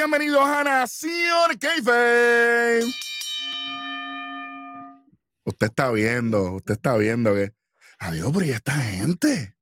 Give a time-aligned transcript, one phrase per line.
[0.00, 2.80] Bienvenidos a Nación Keife.
[5.46, 7.54] Usted está viendo, usted está viendo que.
[8.00, 9.56] Adiós, pero ¿y esta gente?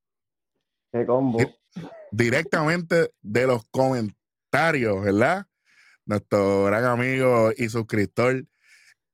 [0.90, 1.38] Qué combo.
[2.10, 5.46] Directamente de los comentarios, ¿verdad?
[6.04, 8.44] Nuestro gran amigo y suscriptor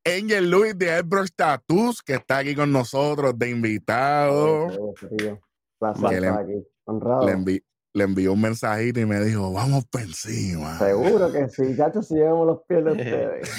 [0.07, 4.95] Angel Luis de Elbrook Tattoos, que está aquí con nosotros de invitado.
[5.79, 6.67] Placer estar aquí.
[6.85, 7.27] Honrado.
[7.27, 10.79] Le, envi- le envió un mensajito y me dijo, vamos por encima.
[10.79, 13.51] Seguro que sí, chacho, si llevamos los pies de ustedes.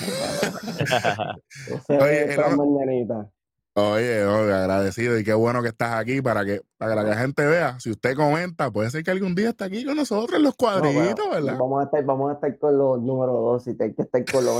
[1.89, 3.29] Oye, mañanita.
[3.73, 7.45] Oye, oye, agradecido y qué bueno que estás aquí para que, para que la gente
[7.45, 7.79] vea.
[7.79, 10.57] Si usted comenta, puede ser que algún día esté aquí con nosotros en los No,
[10.57, 11.57] cuadritos, bueno, ¿verdad?
[11.57, 14.43] Vamos a estar, vamos a estar con los número dos y hay que estar con
[14.43, 14.57] los,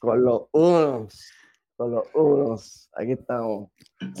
[0.00, 1.30] con los unos,
[1.76, 2.90] con los unos.
[2.94, 3.70] Aquí estamos.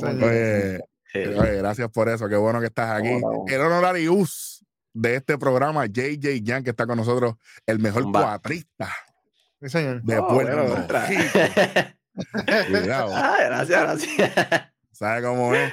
[0.00, 0.80] Oye,
[1.14, 3.20] oye, gracias por eso, qué bueno que estás aquí.
[3.20, 3.50] Vamos.
[3.50, 7.34] El honorarius de este programa, JJ Jan, que está con nosotros,
[7.66, 8.88] el mejor cuatrista
[9.60, 10.02] Sí, señor.
[10.02, 10.86] de Oh, Puerto.
[12.70, 13.10] Cuidado.
[13.14, 14.32] Ah, gracias, gracias.
[14.92, 15.72] ¿Sabe cómo es?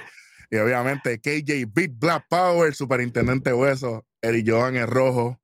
[0.51, 5.39] Y obviamente KJ Big Black Power, Superintendente Hueso, Eric Johan el Rojo.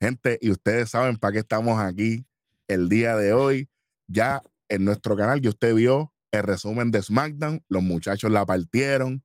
[0.00, 2.24] Gente, y ustedes saben para qué estamos aquí
[2.68, 3.68] el día de hoy.
[4.06, 9.24] Ya en nuestro canal, que usted vio el resumen de SmackDown, los muchachos la partieron.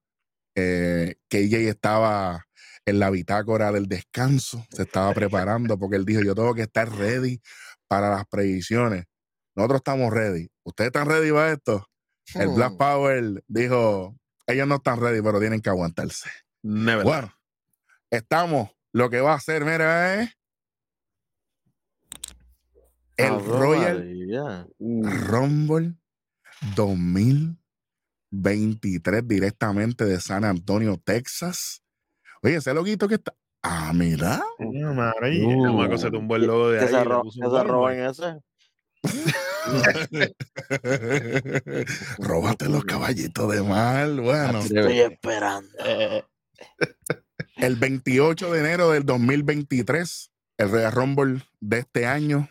[0.56, 2.45] Eh, KJ estaba
[2.86, 6.89] en la bitácora del descanso, se estaba preparando porque él dijo, yo tengo que estar
[6.89, 7.42] ready
[7.88, 9.06] para las predicciones.
[9.56, 10.50] Nosotros estamos ready.
[10.64, 11.88] ¿Ustedes están ready para esto?
[12.33, 12.56] El Hmm.
[12.56, 14.16] Black Power dijo,
[14.48, 16.30] ellos no están ready, pero tienen que aguantarse.
[16.64, 17.03] Never.
[17.03, 17.33] Bueno,
[18.09, 20.31] estamos, lo que va a hacer, mira, es
[23.17, 25.95] el Ave Royal Rumble
[26.76, 31.82] 2023 directamente de San Antonio, Texas.
[32.42, 33.33] Oye, ese loguito que está...
[33.64, 34.43] Ah, mira.
[34.58, 35.44] Coño, madre.
[35.44, 35.98] Uh.
[35.98, 36.92] Se tumbó el logo de Que ahí.
[36.92, 38.36] se, ro- se roben ese.
[42.20, 44.21] Róbate los caballitos de mal.
[44.21, 45.67] Bueno, Estoy esperando.
[47.58, 52.48] el 28 de enero del 2023, el Royal Rumble de este año,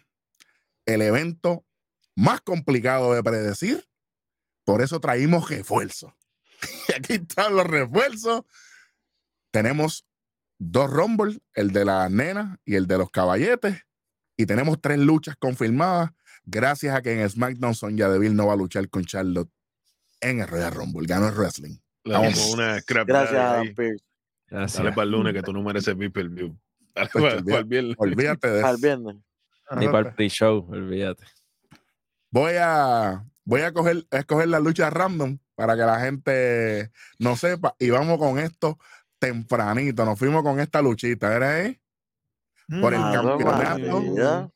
[0.86, 1.64] el evento
[2.16, 3.86] más complicado de predecir.
[4.64, 6.12] Por eso traímos refuerzos.
[6.88, 8.42] Y aquí están los refuerzos.
[9.50, 10.06] Tenemos
[10.58, 13.82] dos Rumble, el de las nenas y el de los caballetes.
[14.36, 16.10] Y tenemos tres luchas confirmadas,
[16.44, 19.50] gracias a que en SmackDown Sonya Deville no va a luchar con Charlotte
[20.20, 21.06] en el Royal Rumble.
[21.06, 21.76] Ganó el wrestling.
[22.04, 22.52] Le Vamos.
[22.52, 23.72] una scrap Gracias, ahí.
[23.74, 24.04] Pearce.
[24.50, 26.56] Dale para el lunes que tú no mereces pay per view.
[26.94, 27.94] Dale Pues, para, olvida- el viernes.
[27.98, 28.82] Olvídate de Al eso.
[28.82, 29.16] viernes.
[29.76, 31.24] Ni para el pre-show, olvídate.
[32.30, 37.36] Voy a, voy a, coger, a escoger la lucha random para que la gente no
[37.36, 37.74] sepa.
[37.78, 38.78] Y vamos con esto
[39.18, 40.04] tempranito.
[40.04, 41.34] Nos fuimos con esta luchita.
[41.34, 41.80] ¿Era eh?
[42.80, 44.50] Por el campeonato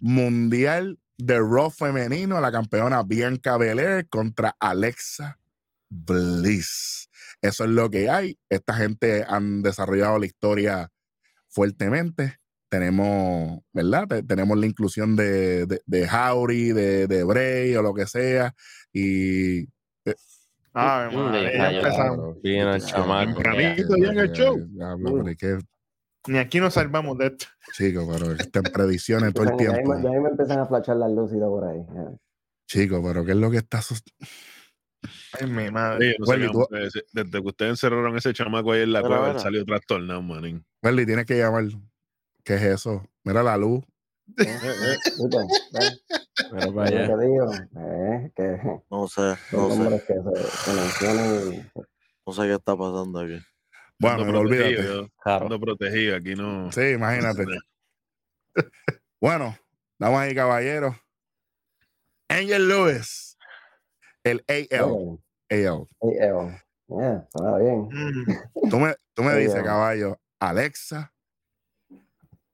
[0.00, 5.38] mundial de Raw femenino, la campeona Bianca Belair contra Alexa
[5.88, 7.08] Bliss.
[7.40, 8.38] Eso es lo que hay.
[8.48, 10.90] Esta gente han desarrollado la historia
[11.48, 12.38] fuertemente.
[12.68, 14.08] Tenemos, ¿verdad?
[14.08, 18.52] Te- tenemos la inclusión de, de, de Howry, de, de Bray o lo que sea.
[18.92, 19.66] Y
[20.72, 21.08] Ay,
[21.76, 22.42] empezamos.
[22.42, 23.40] Bien al chamaco.
[23.42, 24.58] Ya en el show.
[25.38, 25.58] Pero
[26.28, 27.46] Ni aquí nos salvamos de esto.
[27.72, 29.94] chico, pero está en predicciones todo el tiempo.
[30.02, 31.80] ya ahí me empiezan a flashar las luces por ahí.
[32.68, 33.80] Chico, pero ¿qué es lo que está
[35.40, 36.16] Ay, mi madre.
[36.18, 36.66] No Welly, tú-.
[37.12, 39.42] Desde que ustedes encerraron ese chamaco ahí en la Mira, cueva, él mira.
[39.42, 40.64] salió trastornado, manín.
[40.82, 41.64] Welly, tienes que llamar.
[42.46, 43.04] ¿Qué es eso?
[43.24, 43.84] Mira la luz.
[44.24, 44.48] ¿Viste?
[45.72, 46.02] ¿Ves?
[46.48, 47.06] Pero Lo para allá.
[47.08, 50.04] que digo, eh, que No sé, no sé.
[50.06, 51.06] que se,
[51.56, 51.70] y
[52.24, 53.40] No sé qué está pasando aquí.
[53.98, 54.74] Bueno, Ando olvídate.
[54.76, 55.08] protegido.
[55.24, 55.60] Claro.
[55.60, 56.70] Protegido, aquí no.
[56.70, 57.44] Sí, imagínate.
[59.20, 59.58] bueno,
[59.98, 60.94] vamos ahí, caballeros.
[62.28, 63.36] Angel Lewis.
[64.22, 64.66] El AL.
[64.70, 65.18] AL.
[65.48, 65.88] Evo.
[66.88, 67.26] Yeah,
[67.58, 67.88] bien.
[67.90, 68.24] Mm.
[68.70, 69.40] Tú me, tú me AL.
[69.40, 71.12] dices, caballo, Alexa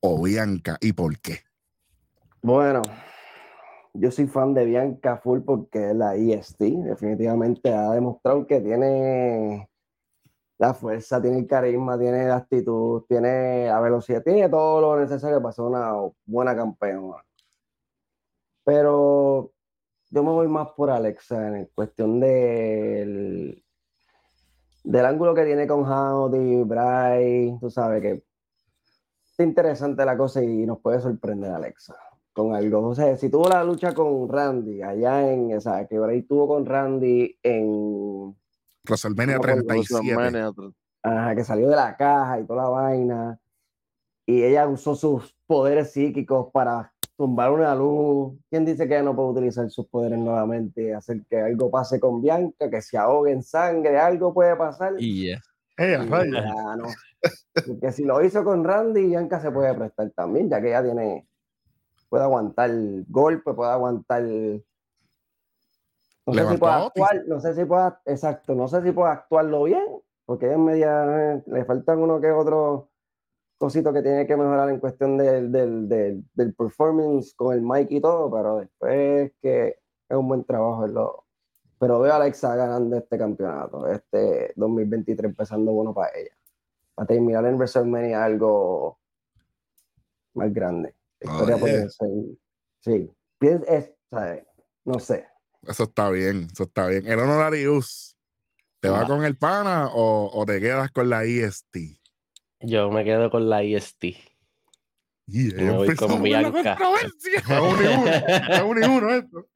[0.03, 0.77] o Bianca.
[0.81, 1.39] ¿Y por qué?
[2.43, 2.83] Bueno,
[3.95, 6.61] yo soy fan de Bianca Full porque la EST.
[6.61, 9.69] Definitivamente ha demostrado que tiene
[10.59, 15.41] la fuerza, tiene el carisma, tiene la actitud, tiene la velocidad, tiene todo lo necesario
[15.41, 15.93] para ser una
[16.27, 17.17] buena campeona.
[18.65, 19.53] Pero
[20.11, 23.65] yo me voy más por Alexa en cuestión del,
[24.85, 28.32] del ángulo que tiene con Howdy, Bray, tú sabes que
[29.43, 31.95] está interesante la cosa y nos puede sorprender Alexa
[32.33, 32.89] con algo.
[32.89, 36.49] O sea, si tuvo la lucha con Randy allá en, o sea, que Bray tuvo
[36.49, 38.35] con Randy en,
[38.89, 39.95] WrestleMania No, pues, 37.
[40.05, 43.39] WrestleMania, tr- ajá, que salió de la caja y toda la vaina.
[44.27, 48.35] y ella usó sus poderes psíquicos para tumbar una luz.
[48.49, 52.23] ¿Quién dice que ella no puede utilizar sus poderes nuevamente hacer que algo pase con
[52.23, 54.95] Bianca, que se ahogue en sangre, algo puede pasar?
[54.99, 55.41] Y ya.
[55.77, 56.85] Eh, a Y ya no.
[57.67, 61.27] Porque si lo hizo con Randy, Bianca se puede prestar también, ya que ella tiene,
[62.09, 62.71] puede aguantar
[63.09, 64.23] golpe, puede aguantar.
[66.25, 69.65] No sé si puede actuar, no sé si puede, exacto, no sé si puede actuarlo
[69.65, 69.87] bien,
[70.25, 72.91] porque es media, eh, le faltan uno que otro
[73.59, 77.91] cosito que tiene que mejorar en cuestión del, del, del, del performance con el mic
[77.91, 79.79] y todo, pero después que
[80.09, 81.25] es un buen trabajo lo,
[81.79, 86.31] pero veo a Alexa ganando este campeonato, este 2023 empezando bueno para ella.
[87.03, 89.01] Para terminar en WrestleMania algo
[90.35, 90.95] más grande.
[91.21, 91.89] Historia Oye.
[91.89, 92.09] ser.
[92.81, 93.11] Sí.
[93.67, 94.45] Es, ¿sabes?
[94.85, 95.27] No sé.
[95.67, 97.05] Eso está bien, eso está bien.
[97.09, 98.17] El honorarius,
[98.79, 99.07] ¿te va Va.
[99.09, 101.77] con el pana o, o te quedas con la E IST?
[102.61, 104.05] Yo me quedo con la IST.
[105.27, 106.79] Y me voy con Bianca.
[108.49, 109.11] Es uno y uno.
[109.11, 109.49] Esto.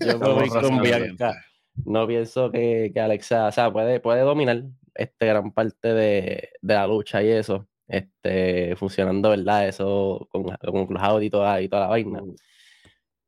[0.00, 0.82] Yo me voy con.
[0.82, 1.34] Bianca.
[1.86, 4.64] No pienso que, que Alexa, o sea, puede, puede dominar
[4.98, 9.68] este, gran parte de, de la lucha y eso, este, funcionando, ¿verdad?
[9.68, 12.20] Eso con, con Clubhouse y toda, y toda la vaina.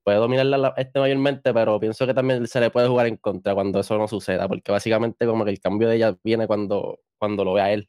[0.03, 3.55] Puede dominarla la- este mayormente, pero pienso que también se le puede jugar en contra
[3.55, 7.45] cuando eso no suceda, porque básicamente como que el cambio de ella viene cuando, cuando
[7.45, 7.89] lo ve a él,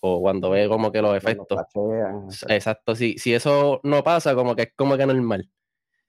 [0.00, 1.58] o cuando ve como que los Cuando efectos.
[1.58, 5.48] pachean, Exacto, si, si eso no pasa, como que es como que normal.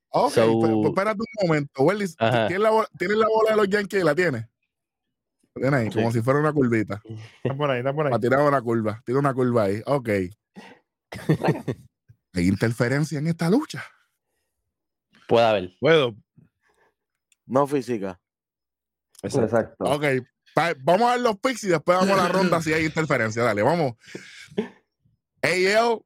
[0.09, 1.83] Ok, So- pues, pues espérate un momento.
[1.83, 2.05] Welly.
[2.17, 4.03] ¿tienes la, bola, ¿tienes la bola de los Yankees?
[4.03, 4.45] ¿La tienes?
[5.55, 7.01] Tienes ahí, como si fuera una curvita.
[7.41, 8.11] Está por ahí, está por ahí.
[8.11, 9.01] Para tirar una curva.
[9.05, 9.81] Tira una curva ahí.
[9.85, 10.09] Ok.
[12.33, 13.83] ¿Hay interferencia en esta lucha?
[15.29, 15.71] Puede haber.
[15.79, 16.13] Puedo.
[17.45, 18.19] No física.
[19.21, 19.45] Exacto.
[19.45, 19.83] Exacto.
[19.85, 20.03] Ok.
[20.83, 23.41] vamos a ver los picks y después vamos a la ronda si hay interferencia.
[23.43, 23.93] Dale, vamos.
[25.41, 26.01] AL,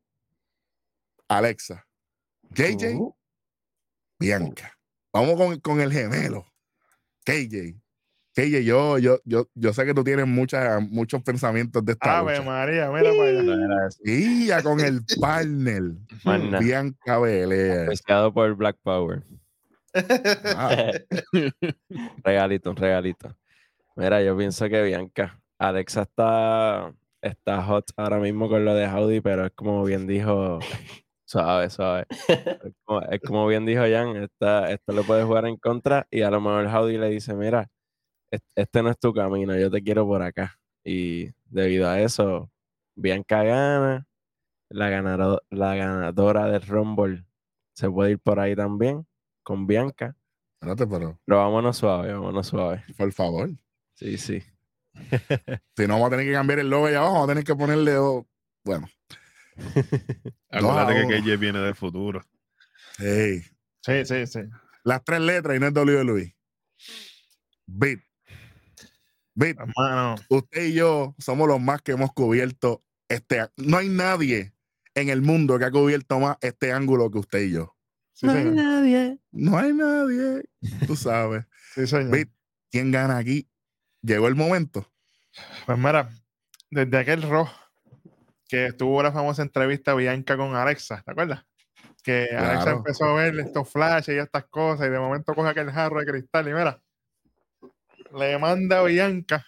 [1.28, 1.88] Alexa.
[2.52, 3.18] JJ, Ujú.
[4.19, 4.78] Bianca.
[5.12, 6.45] Vamos con, con el gemelo.
[7.25, 7.75] KJ.
[8.40, 12.38] KJ, yo, yo, yo, yo sé que tú tienes muchas, muchos pensamientos de esta Ave
[12.38, 12.50] lucha.
[12.50, 13.90] María, mira para allá.
[14.04, 15.94] Y ya con el partner.
[16.60, 17.90] Bianca Belair.
[17.90, 19.24] Auspiciado por Black Power.
[20.56, 20.92] Ah,
[22.24, 23.36] Regalito, un regalito.
[23.96, 25.42] Mira, yo pienso que Bianca.
[25.58, 30.60] Alexa está, está hot ahora mismo con lo de Audi, pero es como bien dijo,
[31.26, 32.06] suave, suave.
[32.10, 36.22] Es como, es como bien dijo Jan, esta, esto le puede jugar en contra y
[36.22, 37.70] a lo mejor Audi le dice, mira,
[38.56, 40.60] este no es tu camino, yo te quiero por acá.
[40.84, 42.52] Y debido a eso,
[42.96, 44.08] Bianca gana,
[44.70, 47.26] la, ganado- la ganadora del Rumble
[47.74, 49.06] se puede ir por ahí también
[49.44, 50.16] con Bianca.
[50.56, 52.84] espérate, pero Pero vámonos suave, vámonos suave.
[52.98, 53.50] por favor.
[53.96, 54.42] Sí, sí.
[55.76, 57.56] Si no, vamos a tener que cambiar el logo allá abajo, vamos a tener que
[57.56, 57.98] ponerle.
[57.98, 58.28] oh,
[58.66, 58.88] bueno,
[60.50, 61.22] Acuérdate que.
[61.22, 62.22] KJ viene del futuro.
[62.98, 63.42] hey,
[63.81, 64.40] Sí, sí, sí.
[64.84, 66.36] las tres letras y no es WWE.
[67.68, 68.00] Beat.
[69.40, 69.58] Beat.
[69.60, 73.48] Hermano, Usted y yo somos los más que hemos cubierto este.
[73.58, 74.54] No hay nadie
[74.96, 77.76] en el mundo que ha cubierto más este ángulo que usted y yo.
[78.14, 78.54] sí, señor.
[78.54, 79.18] nadie.
[79.31, 80.44] No hay nadie.
[80.88, 81.46] Tú sabes.
[81.76, 82.10] Sí, señor.
[82.12, 82.30] Beat,
[82.72, 83.48] ¿quién gana aquí?
[84.02, 84.92] Llegó el momento.
[85.68, 86.10] Pues mira,
[86.72, 87.54] desde aquel rojo
[88.48, 91.46] que estuvo la famosa entrevista Bianca con Alexa, ¿te acuerdas?
[92.04, 92.78] Que Alexa Claro.
[92.78, 96.08] empezó a ver estos flashes y estas cosas y de momento coge aquel jarro de
[96.08, 96.81] cristal y mira,
[98.18, 99.45] le manda a Bianca.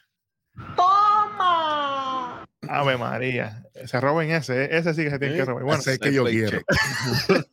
[0.75, 2.45] ¡Toma!
[2.67, 5.63] Ave María, se roben ese, ese sí que se tiene que robar.
[5.63, 6.59] Bueno, Ese es que yo quiero.
[6.59, 7.43] Ese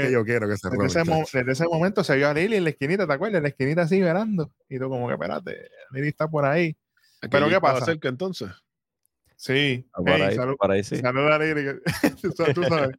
[0.00, 0.86] es que yo quiero que se desde robe.
[0.88, 1.38] ese, mo- chacho.
[1.38, 3.38] desde ese momento se vio a Lili en la esquinita, ¿te acuerdas?
[3.38, 4.52] En la esquinita así verando.
[4.68, 6.76] Y tú como que, espérate, Lili está por ahí.
[7.22, 7.84] Aquí Pero ¿qué pasa?
[7.86, 8.50] cerca entonces.
[9.36, 9.88] Sí.
[9.94, 10.96] Por, Ey, ahí, salud- por ahí sí.
[10.96, 12.96] Saluda a Lili, que- tú sabes- tú sabes.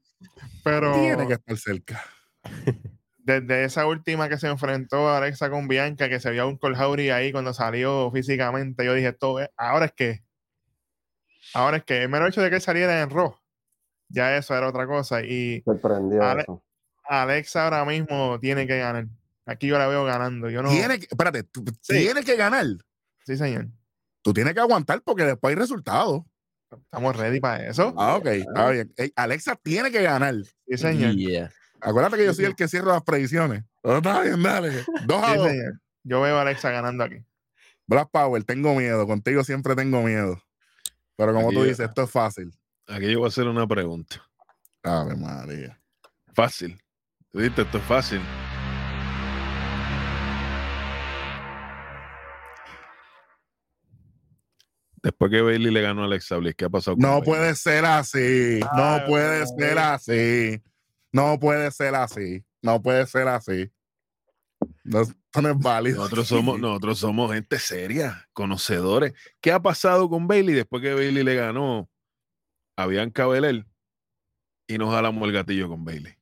[0.64, 2.04] Pero Tiene que estar cerca.
[3.30, 7.12] desde esa última que se enfrentó Alexa con Bianca, que se vio a un Howry
[7.12, 10.24] ahí cuando salió físicamente, yo dije, esto es- ahora es que,
[11.54, 13.36] ahora es que, el mero hecho de que él saliera en Raw,
[14.08, 15.22] ya eso era otra cosa.
[15.22, 16.64] Y Sorprendió Ale- eso.
[17.08, 19.08] Alexa ahora mismo tiene que ganar.
[19.46, 20.50] Aquí yo la veo ganando.
[20.50, 20.70] Yo no.
[20.70, 21.94] Tiene que, espérate, tú- Sí.
[22.00, 22.66] tiene que ganar.
[23.26, 23.68] Sí, señor.
[24.22, 26.24] Tú tienes que aguantar porque después hay resultados.
[26.72, 27.94] Estamos ready para eso.
[27.98, 28.94] Ah, ok, está bien.
[28.96, 30.36] Ey, Alexa tiene que ganar.
[30.68, 31.16] Sí, señor.
[31.16, 31.52] Yeah.
[31.82, 33.64] Acuérdate que yo soy el que cierra las predicciones.
[33.84, 34.72] No, está bien, dale.
[35.06, 35.52] Dos a dos.
[36.04, 37.18] Yo veo a Alexa ganando aquí.
[37.88, 39.06] Black Power, tengo miedo.
[39.08, 40.42] Contigo siempre tengo miedo.
[41.16, 42.54] Pero como Aquí tú yo- dices, esto es fácil.
[42.88, 44.22] Aquí yo voy a hacer una pregunta.
[44.84, 45.80] Ave María.
[46.34, 46.80] Fácil.
[47.32, 47.62] ¿Tú ¿Viste?
[47.64, 48.22] Esto es fácil.
[55.02, 57.26] Después que Bailey le ganó a Alexa Bliss, ¿qué ha pasado con No Bailey?
[57.26, 58.60] puede ser así.
[58.76, 60.62] No puede ser así.
[61.12, 62.44] No puede ser así.
[62.62, 63.72] No puede ser así.
[64.84, 65.16] No, es
[65.58, 65.98] válido.
[65.98, 69.14] Nosotros somos, nosotros somos gente seria, conocedores.
[69.42, 71.90] ¿Qué ha pasado con Bailey después que Bailey le ganó
[72.76, 73.66] a Bianca Belair
[74.68, 76.16] y nos jalamos el gatillo con Bailey?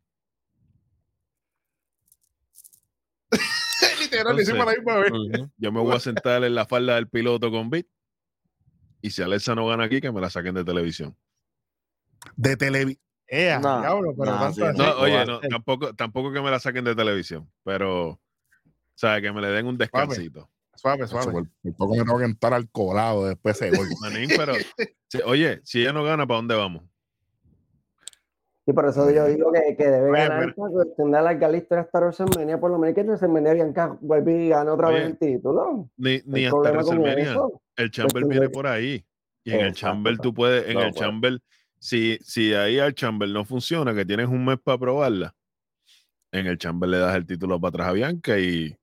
[3.99, 5.11] Literal, a la misma vez.
[5.57, 7.87] Yo me voy a sentar en la falda del piloto con Bit.
[9.01, 11.15] Y si Alexa no gana aquí, que me la saquen de televisión.
[12.35, 13.06] De televisión.
[13.27, 14.77] Eh, No, diablo, pero no, tanto sí, así.
[14.77, 18.19] No, oye, no, tampoco, tampoco que me la saquen de televisión, pero,
[18.95, 19.21] ¿sabes?
[19.21, 20.49] Que me le den un descansito.
[20.75, 21.31] Suave, suave.
[21.31, 23.87] Por, por poco me tengo que entrar al colado después de ese gol.
[24.01, 24.53] Manín, pero,
[25.09, 26.83] si- oye, si ella no gana, ¿para dónde vamos?
[28.65, 30.53] Y por eso yo digo que, que debe Oye, ganar
[31.15, 34.89] alargar la historia hasta WrestleMania, por lo menos que WrestleMania Bianca vuelve y gana otra
[34.89, 35.89] Oye, vez el título.
[35.95, 37.35] Ni, ni El hasta WrestleMania.
[37.77, 39.05] El Chamber viene por ahí.
[39.45, 41.07] Y en el Chamber tú puedes, en No, el bueno.
[41.07, 41.39] Chamber,
[41.79, 45.33] si, si ahí al Chamber no funciona, que tienes un mes para probarla,
[46.31, 48.75] en el Chamber le das el título para atrás a Bianca y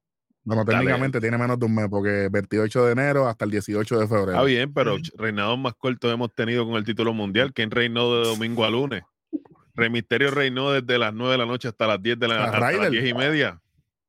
[0.45, 0.65] Dale.
[0.65, 4.33] técnicamente tiene menos de un mes, porque 28 de enero hasta el 18 de febrero.
[4.33, 7.53] está bien, pero reinados más cortos hemos tenido con el título mundial.
[7.53, 9.03] ¿Quién reinó de domingo a lunes?
[9.75, 12.45] Rey Misterio reinó desde las 9 de la noche hasta las 10 de la Ah,
[12.45, 12.91] hasta las Ryder.
[12.93, 13.61] 10 y media.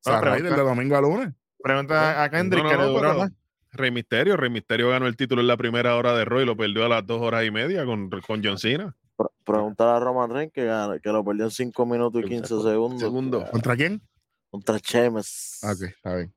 [0.05, 1.29] O sea, No, de domingo a lunes.
[1.63, 3.31] Pregunta a Kendrick No, no, que le no, duró pero- más.
[3.75, 6.55] Rey Misterio, Rey Misterio ganó el título en la primera hora de Roy y lo
[6.57, 8.95] perdió a las dos horas y media con, con John Cena.
[9.17, 10.61] Pre- Preguntar a Roman Reigns que,
[11.03, 12.99] que lo perdió en 5 minutos y 15 segundos.
[13.01, 13.45] Segundo.
[13.51, 14.01] ¿Contra quién?
[14.49, 15.59] Contra Sheamus.
[15.63, 16.33] Ah, Ok, está bien.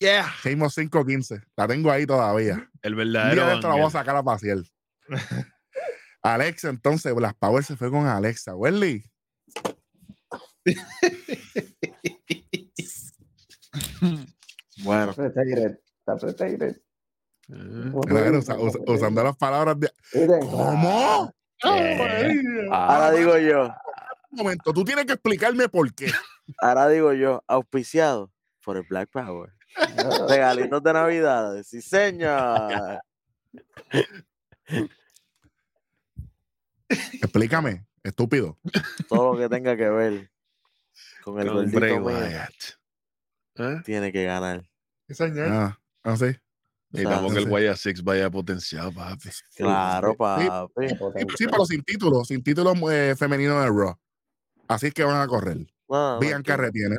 [0.00, 0.26] Yeah.
[0.42, 1.42] Seguimos 5-15.
[1.56, 2.68] La tengo ahí todavía.
[2.82, 3.46] El verdadero.
[3.46, 4.58] de esto la voy a sacar a pasear.
[6.22, 8.54] Alexa, entonces, las Power se fue con Alexa.
[8.56, 9.04] Welly.
[14.82, 15.14] Bueno,
[16.06, 16.66] Está.
[16.66, 16.74] Eh,
[17.48, 19.90] mira, usa- usa- usando las palabras de.
[20.40, 21.32] ¿Cómo?
[21.64, 23.64] Eh, ahora ah, digo yo,
[24.30, 26.10] Un momento, tú tienes que explicarme por qué.
[26.58, 28.30] ahora digo yo, auspiciado
[28.64, 29.52] por el Black Power.
[29.76, 31.62] ah, Regalitos de Navidad.
[31.64, 33.00] Sí, señor.
[36.88, 38.58] Explícame, estúpido.
[39.08, 40.30] Todo lo que tenga que ver
[41.22, 42.20] con el gordito mío.
[43.56, 43.80] ¿Eh?
[43.84, 44.68] tiene que ganar.
[45.08, 45.48] Sí, señor.
[45.50, 46.26] Ah, ah, sí.
[46.90, 47.50] Necesitamos que el sí.
[47.50, 49.28] Wyatt Six vaya potenciado, papi.
[49.56, 50.44] Claro, papi.
[50.88, 50.96] Sí,
[51.36, 53.96] sí, pero sin título, sin título eh, femenino de Raw.
[54.68, 55.56] Así es que van a correr.
[55.88, 56.90] No, no, Bianca tranquilo.
[56.90, 56.96] retiene.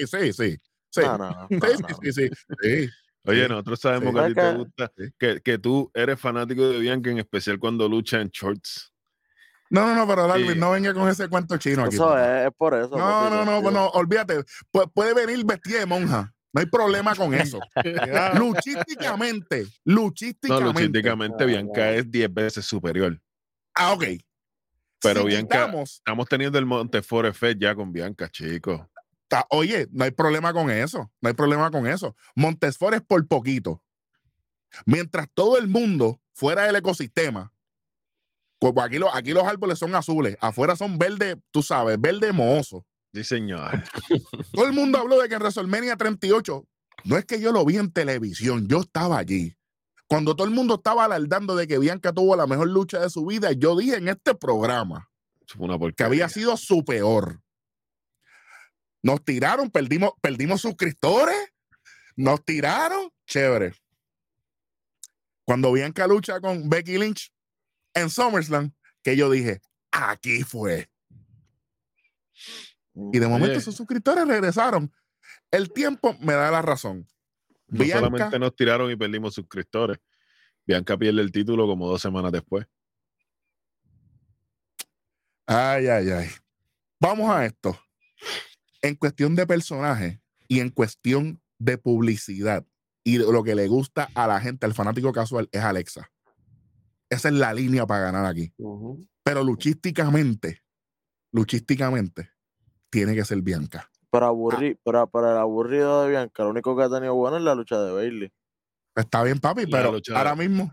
[0.00, 0.58] Sí, sí, sí.
[0.90, 1.00] Sí.
[1.02, 2.56] No, no, no, Sí, no, sí, no.
[2.60, 2.90] sí.
[3.24, 7.10] Oye, nosotros sabemos que a ti te gusta, que, que tú eres fanático de Bianca,
[7.10, 8.92] en especial cuando lucha en shorts.
[9.68, 10.58] No, no, no, pero Darwin, Sí.
[10.60, 11.96] no venga con ese cuento chino aquí.
[11.96, 12.96] Eso es, es por eso.
[12.96, 14.44] No, no, no, no, olvídate.
[14.72, 16.32] Pu- puede venir vestida de monja.
[16.56, 17.60] No hay problema con eso.
[17.74, 18.38] Cuidado.
[18.38, 20.72] luchísticamente, No, luchísticamente.
[20.86, 23.20] luchísticamente Bianca es 10 veces superior.
[23.74, 24.04] Ah, ok.
[25.02, 28.80] Pero Si Bianca- quitamos- Estamos teniendo el Montefort Effect ya con Bianca, chicos.
[29.28, 31.12] ta- oye, no hay problema con eso.
[31.20, 32.16] No hay problema con eso.
[32.34, 33.82] Montesfort es por poquito.
[34.86, 37.52] Mientras todo el mundo fuera del ecosistema,
[38.82, 42.86] aquí, los- aquí los árboles son azules, afuera son verdes, tú sabes, verde mohoso.
[43.16, 43.82] Sí, señor.
[44.52, 46.68] Todo el mundo habló de que en WrestleMania 38,
[47.04, 49.56] no es que yo lo vi en televisión, yo estaba allí.
[50.06, 53.24] Cuando todo el mundo estaba alardando de que Bianca tuvo la mejor lucha de su
[53.24, 55.10] vida, yo dije en este programa
[55.56, 57.40] una que había sido su peor.
[59.00, 61.38] Nos tiraron, perdimos, perdimos suscriptores,
[62.16, 63.72] nos tiraron, chévere.
[65.46, 67.32] Cuando Bianca lucha con Becky Lynch
[67.94, 70.90] en SummerSlam, que yo dije, aquí fue.
[73.12, 73.60] Y de momento Oye.
[73.60, 74.92] sus suscriptores regresaron.
[75.50, 77.06] El tiempo me da la razón.
[77.68, 79.98] No Bianca, solamente nos tiraron y perdimos suscriptores.
[80.66, 82.66] Bianca pierde el título como dos semanas después.
[85.46, 86.28] ay, ay, ay.
[87.00, 87.78] Vamos a esto.
[88.82, 92.66] En cuestión de personaje y en cuestión de publicidad
[93.04, 96.10] y de lo que le gusta a la gente, al fanático casual, es Alexa.
[97.08, 98.52] Esa es la línea para ganar aquí.
[99.22, 100.62] Pero luchísticamente,
[101.32, 102.30] luchísticamente,
[102.96, 103.90] tiene que ser Bianca.
[104.10, 107.42] Pero, aburri, pero, pero el aburrido de Bianca, lo único que ha tenido bueno es
[107.42, 108.32] la lucha de Bailey.
[108.94, 110.72] Está bien, papi, pero ahora mismo.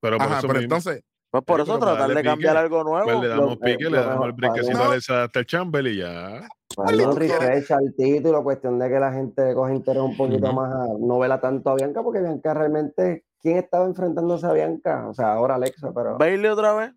[0.00, 2.84] Pero por Ajá, eso pero mismo, entonces, Pues por eso tratar de cambiar pique, algo
[2.84, 3.04] nuevo.
[3.04, 6.48] pues le damos lo- pique, le damos el a Alexa hasta el Chamber y ya.
[6.78, 10.72] Darle un refresh al título, cuestión de que la gente coge interés un poquito más
[10.72, 15.06] a no vela tanto a Bianca, porque Bianca realmente, ¿quién estaba enfrentándose a Bianca?
[15.08, 16.16] O sea, ahora Alexa, pero.
[16.16, 16.92] Bailey otra vez.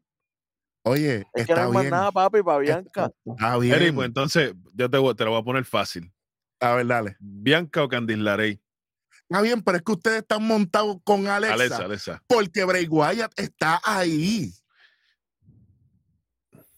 [0.89, 1.91] Oye, Es que no está hay más bien.
[1.91, 3.11] nada, papi, para Bianca.
[3.25, 3.73] Está bien.
[3.75, 6.11] Eric, pues entonces yo te, voy- te lo voy a poner fácil.
[6.59, 7.15] a ver, dale.
[7.19, 8.59] Bianca o Candice LeRae.
[9.29, 12.23] Está bien, pero es que ustedes están montados con Alexa, Alexa, Alexa.
[12.27, 14.51] porque Bray Wyatt está ahí.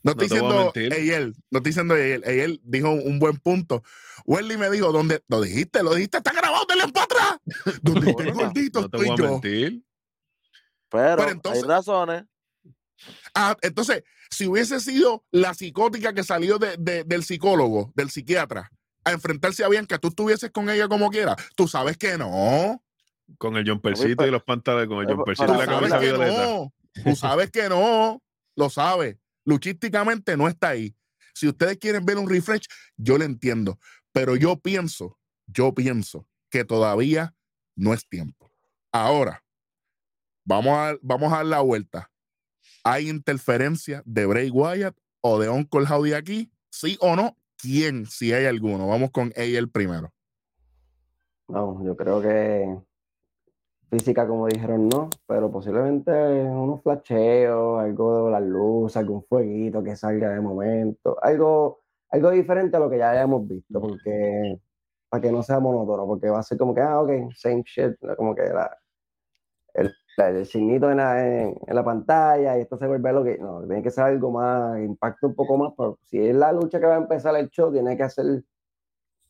[0.04, 2.24] No estoy te voy a diciendo él, no estoy diciendo él.
[2.26, 3.84] Él dijo un buen punto.
[4.26, 5.24] Welly me dijo, ¿dónde?
[5.28, 7.38] Lo dijiste, lo dijiste, está grabado, denle para atrás.
[7.84, 9.32] Donde esté el gordito No te estoy voy a yo.
[9.32, 9.84] mentir.
[10.90, 12.24] Pero, Pero entonces- hay razones.
[13.34, 18.72] Ah, entonces, si hubiese sido la psicótica que salió de- de- del psicólogo, del psiquiatra,
[19.04, 21.36] a enfrentarse a Bianca, tú estuvieses con ella como quiera.
[21.56, 22.84] Tú sabes que no.
[23.38, 25.98] Con el jumpercito pero- y los pantalones, con el pero- jumpercito Tú y la camisa
[26.00, 26.46] violeta.
[26.46, 26.74] no.
[27.04, 28.22] Tú sabes que no.
[28.56, 29.18] Lo sabes.
[29.46, 30.96] Luchísticamente no está ahí.
[31.34, 32.66] Si ustedes quieren ver un refresh,
[32.98, 33.80] yo lo entiendo.
[34.12, 35.18] Pero yo pienso,
[35.48, 37.34] yo pienso que todavía
[37.78, 38.52] no es tiempo.
[38.92, 39.44] Ahora,
[40.44, 42.11] vamos a, vamos a dar la vuelta.
[42.84, 46.52] ¿Hay interferencia de Bray Wyatt o de Uncle Howdy aquí?
[46.70, 47.36] ¿Sí o no?
[47.58, 48.06] ¿Quién?
[48.06, 48.88] Si hay alguno.
[48.88, 50.12] Vamos con ella el primero.
[51.48, 52.78] No, yo creo que
[53.92, 59.98] física, como dijeron, no, pero posiblemente unos flasheos, algo de la luz, algún fueguito que
[59.98, 64.62] salga de momento, algo, algo diferente a lo que ya hayamos visto, porque
[65.10, 67.98] para que no sea monótono, porque va a ser como que, ah, ok, same shit,
[68.16, 68.78] como que la,
[69.74, 73.38] el, el signito en la, en, en la pantalla y esto se vuelve lo que,
[73.38, 76.80] no, tiene que ser algo más, impacto un poco más, pero si es la lucha
[76.80, 78.44] que va a empezar el show, tiene que hacer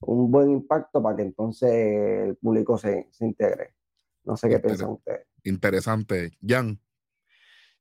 [0.02, 3.76] un buen impacto para que entonces el público se, se integre.
[4.24, 5.28] No sé qué piensan ustedes.
[5.44, 6.32] Interesante.
[6.46, 6.80] Jan.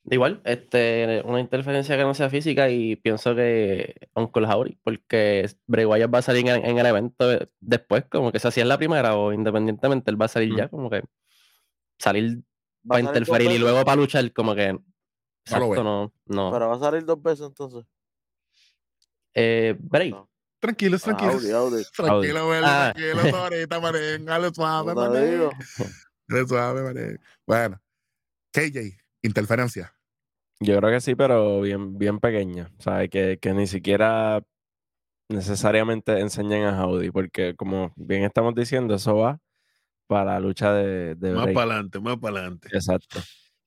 [0.04, 5.84] Igual, este, una interferencia que no sea física y pienso que Uncle Howdy, porque Bray
[5.84, 7.26] Wyatt va a salir en, en el evento
[7.60, 10.68] después, como que se hacía en la primera o independientemente, él va a salir ya,
[10.68, 11.02] como que
[11.98, 12.42] salir
[12.86, 14.78] para interferir y luego para luchar, como que
[15.44, 16.50] exacto, no, no.
[16.52, 17.84] Pero va a salir dos veces entonces.
[19.34, 20.28] Eh, Bray, No.
[20.60, 21.34] Tranquilos, Ah, tranquilos.
[21.36, 21.82] Audi, Audi.
[21.96, 22.92] Tranquilo, Welly, Ah.
[22.94, 24.24] tranquilo, ahorita, manín.
[24.26, 24.94] Dale suave.
[26.28, 27.18] Dale suave.
[27.46, 27.80] Bueno,
[28.52, 29.94] KJ, interferencia.
[30.60, 32.70] Yo creo que sí, pero bien, bien pequeña.
[32.78, 34.42] O sea, que, que ni siquiera
[35.30, 39.38] necesariamente enseñen a Howdy, porque como bien estamos diciendo, eso va
[40.10, 42.68] para la lucha de, de Más para adelante, más para adelante.
[42.72, 43.20] Exacto.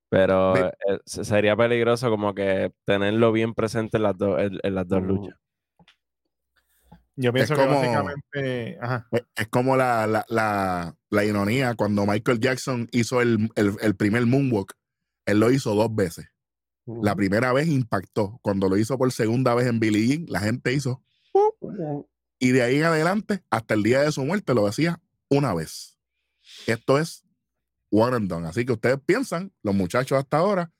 [0.09, 0.73] Pero eh,
[1.05, 5.39] sería peligroso como que tenerlo bien presente en las, en, en las dos luchas.
[7.15, 8.77] Yo pienso como- que básicamente.
[8.81, 9.07] Ajá.
[9.11, 13.95] Es, es como la, la, la, la ironía cuando Michael Jackson hizo el, el, el
[13.95, 14.73] primer moonwalk.
[15.25, 16.27] Él lo hizo dos veces.
[16.85, 18.39] La primera vez impactó.
[18.41, 21.01] Cuando lo hizo por segunda vez en Billie Jean, la gente hizo.
[22.37, 25.92] Y de ahí en adelante, hasta el día de su muerte, lo decía una vez.
[26.67, 27.23] Esto es
[27.91, 28.47] one and done.
[28.47, 30.71] Así que ustedes piensan, los muchachos hasta ahora,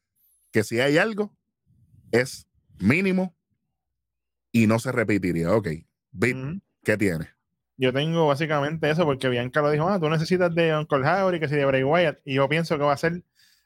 [0.52, 1.36] que si hay algo,
[2.12, 2.48] es
[2.80, 3.36] mínimo
[4.52, 5.52] y no se repetiría.
[5.52, 5.68] Ok,
[6.12, 6.38] Bit.
[6.84, 7.30] ¿qué tiene?
[7.78, 11.48] Yo tengo básicamente eso porque Bianca lo dijo, ah, tú necesitas de Uncle Howdy, que
[11.48, 13.24] si de Bray Wyatt, y yo pienso que va a ser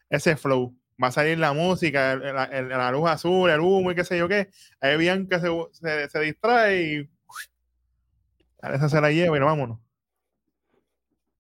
[0.10, 0.74] ese flow.
[1.02, 4.04] Va a salir la música, el- la, el- la luz azul, el humo y qué
[4.06, 4.50] sé yo qué.
[4.80, 7.10] Ahí Bianca se, se, se distrae y
[8.62, 9.80] Alexa se la lleva y nos vámonos.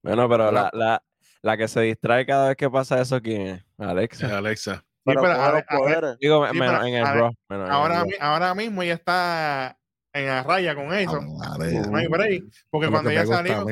[0.03, 1.03] Bueno, pero La- la,
[1.41, 3.65] la, que se distrae cada vez que pasa eso, ¿quién es?
[3.77, 4.37] Alexa.
[4.37, 4.83] Alexa.
[5.03, 6.17] Pero pero con a- los a- poderes.
[6.19, 7.13] Digo, Sí, menos pero en el Raw.
[7.15, 9.77] menos en el Ahora, ahora mismo ella está
[10.13, 11.19] en la raya con eso.
[11.43, 12.43] Ah, madre, No hay break.
[12.69, 13.65] Porque cuando que ella salió,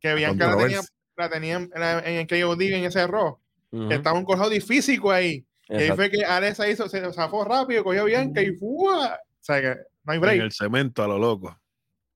[0.00, 0.80] que Bianca la tenía,
[1.16, 3.38] la tenía en, en el KOD en ese error.
[3.70, 5.44] Ujú, Estaba un Howdy físico ahí.
[5.68, 9.14] Y ahí fue que Alexa hizo, se zafó rápido, cogió a Bianca y ¡fua!
[9.16, 10.40] O sea que no hay En break.
[10.40, 11.58] el cemento a lo loco.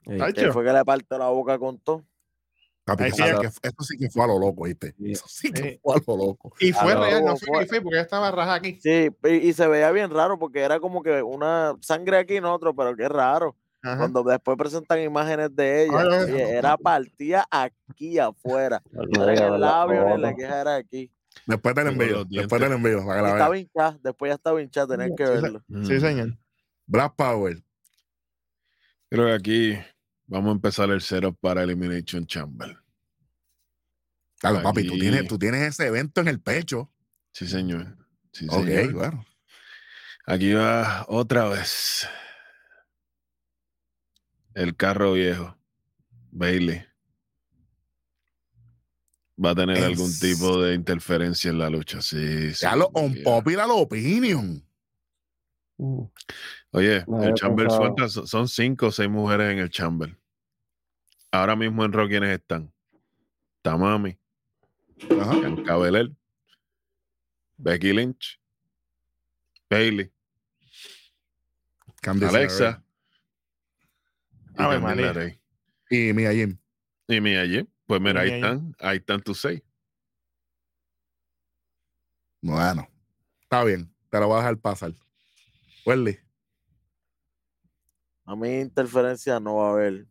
[0.04, 2.04] Que fue que le parte la boca con todo.
[2.86, 4.94] Papi, eso, sí que, eso sí que fue a lo loco, ¿viste?
[4.96, 5.10] Sí.
[5.12, 5.80] Eso sí que Sí.
[5.82, 6.54] fue a lo loco.
[6.60, 8.78] Y fue real, no Fue- fue fue porque ella estaba rajada aquí.
[8.80, 12.44] Sí, y, y se veía bien raro porque era como que una sangre aquí en
[12.44, 13.56] otro, pero qué raro.
[13.82, 13.98] Ajá.
[13.98, 18.80] Cuando después presentan imágenes de ella, Ay, oye, era partida aquí afuera.
[18.92, 21.10] No era en Oiga, el labio ni la queja era aquí.
[21.44, 23.56] Después del envío, después del envío, Y vean.
[23.56, 25.60] hinchada, después ya estaba hinchada, tenían que verlo.
[25.68, 26.00] Sí, Mm.
[26.00, 26.38] señor.
[26.86, 27.58] Black Power.
[29.10, 29.78] Creo que aquí
[30.26, 32.76] vamos a empezar el setup para Elimination Chamber.
[34.38, 36.92] Claro, papi, tú tienes, tú tienes ese evento en el pecho.
[37.32, 37.96] Sí, señor.
[38.32, 38.92] Sí, ok, señor.
[38.92, 39.26] bueno.
[40.26, 42.08] Aquí va otra vez.
[44.54, 45.56] El carro viejo.
[46.30, 46.84] Bailey.
[49.42, 52.00] Va a tener algún tipo de interferencia en la lucha.
[52.00, 52.62] Sí, sí.
[52.62, 54.66] Ya lo on popular opinion.
[55.78, 56.04] Mm.
[56.76, 60.14] Oye, No, el Chamber suelta, so- son cinco o seis mujeres en el Chamber.
[61.30, 62.70] Ahora mismo en Raw, ¿quiénes están?
[63.62, 64.18] Tamami,
[65.18, 65.36] Ajá.
[65.38, 66.14] Bianca Belair,
[67.56, 68.38] Becky Lynch,
[69.70, 70.12] Bailey,
[72.02, 72.84] Candice Alexa
[74.58, 74.94] y Ave.
[74.96, 75.40] LeRae.
[75.88, 76.58] Y Mia Jim.
[77.08, 77.66] Y Mia Jim.
[77.86, 78.32] Pues mira, ahí.
[78.32, 79.62] están, ahí están tus seis.
[82.42, 82.86] Bueno,
[83.42, 83.90] está bien.
[84.10, 84.92] Te lo voy a dejar pasar.
[85.86, 86.18] Welly.
[88.26, 90.06] A mí interferencia no va a haber.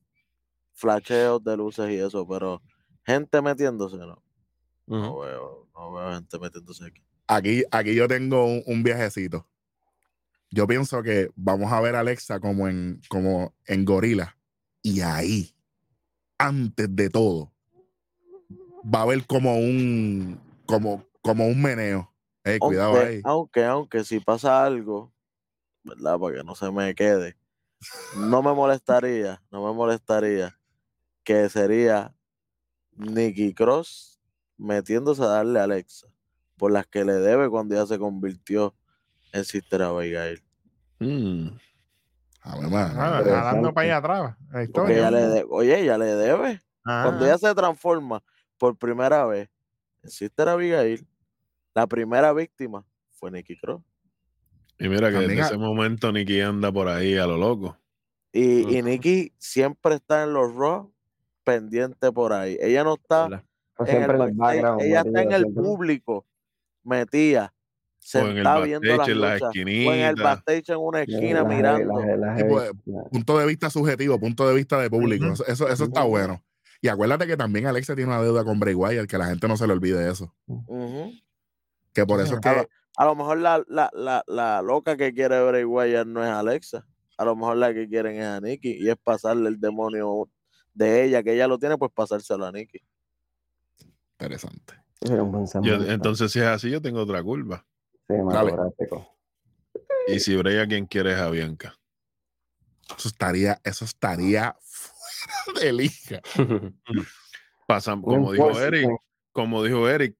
[0.74, 2.62] Flasheos de luces y eso, pero
[3.06, 4.22] gente metiéndose, no.
[4.88, 7.02] No veo, no veo gente metiéndose aquí.
[7.28, 9.48] Aquí, aquí yo tengo un, un viajecito.
[10.52, 14.38] Yo pienso que vamos a ver a Alexa como en, como en Gorila.
[14.82, 15.56] Y ahí,
[16.38, 17.52] antes de todo,
[18.84, 22.14] va a haber como un, como, como un meneo.
[22.44, 23.22] Eh, cuidado aunque, ahí.
[23.24, 25.12] aunque, aunque si pasa algo,
[25.84, 26.20] ¿verdad?
[26.20, 27.36] Para que no se me quede,
[28.18, 30.58] no me molestaría, no me molestaría
[31.24, 32.16] que sería
[32.92, 34.20] Nicky Cross
[34.58, 36.08] metiéndose a darle a Alexa
[36.58, 38.74] por las que le debe cuando ya se convirtió
[39.34, 40.42] en Sister Abigail.
[41.00, 41.48] Mm.
[42.42, 42.94] A ver, mano.
[43.02, 44.36] Ah, nadando para allá atrás.
[44.52, 44.98] La historia.
[44.98, 46.62] ella le de- oye, ella le debe.
[46.86, 48.24] Ah, Cuando ella se transforma
[48.58, 49.50] por primera vez
[50.04, 51.06] en Sister Abigail,
[51.74, 53.82] la primera víctima fue Nicky Cross.
[54.80, 57.78] Y mira que a- ese momento Nicky anda por ahí a lo loco.
[58.34, 58.90] Y, y Ujú.
[58.90, 60.92] Nikki siempre está en los Raw
[61.44, 62.58] pendiente por ahí.
[62.60, 64.82] Ella no está en el siempre en el backstage, background.
[64.82, 66.26] ella está en el público,
[66.84, 67.54] metida,
[68.14, 71.04] O en el sentada viendo las en luchas, o en el backstage en una La-
[71.06, 72.00] esquina la mirando.
[72.06, 75.26] la- la pues, la- Punto de vista subjetivo, punto de vista de público.
[75.28, 76.44] Eso, eso, eso está bueno.
[76.82, 79.56] Y acuérdate que también Alexa tiene una deuda con Bray Wyatt, que la gente no
[79.56, 80.36] se le olvide eso.
[81.94, 82.68] Que por eso es que.
[82.98, 86.30] A, lo, a mejor la, la, la, la loca que quiere Bray Wyatt no es
[86.30, 86.86] Alexa.
[87.18, 90.30] A lo mejor la que quieren es a Nikki y es pasarle el demonio
[90.74, 92.80] de ella, que ella lo tiene, pues pasárselo a Nikki.
[94.20, 94.76] Interesante.
[95.62, 97.66] Yo- entonces, si es así, yo tengo otra culpa.
[98.08, 99.18] Cinematográfico.
[100.08, 101.78] Y si Brea quien quiere es a Bianca.
[102.98, 106.22] Eso estaría, eso estaría fuera de liga.
[107.68, 108.90] Pasan, como dijo Eric,
[109.32, 110.16] como dijo Eric,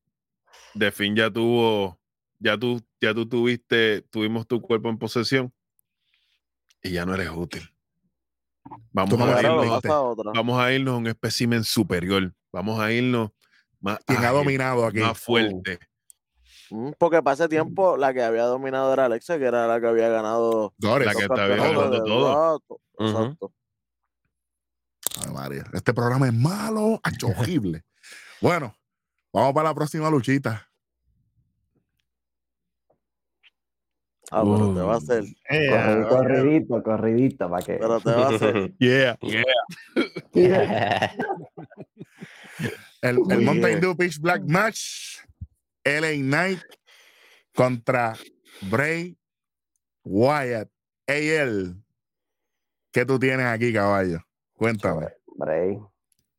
[0.74, 2.00] de fin ya tuvo,
[2.40, 5.54] ya tú, ya tú tuviste, tuvimos tu cuerpo en posesión
[6.82, 7.70] y ya no eres útil.
[8.92, 9.48] Vamos a, dijiste.
[9.48, 10.32] irnos, a otra.
[10.34, 12.34] vamos a irnos a un espécimen superior.
[12.52, 13.32] Vamos a irnos
[13.80, 15.00] más, ¿Quién ha dominado aquí?
[15.00, 15.80] más fuerte.
[16.72, 19.88] Mm, Porque para ese tiempo la que había dominado era Alexa, que era la que
[19.88, 21.06] había ganado Dores.
[21.08, 22.62] La que ganando de todo.
[22.98, 23.54] Exacto.
[25.24, 25.64] Ay, María.
[25.74, 27.84] Este programa es malo, horrible.
[28.42, 28.76] bueno,
[29.32, 30.68] vamos para la próxima luchita.
[34.32, 35.24] Ah, pero te va a hacer.
[35.50, 37.74] eh, ah, Corridito, corridito, para que.
[37.74, 38.74] Pero te va a hacer.
[38.80, 39.18] Yeah.
[43.02, 43.80] El, el Muy Mountain.
[43.80, 45.20] Dew Pitch Black Match.
[45.84, 46.62] LA Knight
[47.54, 48.16] contra
[48.62, 49.16] Bray
[50.04, 50.70] Wyatt.
[51.08, 51.76] AL.
[52.92, 54.20] ¿Qué tú tienes aquí, caballo?
[54.54, 55.10] Cuéntame.
[55.36, 55.78] Bray.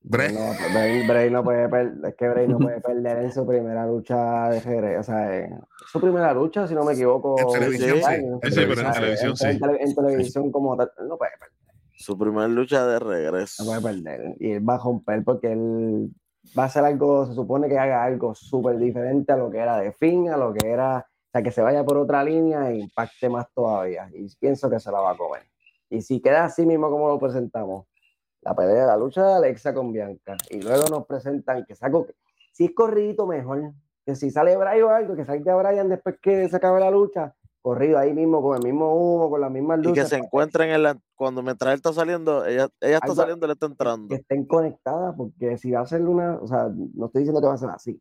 [0.09, 0.33] Bray.
[0.33, 0.41] No,
[0.73, 4.49] Bray, Bray no puede perder, es que Bray no puede perder en su primera lucha
[4.51, 5.01] de regreso.
[5.01, 7.35] O sea, en su primera lucha, si no me equivoco.
[7.41, 8.05] En televisión, sí.
[8.05, 8.41] años.
[8.45, 9.47] Sí, pero en televisión, sí.
[9.49, 11.57] En, tele- en televisión como tal, no puede perder.
[11.99, 13.65] Su primer lucha de regreso.
[13.65, 14.37] No puede perder.
[14.39, 16.11] Y él va a romper porque él
[16.57, 19.79] va a hacer algo, se supone que haga algo súper diferente a lo que era
[19.79, 22.77] de fin, a lo que era, o sea, que se vaya por otra línea e
[22.79, 24.09] impacte más todavía.
[24.15, 25.43] Y pienso que se la va a comer.
[25.91, 27.87] Y si queda así mismo como lo presentamos,
[28.47, 32.07] la pelea, la lucha de Alexa con Bianca, y luego nos presentan que saco,
[32.53, 33.73] si es corridito mejor,
[34.05, 37.35] que si sale Brian o algo, que salga Brian después que se acabe la lucha,
[37.61, 40.09] corrido ahí mismo, con el mismo humo, con las mismas Y que luces.
[40.11, 40.97] se encuentren en la.
[41.17, 44.09] Cuando mientras él está saliendo, ella, ella está saliendo, él está entrando.
[44.09, 47.49] que estén conectadas, porque si va a ser una, o sea, no estoy diciendo que
[47.49, 48.01] va a ser así.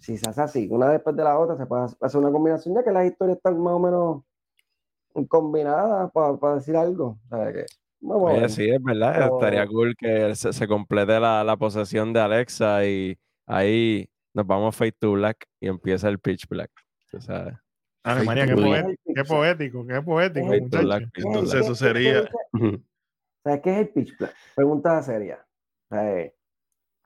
[0.00, 2.82] Si se hace así, una después de la otra, se puede hacer una combinación, ya
[2.82, 4.22] que las historias están más o menos
[5.28, 7.18] combinadas para decir algo.
[7.24, 7.66] O sea, que,
[8.06, 8.50] vamos a Oye, ver.
[8.50, 9.12] sí, es verdad.
[9.14, 14.46] Pero- Estaría cool que se, se complete la, la posesión de Alexa y ahí nos
[14.46, 16.70] vamos Fade to Black y empieza el Pitch Black.
[17.20, 17.54] sabes.
[18.04, 20.84] Ay, María, qué, poético, qué poético, qué poético, Fade to muchacho.
[20.84, 21.02] Black.
[21.12, 22.80] ¿Qué es- Entonces qué- eso qué- sería- qué-
[23.44, 24.34] ¿Sabes qué es el pitch black?
[24.54, 25.44] Pregunta seria.
[25.90, 26.34] O sea, eh,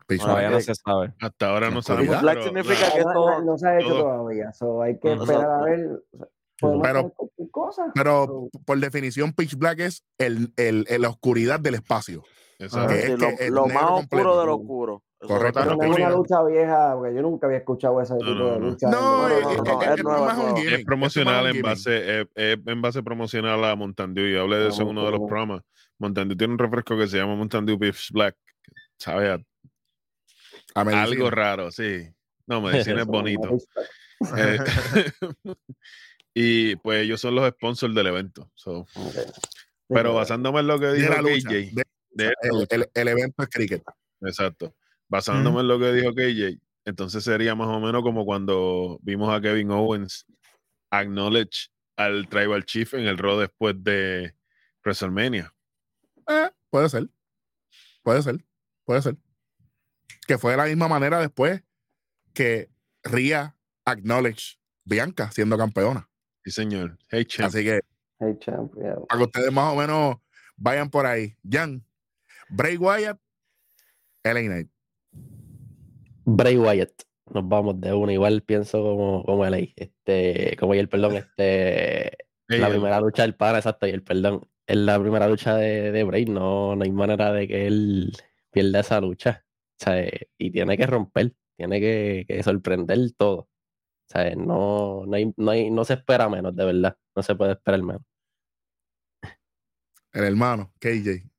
[0.06, 0.28] Pitch Black.
[0.30, 1.14] Todavía no se sabe.
[1.20, 2.20] Hasta ahora no Pitch sabemos.
[2.22, 4.52] Black significa que no, todo- no- no se ha hecho todo- todavía.
[4.52, 6.02] so, hay que esperar a ver.
[6.61, 7.12] Podemos Pero-.
[7.94, 12.23] Pero por definición, Pitch Black es el, el, el- la oscuridad del espacio.
[12.59, 12.92] Exacto.
[12.94, 13.96] Que Sí, es lo, más completo.
[14.31, 15.03] oscuro de lo oscuro.
[15.18, 15.61] Correcto.
[15.61, 18.61] es no una lucha vieja, porque yo nunca había escuchado ese No, tipo no, de
[18.61, 18.90] lucha.
[18.90, 24.27] No, no, es, promocional en base, es, es en base promocional a Mountain Dew.
[24.29, 25.61] Yo hablé de eso en uno de los programas.
[25.99, 28.35] Mountain Dew tiene un refresco que se llama Mountain Dew Beef Black.
[28.99, 29.38] Sabe a
[30.75, 32.09] A algo raro, sí.
[32.46, 33.59] No, medicina es bonito.
[34.37, 34.59] Eh,
[36.42, 38.50] y pues ellos son los sponsors del evento.
[38.55, 38.87] so.
[39.88, 41.48] Pero basándome en lo que dijo lucha.
[41.48, 43.83] KJ, de- de esta el, lucha, el- el evento es cricket.
[44.22, 44.74] exacto.
[45.09, 49.40] basándome en lo que dijo KJ, entonces sería más o menos como cuando vimos a
[49.40, 50.24] Kevin Owens
[50.90, 54.35] acknowledge al Tribal Chief en el Raw después de
[54.85, 55.53] WrestleMania.
[56.29, 57.09] Eh, puede ser.
[58.03, 58.44] Puede ser.
[58.85, 59.16] Puede ser.
[60.26, 61.62] Que fue de la misma manera después
[62.33, 62.70] que
[63.03, 66.09] Ria acknowledge Bianca siendo campeona.
[66.44, 66.98] Sí, señor.
[67.09, 67.48] Hey, champ.
[67.48, 67.81] Así que
[68.18, 68.96] Hey, champ, yeah.
[69.09, 70.16] para que ustedes más o menos
[70.57, 71.37] vayan por ahí.
[71.48, 71.83] Jan,
[72.50, 73.18] Bray Wyatt,
[74.24, 74.68] LA Knight.
[76.24, 76.92] Bray Wyatt.
[77.33, 78.12] Nos vamos de una.
[78.12, 79.68] Igual pienso como, como LA.
[79.76, 82.16] Este, como y el perdón, este.
[82.48, 84.46] Hey, la primera lucha del pana, exacto, y el perdón.
[84.66, 88.12] En la primera lucha de, de Bray, no, no hay manera de que él
[88.50, 89.44] pierda esa lucha.
[89.81, 93.49] O sea, y tiene que romper, tiene que, que sorprender todo.
[94.11, 96.96] O sea, no, no, hay, no, hay, no se espera menos, de verdad.
[97.14, 98.03] No se puede esperar menos.
[100.12, 101.31] El hermano, KJ.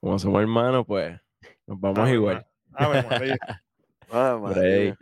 [0.00, 1.18] Como somos hermanos, pues
[1.66, 2.46] nos vamos Ave igual.
[2.74, 2.94] Ay,
[4.10, 4.94] Bray.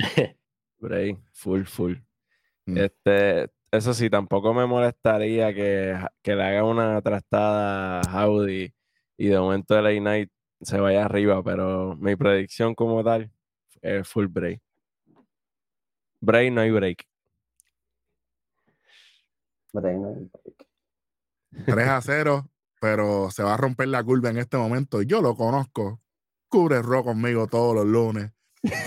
[0.78, 1.96] Bray, full, full.
[2.66, 2.78] Mm.
[2.78, 8.72] Este, eso sí, tampoco me molestaría que, que le haga una trastada a Howdy
[9.16, 13.28] y de momento LA Knight se vaya arriba, pero mi predicción como tal
[13.82, 14.60] es full break.
[16.20, 17.06] Break no hay break.
[19.72, 21.66] Bray, no hay break.
[21.66, 22.50] 3 a 0,
[22.80, 25.02] pero se va a romper la curva en este momento.
[25.02, 26.00] Yo lo conozco.
[26.48, 28.32] Cubre Ro conmigo todos los lunes.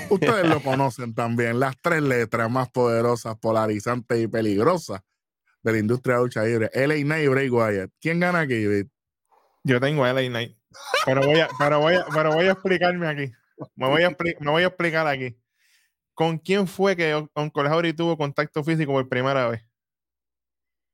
[0.10, 1.60] Ustedes lo conocen también.
[1.60, 5.02] Las tres letras más poderosas, polarizantes y peligrosas
[5.63, 6.70] de la industria de lucha libre.
[6.74, 7.91] LA Knight y Bray Wyatt.
[8.00, 8.89] ¿Quién gana aquí, Vic?
[9.63, 10.58] Yo tengo LA Knight.
[11.06, 13.32] Pero voy a, pero voy a, pero voy a explicarme aquí.
[13.76, 15.38] Me voy, a expli- me voy a explicar aquí.
[16.22, 19.66] ¿Con quién fue que Un- Uncle Howdy tuvo contacto físico por primera vez?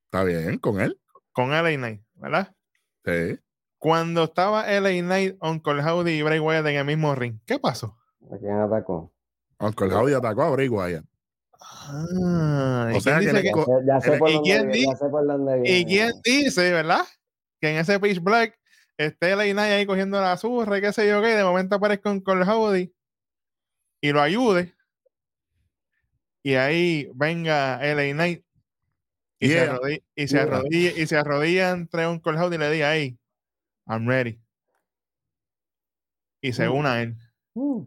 [0.06, 0.98] Está bien, con él.
[1.34, 2.56] Con LA Knight, ¿verdad?
[3.04, 3.38] Sí.
[3.78, 7.98] Cuando estaba LA Knight, Uncle Howdy y Bray Wyatt en el mismo ring, ¿qué pasó?
[8.32, 9.12] ¿A quién atacó?
[9.60, 11.04] Uncle Howdy atacó a Bray Wyatt.
[11.60, 14.62] Ah, O ¿y sea quién que dice le- que- Ya sé- ¿Y por dónde quién
[14.68, 17.02] viene, di- ya sé por dónde ¿Y quién dice, verdad?
[17.60, 18.58] Que en ese Pitch Black
[18.98, 21.76] esté LA Knight ahí cogiendo la zurra y qué sé yo qué, y de momento
[21.76, 22.96] aparezca Uncle Howdy
[24.02, 24.74] y lo ayude.
[26.48, 28.42] Y ahí venga LA Knight
[29.38, 30.44] y, se, arrodilla, y, se Yeah.
[30.44, 33.20] arrodilla, y se arrodilla entre Uncle Howdy y le diga, hey,
[33.86, 34.40] I'm ready.
[36.42, 36.72] Y se Mm.
[36.74, 37.18] una a él.
[37.54, 37.82] Mm.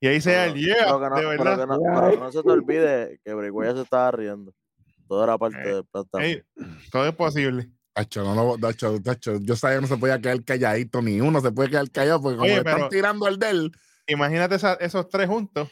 [0.00, 1.58] Y ahí sea el yeah, pero que no, de pero verdad.
[1.58, 4.54] que no- Ya, pero que no se te olvide que Bray Wyatt se estaba riendo.
[5.08, 6.04] Todo era parte Ey, del plan.
[6.22, 6.42] Ey,
[6.92, 7.70] todo es posible.
[7.92, 8.56] Tacho, no,
[9.40, 12.36] yo sabía que no se podía quedar calladito, ni uno se puede quedar callado, porque
[12.36, 13.72] como Oye, le están tirando el del,
[14.06, 15.68] Imagínate esa- esos tres juntos.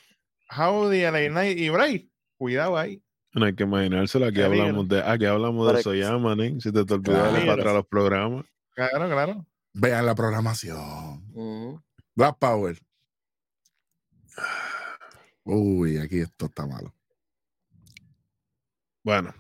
[0.51, 2.11] Howdy, LA Knight y Bray.
[2.37, 3.03] Cuidado ahí.
[3.33, 4.27] No hay que imaginárselo.
[4.27, 4.63] Aquí Peligro.
[4.63, 6.57] hablamos de, aquí hablamos de Soyama, ¿eh?
[6.61, 8.45] Si te te para atrás los programas.
[8.75, 9.47] Claro, claro.
[9.73, 11.25] vean la programación.
[11.33, 11.83] Ujú.
[12.15, 12.79] Black Power.
[15.45, 16.95] Uy, aquí esto está malo.
[19.05, 19.35] Bueno,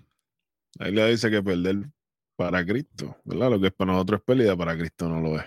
[0.78, 1.90] ahí le dice que perder
[2.36, 3.50] para Cristo, ¿verdad?
[3.50, 5.46] Lo que es para nosotros es pérdida, para Cristo no lo es.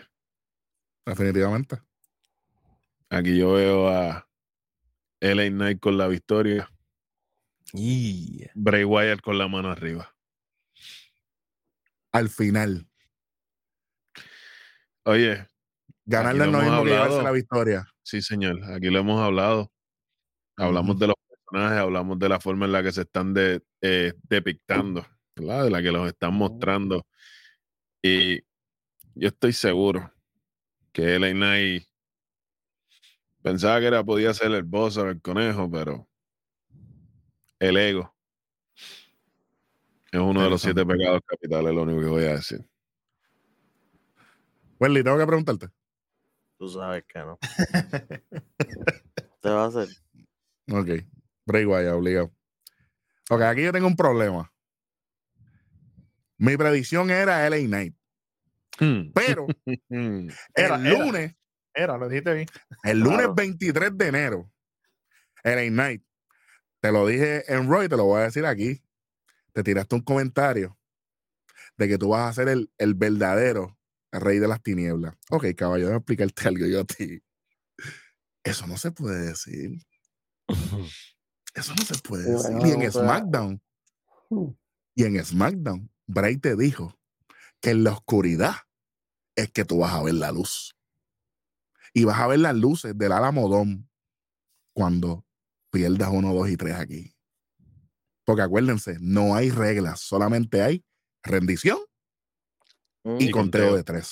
[1.06, 1.80] Definitivamente.
[3.10, 4.28] Aquí yo veo a
[5.20, 6.70] LA Knight con la victoria,
[7.74, 8.52] Yeah.
[8.56, 10.14] Bray Wyatt con la mano arriba.
[12.12, 12.88] Al final,
[15.08, 15.48] Oye,
[16.06, 17.88] ganarle no mismo que llevarse la victoria.
[18.04, 19.72] sí, señor, aquí lo hemos hablado.
[20.58, 24.14] Hablamos de los personajes, hablamos de la forma en la que se están de, eh,
[24.24, 25.64] depictando, ¿verdad?
[25.64, 27.08] De la que los están mostrando.
[28.02, 28.40] Y
[29.16, 30.12] yo estoy seguro
[30.92, 31.86] que LA Knight
[33.42, 36.10] pensaba que era, podía ser el boss o el conejo, pero
[37.60, 38.14] el ego
[40.12, 42.66] es uno de los siete pecados capitales, lo único que voy a decir.
[44.80, 45.68] Welly, tengo que preguntarte.
[46.58, 47.38] Tú sabes que no.
[49.42, 49.88] Te va a hacer.
[50.72, 50.90] Ok.
[51.46, 52.32] Bray Wyatt, obligado.
[53.30, 54.52] Ok, aquí yo tengo un problema.
[56.38, 57.96] Mi predicción era LA Knight.
[58.80, 59.12] Hmm.
[59.14, 59.48] Pero.
[60.56, 61.06] Era, el era.
[61.06, 61.36] lunes,
[61.74, 62.48] Era, lo dijiste bien.
[62.84, 63.34] el lunes Claro.
[63.36, 64.52] 23 de enero,
[65.44, 66.04] LA Knight,
[66.88, 68.82] te lo dije en Roy, te lo voy a decir aquí.
[69.52, 70.80] Te tiraste un comentario
[71.76, 73.78] de que tú vas a ser el, el verdadero
[74.10, 75.14] rey de las tinieblas.
[75.30, 77.22] Ok, caballo, déjame explicarte algo yo a ti.
[78.42, 79.82] Eso no se puede decir.
[81.54, 82.52] Eso no se puede decir.
[82.54, 83.62] bueno, Y en SmackDown,
[84.30, 84.52] Hmm.
[84.96, 86.98] y en SmackDown, Bray te dijo
[87.60, 88.56] que en la oscuridad
[89.36, 90.74] es que tú vas a ver la luz.
[91.94, 93.90] Y vas a ver las luces del Alamodón
[94.74, 95.26] cuando
[95.78, 97.14] pierdas uno, dos y tres aquí.
[98.26, 100.84] Porque acuérdense, no hay reglas, solamente hay
[101.24, 101.78] rendición
[103.04, 103.18] Mm.
[103.22, 103.76] y Y conteo conteo.
[103.78, 104.12] de tres.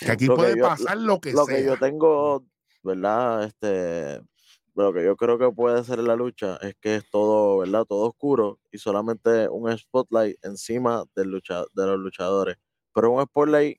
[0.00, 1.56] Que aquí Lo que puede yo- pasar lo que Lo sea.
[1.56, 2.44] que yo tengo
[2.82, 3.44] ¿verdad?
[3.44, 4.22] Este,
[4.74, 7.84] lo que yo creo que puede ser la lucha es que es todo, ¿verdad?
[7.86, 12.56] Todo oscuro y solamente un spotlight encima del lucha, de los luchadores.
[12.94, 13.78] Pero un spotlight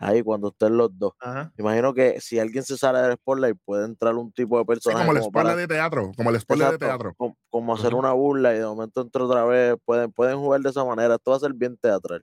[0.00, 1.12] ahí cuando estén los dos.
[1.20, 1.52] Ajá.
[1.58, 5.06] Imagino que si alguien se sale del spotlight puede entrar un tipo de Sí, personaje
[5.06, 7.14] como el como para- spoiler de teatro, como el spoiler de teatro.
[7.16, 9.76] com- Como, hacer una burla y de momento entra otra vez.
[9.84, 11.14] Pueden, pueden jugar de esa manera.
[11.14, 12.22] Esto va a ser bien teatral.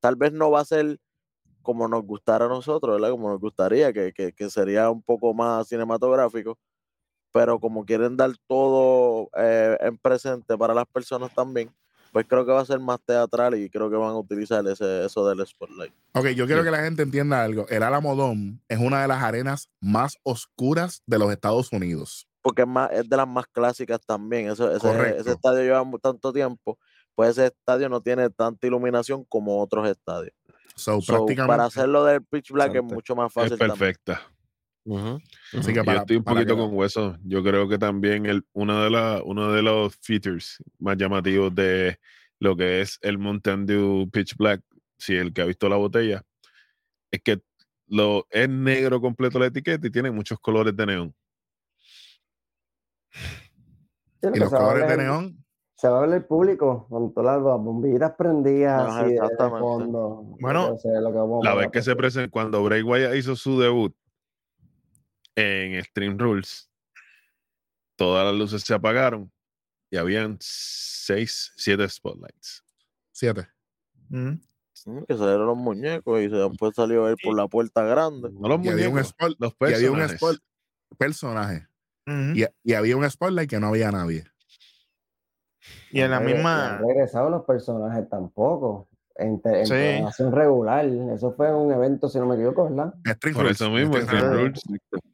[0.00, 0.98] Tal vez no va a ser
[1.62, 3.10] como nos gustara a nosotros, ¿verdad?
[3.10, 6.58] Como nos gustaría, que, que, que sería un poco más cinematográfico.
[7.32, 11.70] Pero como quieren dar todo eh, en presente para las personas también,
[12.12, 15.04] pues creo que va a ser más teatral y creo que van a utilizar ese,
[15.04, 15.92] eso del spotlight.
[16.14, 16.66] Ok, yo quiero Sí.
[16.66, 17.66] que la gente entienda algo.
[17.68, 22.26] El Alamo Dome es una de las arenas más oscuras de los Estados Unidos.
[22.42, 24.48] porque es, más, es de las más clásicas también.
[24.48, 25.20] Eso, ese, Correcto.
[25.20, 26.78] ese estadio lleva tanto tiempo,
[27.14, 30.32] pues ese estadio no tiene tanta iluminación como otros estadios.
[30.74, 31.46] So, So, prácticamente.
[31.52, 33.58] para hacerlo del pitch black es mucho más Es fácil.
[33.58, 33.94] también.
[34.86, 37.16] Así que para- Yo estoy un poquito que- con hueso.
[37.24, 41.98] Yo creo que también el, uno, de la, uno de los features más llamativos de
[42.38, 44.62] lo que es el Mountain Dew Pitch Black,
[44.98, 46.22] si el que ha visto la botella,
[47.10, 47.40] es que
[47.88, 51.14] lo, es negro completo la etiqueta y tiene muchos colores de neón.
[53.10, 55.44] Sí, lo Y los colores de neón.
[55.76, 59.20] Se va a ver el público con todas las bombillitas prendidas Ajá, así de-
[59.58, 60.36] fondo.
[60.40, 63.34] Bueno, Yo sé lo que vamos La vez que se presentó, cuando Bray Wyatt hizo
[63.34, 63.94] su debut
[65.40, 66.70] en Extreme Rules,
[67.96, 69.30] todas las luces se apagaron
[69.90, 72.64] y habían seis, siete spotlights.
[73.12, 73.48] Siete.
[74.08, 74.34] Mm,
[75.06, 78.30] Que salieron los muñecos y se- después salió él por la puerta grande.
[78.32, 80.14] No los Y había un muñecos, spot- los Y había un personajes.
[80.14, 80.36] spot,
[80.98, 81.68] personaje.
[82.06, 82.32] Ujú.
[82.34, 84.24] Y, y había un spotlight que no había nadie.
[85.90, 86.76] Y en la No no misma.
[86.78, 88.88] han regresado los personajes tampoco.
[89.20, 89.72] En, te- en Sí.
[89.72, 90.84] programación regular.
[91.14, 92.94] Eso fue un evento, si no me equivoco, ¿verdad?
[93.04, 93.94] Extreme Por Rules, eso mismo.
[93.96, 94.60] Rules.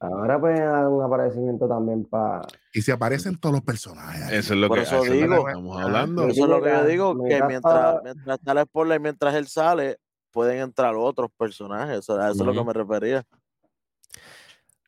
[0.01, 2.43] Ahora pueden dar un aparecimiento también para.
[2.73, 4.23] Y se aparecen todos los personajes.
[4.23, 4.37] ahí.
[4.37, 5.49] Eso es lo Por que, eso lo que digo.
[5.49, 6.27] estamos hablando.
[6.29, 9.97] Eso es lo que yo digo, que mientras, mientras está el spoiler, mientras él sale,
[10.31, 11.99] pueden entrar otros personajes.
[11.99, 13.25] Eso, a eso es lo que me refería.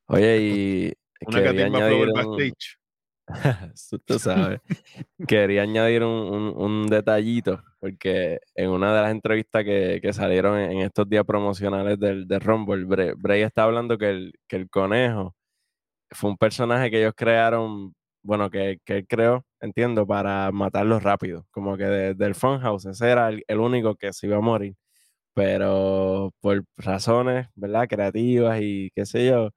[0.06, 0.92] Oye, y
[1.26, 2.78] Una flow añadir el un, backstage.
[3.74, 4.60] Eso tú sabes.
[5.26, 10.58] Quería añadir un, un- un detallito, porque en una de las entrevistas que, que salieron
[10.58, 14.56] en, en estos días promocionales del, de Rumble, Bray, Bray está hablando que el, que
[14.56, 15.34] el conejo
[16.10, 21.46] fue un personaje que ellos crearon, bueno, que, que él creó, entiendo, para matarlo rápido,
[21.50, 24.74] como que de- del Funhouse, ese era el, el único que se iba a morir,
[25.34, 27.88] pero por razones, ¿verdad?
[27.88, 29.50] Creativas y qué sé yo,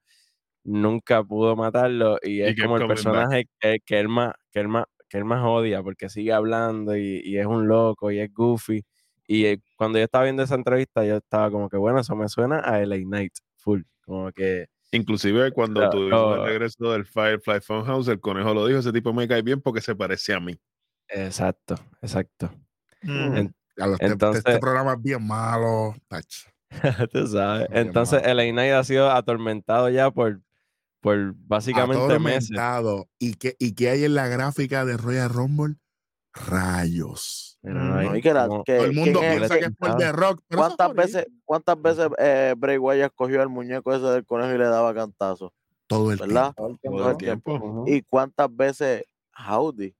[0.64, 4.84] nunca pudo matarlo y es como el personaje que, que él más que él más
[5.12, 8.82] que él más odia porque sigue hablando y, y es un loco y es goofy
[9.28, 12.28] y eh, cuando yo estaba viendo esa entrevista yo estaba como que bueno eso me
[12.28, 17.60] suena a LA Knight full como que Inclusive cuando Lo- tuvimos el regreso del Firefly
[17.62, 20.58] Funhouse, el conejo lo dijo, ese tipo me cae bien porque se parece a mí.
[21.08, 22.50] exacto exacto
[23.02, 23.12] Ujú.
[23.36, 25.94] En- lo- este- entonces- este programa es bien malo.
[27.12, 30.40] Tú sabes entonces ha sido atormentado ya por
[31.02, 32.50] por básicamente meses.
[33.18, 35.74] ¿Y qué, ¿Y qué hay en la gráfica de Royal Rumble?
[36.32, 37.58] Rayos.
[37.62, 39.64] Mm, ahí, No, y que la- como- que- Todo el mundo ¿quién es- piensa que
[39.66, 40.42] es por The Rock.
[40.48, 44.58] ¿Cuántas es veces, cuántas veces eh, Bray Wyatt cogió el muñeco ese del conejo y
[44.58, 45.52] le daba cantazo?
[45.86, 46.54] Todo el ¿Verdad?
[46.56, 47.50] todo el Todo el tiempo.
[47.60, 47.84] tiempo.
[47.86, 49.04] ¿Y cuántas veces
[49.46, 49.94] Howdy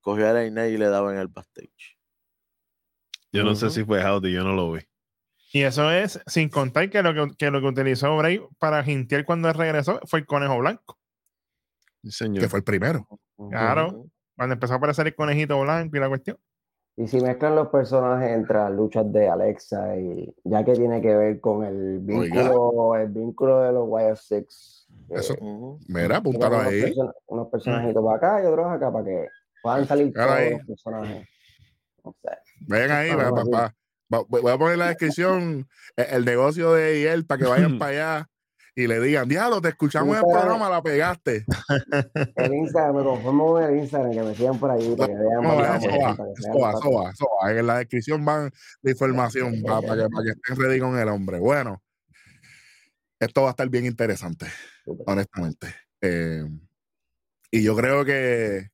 [0.00, 1.96] cogió a Reina y le daba en el backstage?
[3.32, 4.80] Yo no sé si fue Howdy, yo no lo vi.
[5.52, 9.24] Y eso es sin contar que lo que, que lo que utilizó Bray para jintear
[9.24, 10.98] cuando él regresó fue el conejo blanco.
[12.02, 12.40] Sí, señor.
[12.42, 13.06] Que fue el primero.
[13.50, 14.06] Claro.
[14.36, 16.38] Cuando empezó a aparecer el conejito blanco y la cuestión.
[16.96, 21.14] Y si mezclan los personajes entre las luchas de Alexa y ya que tiene que
[21.14, 24.86] ver con el vínculo, el vínculo de los Wire Six.
[25.08, 25.78] que Eso-.
[25.88, 26.80] Mira, apúntalo unos, ahí.
[26.82, 29.26] person- unos personajitos para acá y otros acá para que
[29.62, 30.50] puedan salir Claro, todos ahí.
[30.52, 31.28] los personajes.
[32.04, 32.28] No sé.
[32.68, 33.74] Vayan ahí, Ah, va- va-
[34.28, 37.90] voy a poner en la descripción el, el negocio de él para que vayan para
[37.90, 38.28] allá
[38.74, 41.44] y le digan, diablo, te escuchamos en el programa, la pegaste.
[42.36, 45.42] El Instagram, me conformo con el Instagram, que me sigan por para que vean.
[45.42, 47.52] No, para va, eso va.
[47.52, 48.50] En la descripción van
[48.80, 51.38] la información para, para que, para que estén ready con el hombre.
[51.38, 51.82] Bueno,
[53.20, 54.46] esto va a estar bien interesante,
[55.06, 55.74] honestamente.
[56.00, 56.44] Eh,
[57.50, 58.70] y yo creo que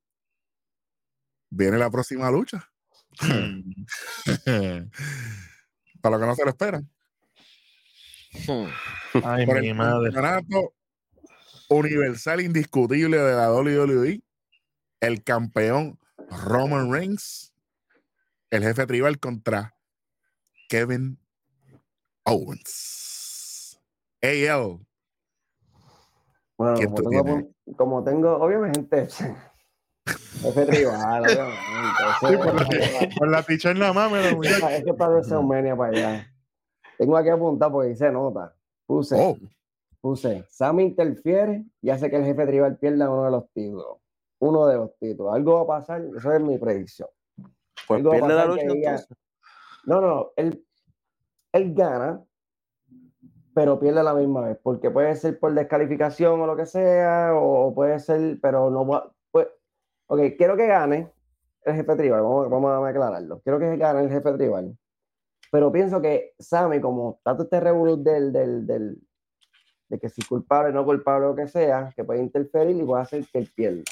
[1.51, 2.70] viene la próxima lucha.
[6.01, 6.89] Para lo que no se lo esperan.
[8.47, 8.66] Hmm.
[9.25, 10.12] Ay, por mi el madre.
[10.12, 10.75] campeonato
[11.69, 14.23] universal indiscutible de la WWE,
[15.01, 15.99] el campeón
[16.31, 17.53] Roman Reigns,
[18.51, 19.75] el jefe tribal contra
[20.69, 21.19] Kevin
[22.25, 23.79] Owens.
[24.23, 24.81] AL.
[26.57, 29.09] Bueno, ¿Quién como tengo, como tengo, obviamente,
[30.39, 31.24] jefe tribal.
[32.20, 34.76] Sí, por la, Eso- por la ticha en la mame, la muchacha.
[34.76, 36.26] Es que para WrestleMania para allá.
[36.99, 38.55] Tengo aquí apuntado porque dice nota.
[38.86, 39.36] Puse, Oh,
[40.01, 43.99] puse, Sammy interfiere y hace que el jefe tribal pierda uno de los títulos.
[44.41, 45.34] Uno de los títulos.
[45.34, 47.09] Algo va a pasar, eso es mi predicción.
[47.86, 49.05] Pues Algo va a pierde la pasar lucha.
[49.84, 50.30] No, no.
[50.36, 50.64] Él,
[51.53, 52.22] él gana,
[53.55, 54.59] pero pierde a la misma vez.
[54.62, 59.12] Porque puede ser por descalificación o lo que sea, o puede ser, pero no va.
[60.09, 61.13] Pues, ok, quiero que gane
[61.65, 62.23] el jefe tribal.
[62.23, 63.41] Vamos, vamos a aclararlo.
[63.43, 64.77] Quiero que gane el jefe tribal.
[65.53, 68.99] Pero pienso que Sammy, como tanto este revolut del, del, del,
[69.89, 72.83] de que si culpable o no culpable o lo que sea, que puede interferir y
[72.85, 73.83] puede hacer que él pierda.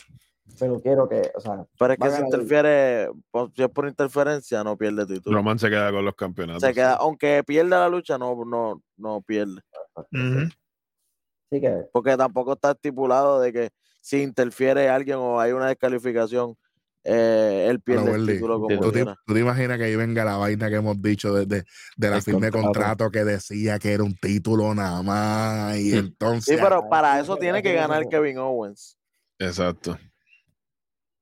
[0.61, 4.63] Pero quiero que, o sea, Pero es que si interfiere, por- si es por interferencia,
[4.63, 5.37] no pierde título.
[5.37, 6.63] Roman se queda con los campeonatos.
[6.63, 9.61] Se queda, aunque pierda la lucha, no, no, no pierde.
[9.97, 10.49] Ujú.
[11.51, 13.71] Así que Porque tampoco está estipulado de que
[14.07, 16.57] si interfiere alguien o hay una descalificación,
[17.03, 19.17] eh, él pierde el título como ¿Tú te, quiera.
[19.27, 21.65] tú te imaginas que ahí venga la vaina que hemos dicho de, de,
[21.97, 22.73] de la El firma de contrato.
[22.73, 27.19] contrato que decía que era un título nada más y entonces Sí, pero Ah, para
[27.21, 28.09] eso tiene que ganar.
[28.09, 28.97] Kevin Owens.
[29.41, 29.99] Exacto.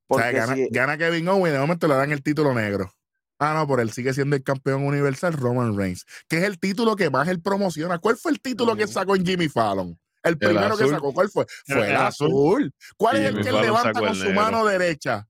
[0.07, 2.91] o sea, gana, si- gana Kevin Owens y de momento le dan el título negro.
[3.39, 6.95] Ah, no, por él sigue siendo el campeón universal Roman Reigns, que es el título
[6.95, 7.97] que más él promociona.
[7.97, 9.99] ¿Cuál fue el título que sacó en Jimmy Fallon?
[10.25, 11.45] El primero que sacó, ¿cuál fue?
[11.67, 12.27] El- Fue el, el azul.
[12.27, 12.73] azul.
[12.97, 15.27] ¿Cuál Y es el que levanta con su mano derecha?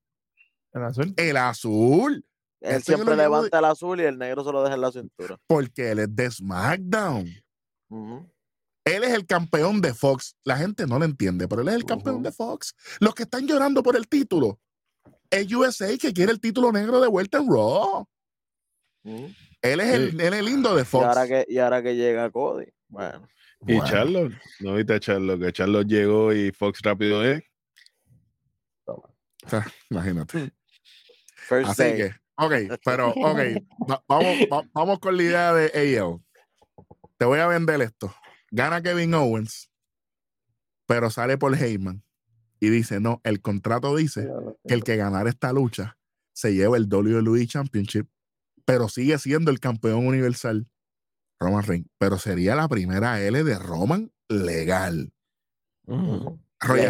[0.74, 1.14] El azul.
[1.18, 2.26] El azul.
[2.62, 5.38] él siempre de- levanta el azul y el negro se lo deja en la cintura.
[5.48, 7.28] Porque él es de SmackDown.
[8.88, 10.36] Él es el campeón de Fox.
[10.44, 12.74] La gente no lo entiende, pero él es el campeón de Fox.
[13.00, 14.60] Los que están llorando por el título
[15.30, 18.06] es USA que quiere el título negro de vuelta en Raw.
[19.04, 21.06] Él es el, él es lindo de Y Fox.
[21.06, 23.28] ahora que, y ahora que llega Cody, bueno.
[23.62, 23.86] Y Bueno.
[23.86, 25.40] Charlotte, ¿no viste a Charlotte?
[25.42, 27.44] Que Charlotte llegó y Fox rápido es.
[29.90, 30.52] Imagínate.
[31.36, 31.98] First Así day.
[31.98, 33.40] que, ok, pero, ok,
[33.90, 36.20] va- vamos, va- vamos con la idea de AL.
[37.18, 38.14] Te voy a vender esto.
[38.52, 39.70] Gana Kevin Owens,
[40.88, 42.04] pero sale por Heyman
[42.60, 44.28] y dice: No, el contrato dice
[44.68, 45.98] que el que ganara esta lucha
[46.34, 48.08] se lleva el WWE Championship,
[48.66, 50.68] pero sigue siendo el campeón universal
[51.46, 51.88] Roman Reigns.
[51.98, 55.12] Pero sería la primera L de Roman legal.
[55.86, 56.36] Royal,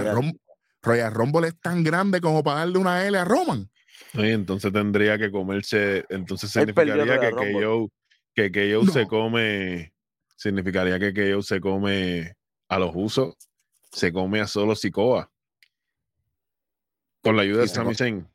[0.04, 0.16] Legal.
[0.16, 0.40] Rum-
[0.82, 3.70] Royal Rumble es tan grande como para darle una L a Roman.
[4.14, 7.32] Entonces tendría que comerse, entonces significaría que.
[7.32, 7.92] KO,
[8.34, 9.08] que KO se No.
[9.08, 9.94] come,
[10.38, 12.34] significaría que KO se come
[12.70, 13.36] a los usos,
[13.92, 15.30] se come a solo Sikoa.
[17.22, 18.28] Con la ayuda Y de se Sami Zayn.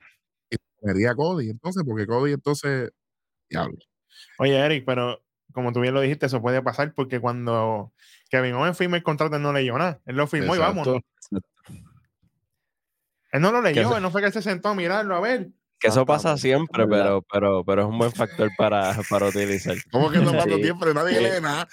[0.82, 2.90] Sería Cody, entonces, porque Cody entonces.
[3.48, 3.78] Diablo.
[4.38, 5.22] Oye, Eric, pero
[5.52, 7.92] como tú bien lo dijiste, eso puede pasar porque cuando
[8.30, 10.00] Kevin Owens firmó el contrato, él no leyó nada.
[10.06, 11.00] Él lo firmó y vámonos.
[13.32, 15.48] Él no lo leyó, él no fue que él se sentó a mirarlo a ver.
[15.78, 19.76] Que eso pasa siempre, pero, pero, pero es un buen factor para, para utilizar.
[19.92, 20.62] ¿Cómo que no pasa Sí.
[20.62, 20.92] siempre?
[20.92, 21.24] Nadie Sí.
[21.24, 21.68] lee nada.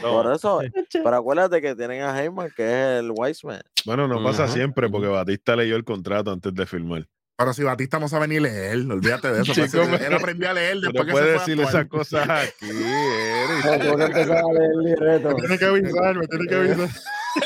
[0.00, 0.60] Por eso,
[0.90, 3.60] pero acuérdate que tienen a Heyman, que es el Wiseman.
[3.84, 7.06] Bueno, no pasa siempre porque Batista leyó el contrato antes de firmar.
[7.38, 9.52] Pero si Batista no sabe ni leer, olvídate de eso.
[9.54, 12.66] Chico, él, él aprendió a leer No después que fue decir a esas cosas aquí,
[12.70, 13.64] Eric.
[13.64, 15.34] No, tengo que empezar a leer el libreto.
[15.36, 16.78] Tiene que avisar, me tiene que avisar.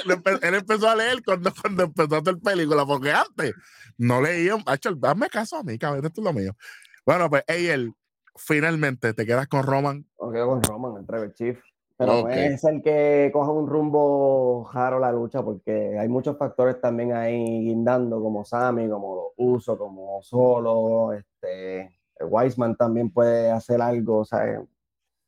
[0.05, 3.53] él, empe- él empezó a leer cuando, cuando empezó a hacer película, porque antes
[3.99, 4.57] no leía.
[4.67, 6.57] Hacho, hazme caso a mí, cabrón, esto es lo mío.
[7.05, 7.93] Bueno, pues, él
[8.37, 10.07] finalmente te quedas con Roman.
[10.33, 11.59] Quedo con Roman, el Trevor Chief.
[12.01, 17.13] Pero puede ser que coja un rumbo raro la lucha porque hay muchos factores también
[17.13, 21.81] ahí guindando, como Sammy, como los Uso, como Solo, este,
[22.17, 24.61] el Wiseman también puede hacer algo, ¿sabes?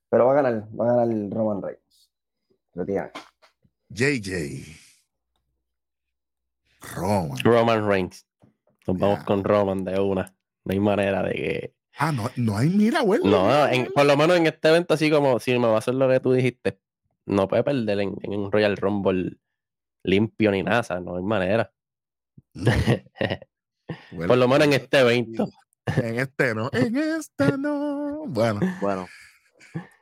[0.09, 2.11] Pero va a ganar, va a ganar Roman Reigns.
[2.73, 3.11] Lo tiene.
[3.91, 4.65] JJ.
[6.97, 7.39] Roman.
[7.45, 8.27] Roman Reigns.
[8.87, 10.35] Nos vamos con Roman de una.
[10.65, 11.75] No hay manera de que.
[11.99, 13.21] Ah, no, no hay mira, güey.
[13.23, 15.95] No, en- por lo menos en este evento, así como si me va a hacer
[15.95, 16.79] lo que tú dijiste,
[17.27, 19.37] no puede perder en, en un Royal Rumble
[20.05, 21.73] limpio ni nada, o sea, no hay manera.
[24.27, 25.49] por lo menos en este evento.
[25.97, 26.71] En este no.
[26.73, 28.23] En este no.
[28.29, 29.09] Bueno, Bueno,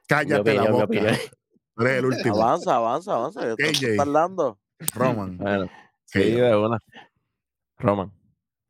[0.06, 0.86] cállate la boca.
[0.98, 1.30] eres
[1.78, 2.34] el último.
[2.42, 3.40] avanza, avanza, avanza.
[3.56, 3.86] que esto KJ.
[3.92, 4.58] está tardando.
[4.94, 5.38] Roman.
[5.38, 5.70] Bueno,
[6.04, 6.44] sí, yo.
[6.44, 6.78] de una.
[7.78, 8.12] Roman.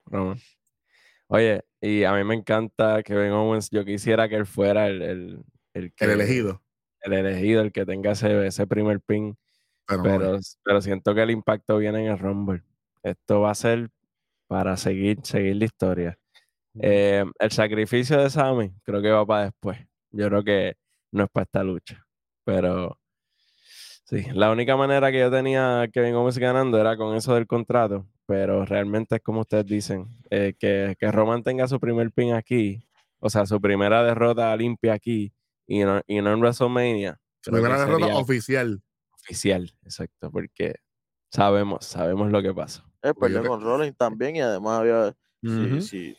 [0.07, 0.39] Roman.
[1.27, 3.71] Oye, y a mí me encanta Kevin Owens.
[3.71, 5.43] Yo quisiera que él fuera el, el,
[5.75, 6.63] el, que- El elegido.
[7.03, 9.37] el elegido, el que tenga ese, ese primer pin.
[9.87, 12.63] Pero, pero siento que el impacto viene en el Rumble.
[13.03, 13.89] Esto va a ser
[14.47, 16.19] para seguir, seguir la historia.
[16.81, 19.79] Eh, el sacrificio de Sammy creo que va para después.
[20.13, 20.75] Yo creo que
[21.11, 22.05] no es para esta lucha.
[22.45, 22.97] Pero
[24.05, 28.07] Sí, la única manera que yo tenía Kevin Owens ganando era con eso del contrato,
[28.31, 32.87] pero realmente es como ustedes dicen, eh, que, que Roman tenga su primer pin aquí,
[33.19, 35.33] o sea, su primera derrota limpia aquí
[35.67, 37.19] y no, y no en WrestleMania.
[37.43, 38.81] que Primera derrota oficial.
[39.21, 40.77] oficial, exacto, porque
[41.29, 42.85] sabemos, sabemos lo que pasa.
[43.03, 45.13] Él Oye, perdió con Rollins también y además había,
[45.43, 45.81] si, Ujú.
[45.81, 46.17] si,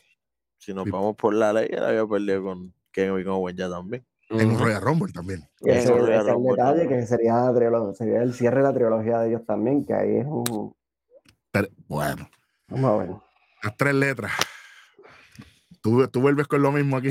[0.58, 0.90] si nos Sí.
[0.90, 4.04] vamos por la ley, él había perdido con Kevin Owens ya también.
[4.28, 4.58] En un.
[4.58, 5.40] Royal Rumble también.
[5.62, 9.28] Ese, es el detalle que sería, la trilogía- sería el cierre de la trilogía de
[9.30, 10.74] ellos también, que ahí es un...
[11.52, 12.28] Pero, bueno,
[12.68, 13.16] Vamos a ver.
[13.62, 14.32] las tres letras.
[15.82, 17.10] Tú, tú vuelves con lo mismo aquí.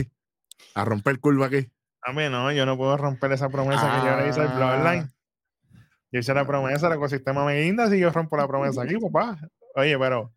[0.76, 1.72] A romper curva aquí.
[2.04, 4.56] A mí no, yo no puedo romper esa promesa que yo le hice al Ah.
[4.56, 5.12] Bloodline.
[6.12, 9.38] Yo hice la promesa, el ecosistema me guinda, si yo rompo la promesa aquí, papá.
[9.76, 10.34] Oye, pero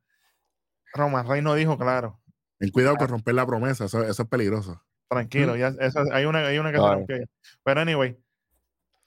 [0.93, 2.21] Roman Reigns no dijo claro.
[2.59, 3.87] Ten cuidado con romper la promesa.
[3.87, 4.81] Eso, eso es peligroso.
[5.09, 7.25] Tranquilo, ya eso, hay una, hay una que se rompió ya.
[7.65, 8.17] Pero anyway,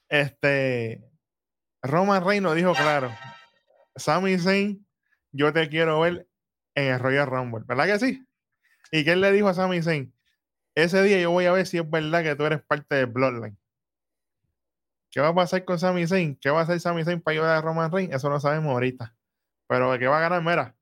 [0.08, 1.02] este
[1.82, 3.10] Roman Reigns no dijo claro.
[3.96, 4.86] Sami Zayn,
[5.32, 6.26] yo te quiero ver
[6.74, 8.26] en el Royal Rumble, ¿verdad que sí?
[8.90, 10.12] ¿Y qué él le dijo a Sami Zayn?
[10.74, 13.58] Ese día yo voy a ver si es verdad que tú eres parte del Bloodline.
[15.10, 16.36] ¿Qué va a pasar con Sami Zayn?
[16.36, 18.14] ¿Qué va a hacer Sami Zayn para ayudar a Roman Reigns?
[18.14, 19.14] Eso lo sabemos ahorita.
[19.66, 20.76] Pero el que va a ganar, mira.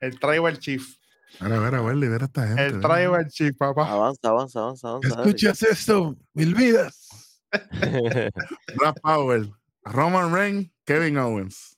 [0.00, 0.82] El Tribal Chief.
[1.40, 2.66] Mira, mira, Welly, mira esta gente.
[2.66, 2.88] El mira.
[2.88, 3.90] Tribal Chief, papá.
[3.90, 5.08] Avanza, avanza, avanza, avanza.
[5.08, 5.22] dale.
[5.22, 6.16] ¿Escuchas esto?
[6.34, 7.42] Mil vidas.
[8.76, 9.46] Black Power.
[9.84, 11.75] Roman Reigns, Kevin Owens.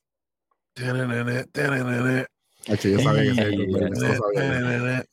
[2.69, 3.79] Hacho, yo sabía que se iba
[4.35, 5.05] tenenene.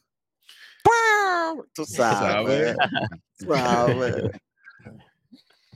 [1.74, 2.76] Tú sabes.
[3.38, 4.24] sabes.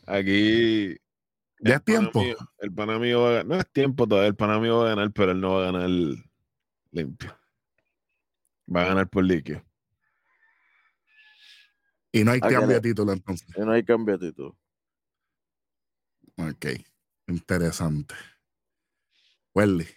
[0.06, 0.98] Aquí.
[1.62, 2.22] Ya es tiempo.
[2.24, 3.46] mío- El pana mío va a ganar.
[3.48, 4.30] No es tiempo todavía.
[4.30, 5.90] El pana mío va a ganar, pero él no va a ganar
[6.92, 7.38] limpio.
[8.74, 9.64] Va a ganar por líquido.
[12.12, 13.48] Y no hay Ah, cambio de título entonces.
[13.56, 14.54] Y no hay cambio de actitud.
[16.38, 16.66] Ok.
[17.28, 18.16] Interesante.
[19.56, 19.88] Welly.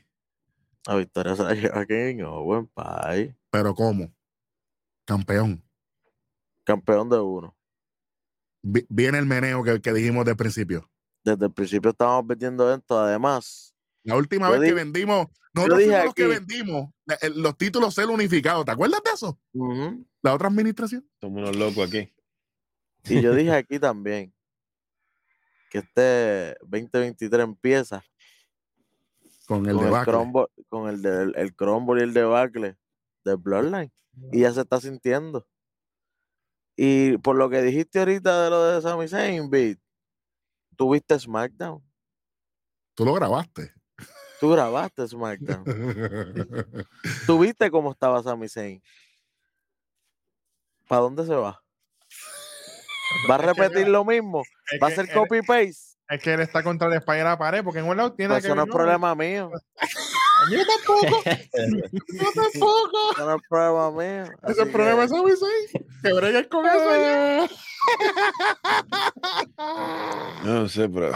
[0.87, 3.35] La victoria se la lleva Kevin Owens, pay.
[3.51, 4.13] Pero ¿cómo?
[5.05, 5.63] Campeón.
[6.65, 7.57] Campeón de uno.
[8.63, 10.89] Vi- Viene el meneo que, que dijimos del principio.
[11.25, 12.99] Desde el principio estábamos vendiendo esto.
[12.99, 13.75] Además,
[14.05, 17.95] La última vez que vendimos, nosotros dije fuimos los que vendimos la- el- los títulos
[17.95, 18.65] ser unificados.
[18.65, 19.39] ¿Te acuerdas de eso?
[20.23, 21.09] La otra administración.
[21.21, 22.13] Somos unos locos aquí.
[23.05, 24.33] y yo dije aquí también
[25.71, 28.05] que este 2023 empieza
[29.53, 30.13] Con el con el, debacle.
[30.13, 32.79] crumble, con el, del el crumble y el debacle
[33.23, 33.93] de Bloodline.
[34.33, 35.47] Y ya se está sintiendo.
[36.75, 39.79] Y por lo que dijiste ahorita de lo de Sami Zayn, Beat,
[40.75, 41.85] tuviste SmackDown.
[42.95, 43.75] Tú lo grabaste.
[44.41, 45.65] Tú grabaste SmackDown.
[47.27, 48.83] Tú viste cómo estaba Sami Zayn.
[50.89, 51.63] ¿Para dónde se va?
[53.31, 54.45] ¿Va a repetir lo mismo?
[54.83, 55.92] ¿Va a ser copy-paste?
[56.13, 58.35] Es que él está contra la espalda de la pared, porque en un lado tiene
[58.35, 59.51] Pues que eso no es problema mío.
[60.51, 61.23] Yo tampoco.
[61.25, 63.13] Yo tampoco.
[63.13, 64.25] Eso no es problema mío.
[64.43, 65.87] Ese es el problema de Zayn.
[66.03, 67.49] Que bregues con eso ya.
[70.45, 71.13] No sé, pero.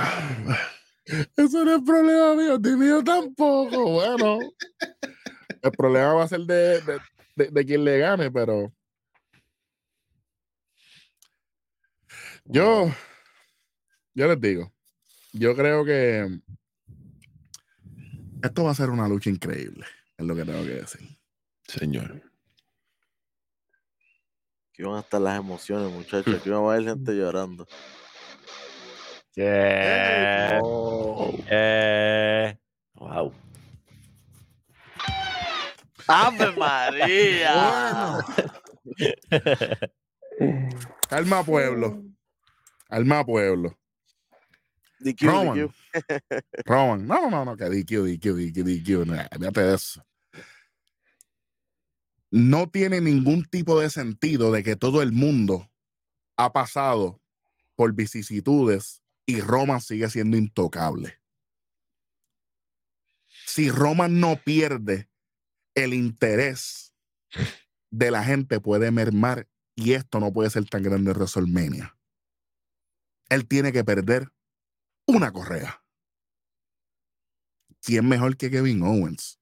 [1.36, 3.90] Eso no es problema mío, ni mío tampoco.
[3.90, 4.38] Bueno,
[5.62, 6.98] el problema va a ser de, de,
[7.36, 8.72] de- de quien le gane, pero
[12.44, 12.90] yo,
[14.14, 14.72] yo les digo,
[15.38, 16.40] yo creo que
[18.42, 19.84] esto va a ser una lucha increíble,
[20.16, 21.18] es lo que tengo que decir.
[21.66, 22.22] Señor.
[24.70, 26.34] Aquí van a estar las emociones, muchachos.
[26.34, 27.66] Aquí va a haber gente llorando.
[29.34, 30.60] Yeah.
[31.50, 32.58] Eh,
[32.94, 33.32] Wow.
[36.08, 38.18] ¡Ave María!
[41.08, 42.02] Calma pueblo,
[42.88, 43.76] calma pueblo.
[45.12, 45.72] DQ,
[46.64, 47.06] Roman.
[47.06, 49.06] No, no, no, que DQ, DQ, DQ, DQ,
[49.62, 50.04] de eso.
[52.30, 55.70] No tiene ningún tipo de sentido de que todo el mundo
[56.36, 57.20] ha pasado
[57.76, 61.20] por vicisitudes y Roman sigue siendo intocable.
[63.46, 65.08] Si Roman no pierde,
[65.74, 66.94] el interés
[67.90, 71.96] de la gente puede mermar y esto no puede ser tan grande en.
[73.28, 74.32] Él tiene que perder
[75.06, 75.82] una correa.
[77.82, 79.38] ¿Quién mejor que Kevin Owens?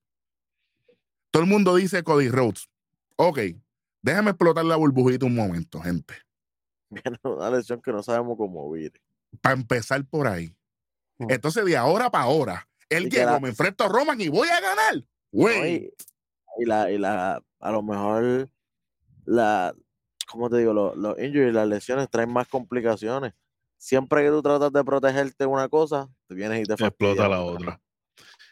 [1.31, 2.69] Todo el mundo dice Cody Rhodes.
[3.17, 3.39] Ok,
[4.03, 6.15] déjame explotar la burbujita un momento, gente.
[7.25, 9.01] Una lesión que no sabemos cómo vire.
[9.41, 10.55] Para empezar por ahí.
[11.19, 11.31] Mm.
[11.31, 14.61] Entonces, de ahora para ahora, él llegó, la- me enfrento a Roman y voy a
[14.61, 15.05] ganar.
[15.33, 15.93] Güey, Y,
[16.63, 18.49] y la, y la, a lo mejor,
[19.25, 19.75] la,
[20.29, 20.73] ¿cómo te digo?
[20.73, 23.33] Los, los injuries, las lesiones traen más complicaciones.
[23.85, 27.79] Siempre que tú tratas de protegerte una cosa, te vienes y te Explota la otra.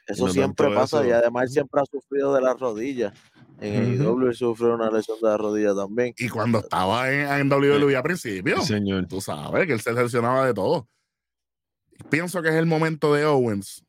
[0.07, 3.14] Eso no siempre pasa y además él siempre ha sufrido de las rodillas.
[3.59, 4.11] En Ujú.
[4.11, 6.12] AEW él sufrió una lesión de la rodilla también.
[6.18, 9.07] Y cuando estaba en, en WWE al principio, Sí, señor.
[9.07, 10.87] tú sabes que él se lesionaba de todo.
[12.11, 13.87] Pienso que es el momento de Owens,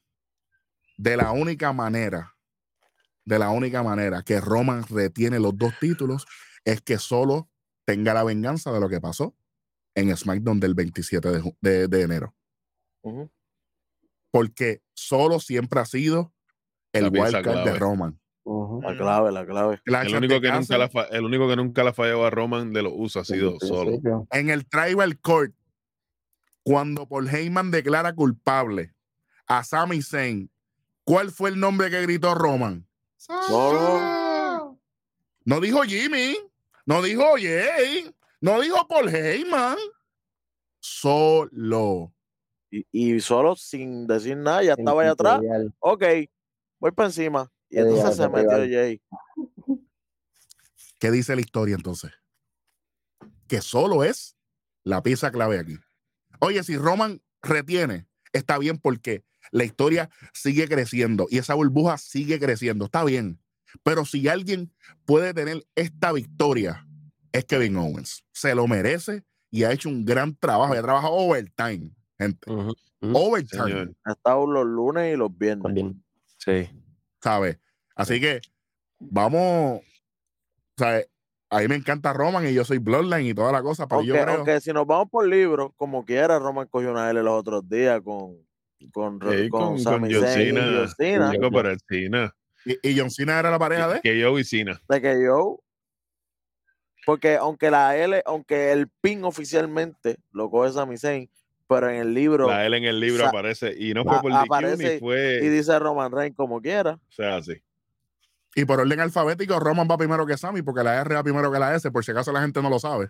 [0.98, 2.38] de la única manera,
[3.26, 6.26] de la única manera que Roman retiene los dos títulos,
[6.64, 7.50] es que solo
[7.84, 9.36] tenga la venganza de lo que pasó
[9.96, 12.36] en SmackDown del 27 de, de- de enero.
[14.32, 16.34] Porque solo siempre ha sido
[16.94, 17.76] el wildcard de.
[17.78, 18.20] Roman.
[18.82, 19.80] La clave, la clave.
[19.86, 22.82] La El único, que nunca la el único que nunca la fallaba a Roman de
[22.84, 24.00] los USA ha sido solo.
[24.32, 25.54] en el Tribal Court,
[26.64, 28.94] cuando Paul Heyman declara culpable
[29.48, 30.50] a Sami Zayn,
[31.06, 32.86] ¿cuál fue el nombre que gritó Roman?
[33.50, 34.80] No.
[35.46, 36.36] No dijo Jimmy,
[36.86, 38.14] no dijo Jay,
[38.44, 39.78] no dijo Paul Heyman.
[40.82, 42.14] Solo.
[42.70, 45.42] Y, y solo sin decir nada, ya estaba allá atrás.
[45.80, 46.04] Ok,
[46.78, 47.50] voy para encima.
[47.70, 48.52] Y entonces se metió.
[48.52, 49.02] Jay.
[51.00, 52.12] ¿Qué dice la historia entonces?
[53.48, 54.36] Que solo es
[54.84, 55.78] la pieza clave aquí.
[56.40, 62.40] Oye, si Roman retiene, está bien porque la historia sigue creciendo y esa burbuja sigue
[62.40, 63.40] creciendo, está bien.
[63.84, 64.74] Pero si alguien
[65.06, 66.86] puede tener esta victoria,
[67.34, 68.24] es Kevin Owens.
[68.32, 70.74] Se lo merece y ha hecho un gran trabajo.
[70.74, 72.50] Y ha trabajado overtime, gente.
[72.50, 72.74] Ujú.
[73.02, 73.64] Overtime.
[73.64, 73.96] Señor.
[74.06, 75.64] Ha estado los lunes y los viernes.
[75.64, 76.04] También.
[76.38, 76.70] Sí.
[77.24, 77.58] ¿sabes?
[77.96, 78.42] Así que
[79.00, 79.82] vamos,
[80.78, 81.08] ¿sabes?
[81.50, 84.10] A mí me encanta Roman y yo soy Bloodline y toda la cosa, pero Aunque,
[84.10, 87.40] yo creo aunque si nos vamos por libros, como quiera, Roman cogió una L los
[87.40, 88.38] otros días con
[88.92, 90.62] con, Sí, con, con, John y Cena.
[90.76, 90.90] John
[91.80, 94.82] Cena, y, y John Cena era la pareja de Que yo y Cena.
[94.90, 95.62] de que yo
[97.06, 101.30] porque aunque la L, aunque el pin oficialmente lo coge Sami Zayn,
[101.68, 103.74] pero en el libro La L en el libro aparece.
[103.78, 105.40] Y no fue a- por DQ aparece ni fue.
[105.42, 106.94] y dice Roman Reigns como quiera.
[106.94, 107.54] O sea, así.
[108.56, 111.58] y por orden alfabético Roman va primero que Sammy porque la R va primero que
[111.60, 113.10] la S, por si acaso la gente no lo sabe.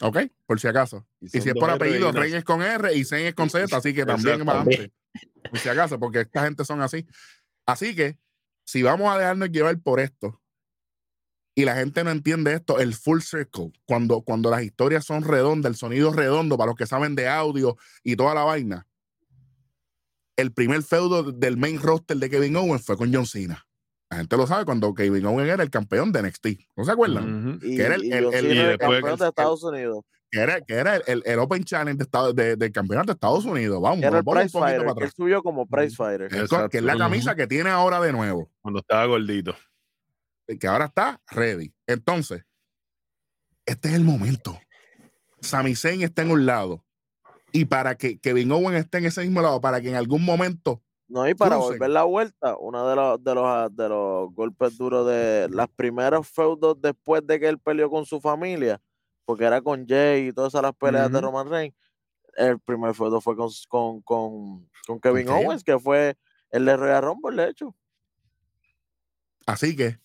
[0.00, 1.06] Ok, por si acaso.
[1.20, 3.94] Y si es por apellido, Reigns es con R y Zayn es con Z, así
[3.94, 4.90] que también va antes.
[5.48, 7.06] Por si acaso, porque esta gente son así.
[7.64, 8.18] Así que,
[8.64, 10.40] si vamos a dejarnos llevar por esto,
[11.54, 15.70] y la gente no entiende esto, el full circle, cuando, cuando las historias son redondas,
[15.70, 18.86] el sonido es redondo para los que saben de audio y toda la vaina.
[20.36, 23.66] El primer feudo del main roster de Kevin Owens fue con John Cena.
[24.10, 26.46] La gente lo sabe cuando Kevin Owens era el campeón de NXT.
[26.76, 27.58] ¿No se acuerdan?
[27.60, 29.28] Que era el- y el- John el- Cena y era el después que campeón de
[29.28, 30.04] Estados Unidos.
[30.30, 33.12] Que era, que era el, el- el Open Challenge de estado- de- del campeonato de
[33.12, 33.80] Estados Unidos.
[33.80, 35.14] Vamos, que era el vamos un prize poquito fighter, para que él atrás.
[35.16, 36.28] subió como prize fighter.
[36.28, 38.50] Que es con- que es la camisa que tiene ahora de nuevo.
[38.60, 39.54] Cuando estaba gordito.
[40.46, 41.74] Que ahora está ready.
[41.86, 42.44] Entonces,
[43.66, 44.58] este es el momento.
[45.40, 46.84] Sami Zayn está en un lado.
[47.52, 50.82] Y para que Kevin Owen esté en ese mismo lado, para que en algún momento,
[51.06, 55.06] No, y para volver la vuelta, uno de los, de los de los golpes duros
[55.06, 58.80] de las primeros feudos después de que él peleó con su familia,
[59.24, 61.20] porque era con Jay y todas esas las peleas de.
[61.20, 61.76] Roman Reigns.
[62.36, 65.28] El primer feudo fue con, con, con, Kevin.
[65.28, 66.16] Owens, que fue
[66.50, 67.76] el de Royal Rumble, de hecho.
[69.46, 70.00] así que,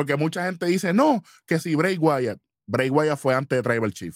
[0.00, 3.92] porque mucha gente dice, no, que si Bray Wyatt, Bray Wyatt fue antes de Tribal
[3.92, 4.14] Chief.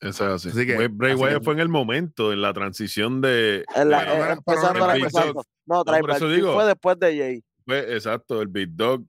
[0.00, 0.48] Eso es así.
[0.50, 3.64] Así que- Bray así Wyatt que- fue en el momento, en la transición de.
[3.74, 5.08] En la- Pero eh, no empezando Big.
[5.10, 5.84] Dog.
[5.86, 6.54] Tribal eso Chief digo.
[6.54, 7.44] fue después de Jay.
[7.66, 9.04] Fue exacto, el Big Dog.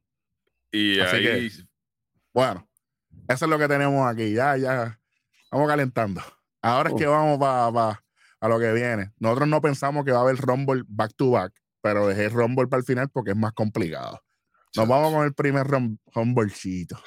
[0.71, 1.49] Y Así ahí.
[2.33, 2.67] Bueno,
[3.27, 4.33] eso es lo que tenemos aquí.
[4.33, 4.99] Ya, ya,
[5.51, 6.21] vamos calentando.
[6.61, 8.03] Ahora es que vamos para
[8.41, 9.11] a lo que viene.
[9.19, 12.79] Nosotros no pensamos que va a haber Rumble back to back, pero dejé Rumble para
[12.81, 14.21] el final porque es más complicado.
[14.75, 15.67] Nos vamos con el primer
[16.13, 17.01] Rumblecito.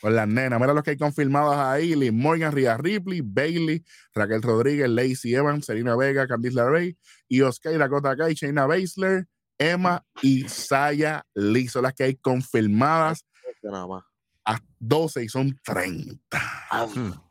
[0.00, 0.60] Con las nenas.
[0.60, 3.84] Mira los que hay confirmados ahí: Liz Morgan, Rhea Ripley, Bailey,
[4.14, 6.96] Raquel Rodríguez, Lacey Evans, Selena Vega, Candice LeRae,
[7.28, 9.26] Io Sky, Dakota Kai, Shayna Baszler,
[9.58, 11.66] Emma y Saya Lee.
[11.68, 13.24] Son las que hay confirmadas
[13.62, 14.04] Nada más.
[14.44, 16.16] a 12 y son 30.
[16.32, 16.40] Hmm.
[16.70, 17.28] Hazlo.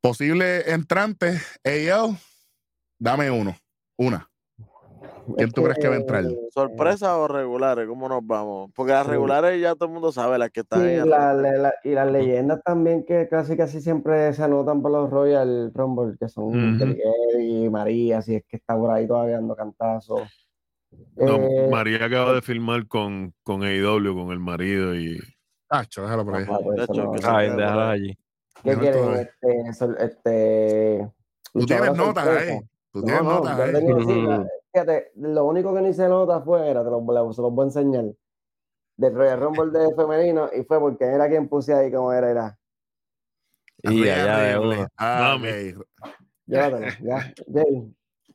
[0.00, 2.18] Posible entrante, AL,
[2.98, 3.56] dame uno,
[3.96, 4.28] una.
[5.36, 6.24] ¿Quién Es tú crees que va a entrar?
[6.50, 7.86] ¿Sorpresa o regulares?
[7.86, 8.70] ¿Cómo nos vamos?
[8.74, 11.32] Porque las regulares ya todo el mundo sabe, las que están Sí, ahí en la-
[11.32, 11.52] roster.
[11.52, 15.72] la- la- y las leyendas también que casi casi siempre se anotan por los Royal
[15.74, 16.78] Rumble, que son.
[16.78, 20.22] Kelly y María, si es que está por ahí todavía dando cantazos.
[21.16, 25.18] No, Eh, María acaba de filmar con, con AEW, con el marido y
[25.70, 26.44] Ah, déjalo por ahí.
[26.48, 28.18] Ah, pues no- Ay, déjalo allí.
[28.62, 29.14] ¿Qué quieren?
[29.14, 31.12] Este, este,
[31.52, 32.60] Tú tienes notas ahí.
[32.92, 33.72] Tú tienes no, notas ahí.
[34.72, 37.66] Fíjate, lo único que ni se nota fue, era, te lo, se los voy a
[37.66, 38.04] enseñar,
[38.96, 42.58] del Royal Rumble de femenino, y fue porque era quien puse ahí como era, era.
[43.82, 44.86] Y allá de.
[44.96, 45.50] Ah, ya.
[46.46, 46.70] Ya, Ya,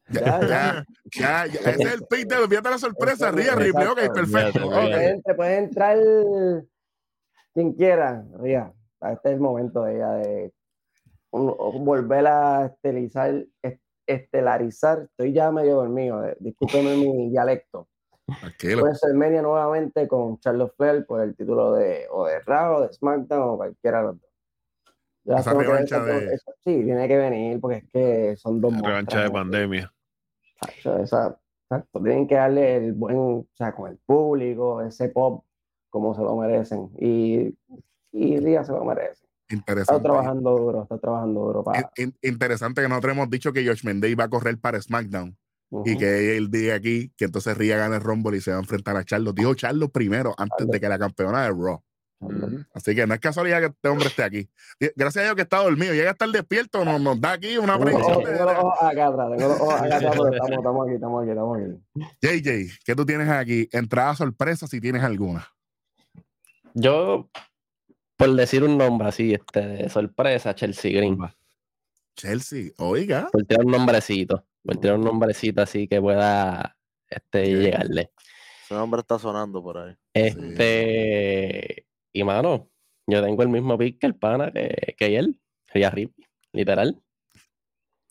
[0.09, 0.85] ya, ya.
[1.11, 1.59] ya, ya.
[1.69, 3.87] Ese es el pick de fíjate la sorpresa, Ría Ripley.
[3.87, 4.59] Ok, perfecto.
[4.59, 4.73] Fíjate, ok.
[4.97, 5.35] fíjate.
[5.35, 6.65] Puede, entrar-
[7.53, 8.25] quien quiera.
[8.39, 8.73] Ría.
[9.01, 10.53] Este es el momento de ella de
[11.33, 15.03] volver a estelizar, est- estelarizar.
[15.03, 17.87] Estoy ya medio dormido, eh, discúlpeme mi dialecto.
[18.39, 18.81] Tranquilo.
[18.83, 23.57] WrestleMania nuevamente con Charlotte Flair por el título de o de Raw, de SmackDown o
[23.57, 25.39] cualquiera de los dos.
[25.39, 29.21] Esa que revancha de- eso- Sí, tiene que venir porque es que son dos Revancha
[29.23, 29.93] de pandemia.
[30.61, 31.39] Exacto, esa-
[31.69, 35.43] exacto, tienen que darle el buen, o sea, con el público, ese pop,
[35.89, 36.89] como se lo merecen.
[36.97, 37.55] Y,
[38.13, 39.26] y Ría se lo merece.
[39.49, 40.03] Está Interesante.
[40.03, 41.79] trabajando duro, está trabajando duro para.
[41.97, 45.37] In- in- interesante que nosotros hemos dicho que Josh Mendez va a correr para SmackDown
[45.85, 48.59] y que él diga aquí que entonces Ría gane el Rumble y se va a
[48.61, 49.31] enfrentar a Charlo.
[49.33, 51.81] Dijo Charlo primero antes de que la campeona de Raw.
[52.73, 54.49] Así que no es casualidad que este hombre esté aquí.
[54.95, 55.93] Gracias a Dios que está dormido.
[55.93, 57.95] Llega a estar despierto, nos, nos da aquí una estamos,
[60.35, 62.41] estamos aquí, estamos aquí, estamos aquí.
[62.41, 63.69] JJ, ¿qué tú tienes aquí?
[63.71, 65.47] Entrada sorpresa si tienes alguna.
[66.73, 67.29] Yo,
[68.17, 71.17] por decir un nombre así, este, de sorpresa, Chelsea Green.
[72.15, 73.29] Chelsea, oiga.
[73.31, 74.43] Por tirar un nombrecito.
[74.63, 76.75] Por tirar un nombrecito así que pueda
[77.09, 78.11] este, llegarle.
[78.63, 79.95] Ese nombre está sonando por ahí.
[80.13, 81.85] Este.
[82.11, 82.69] Y mano,
[83.05, 85.39] yo tengo el mismo pick que el pana que, que él.
[85.67, 86.99] Ria Ripley, literal.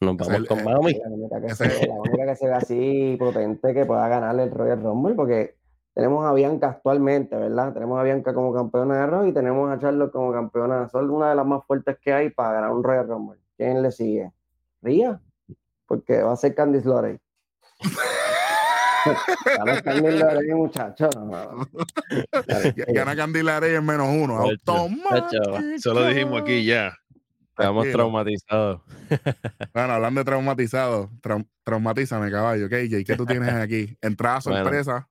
[0.00, 0.92] Nos vamos el- con eh, Mami.
[0.94, 4.44] La única que Ese- se, la única que se ve así potente que pueda ganarle
[4.44, 5.56] el Royal Rumble, porque
[5.96, 7.72] tenemos a Bianca actualmente, ¿verdad?
[7.72, 10.90] Tenemos a Bianca como campeona de Raw y tenemos a Charlotte como campeona.
[10.90, 13.40] Son una de las más fuertes que hay para ganar un Royal Rumble.
[13.56, 14.30] ¿Quién le sigue?
[14.82, 15.18] Ría,
[15.86, 17.18] porque va a ser Candice LeRae.
[19.56, 21.08] Gana Candice LeRae, muchacho.
[22.88, 24.36] Gana Candilarey en menos uno.
[24.36, 25.56] Automático.
[25.74, 26.92] Eso lo dijimos aquí ya.
[27.58, 28.82] Estamos traumatizados.
[29.72, 32.68] Bueno, hablando de traumatizado, trau- traumatízame, caballo.
[32.68, 33.96] KJ, ¿qué tú tienes aquí?
[34.02, 34.64] Entrada Bueno.
[34.64, 35.08] sorpresa.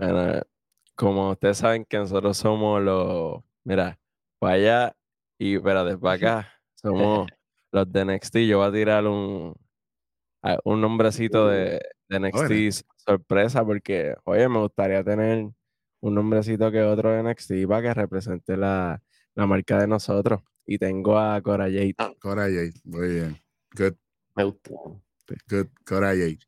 [0.00, 0.40] Bueno,
[0.94, 3.98] como ustedes saben que nosotros somos los, mira,
[4.38, 4.96] para allá
[5.38, 7.28] y espérate, para acá, somos
[7.72, 8.36] los de NXT.
[8.48, 9.54] Yo voy a tirar un,
[10.64, 15.50] un nombrecito de, de NXT sorpresa porque, oye, me gustaría tener
[16.00, 19.02] un nombrecito que otro de NXT para que represente la,
[19.34, 20.40] la marca de nosotros.
[20.64, 21.94] Y tengo a Cora Jade.
[22.20, 22.72] Cora Jade.
[22.84, 23.42] Muy bien.
[23.76, 23.94] Good,
[24.34, 24.70] Me gusta.
[25.50, 25.66] good.
[25.84, 26.38] Cora Jade.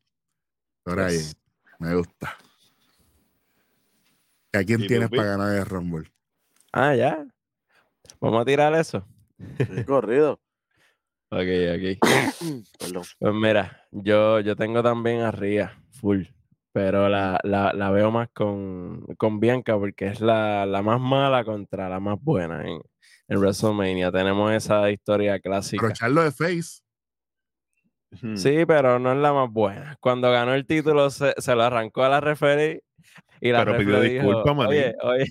[0.83, 1.33] Cora Jade.
[1.79, 2.35] Me gusta.
[4.53, 6.11] ¿Y ¿A quién ¿Y tú, tienes para ganar el Rumble?
[6.71, 7.25] Ah, ya.
[8.21, 9.05] Vamos a tirar eso.
[9.85, 10.39] Corrido.
[11.35, 11.97] Ok, ok.
[12.79, 13.03] Perdón.
[13.17, 16.25] Pues mira, yo, yo tengo también a Ria, full,
[16.71, 21.43] pero la, la, la veo más con, con Bianca porque es la, la más mala
[21.43, 22.79] contra la más buena en,
[23.29, 24.11] en WrestleMania.
[24.11, 25.81] Tenemos esa historia clásica.
[25.81, 26.83] Pero Charlo de Face.
[28.11, 28.37] Ujú.
[28.37, 29.97] Sí, pero no es la más buena.
[30.01, 32.83] Cuando ganó el título se, se lo arrancó a la referee
[33.43, 34.69] y la Pero pidió disculpas, manín.
[34.69, 35.25] oye, oye,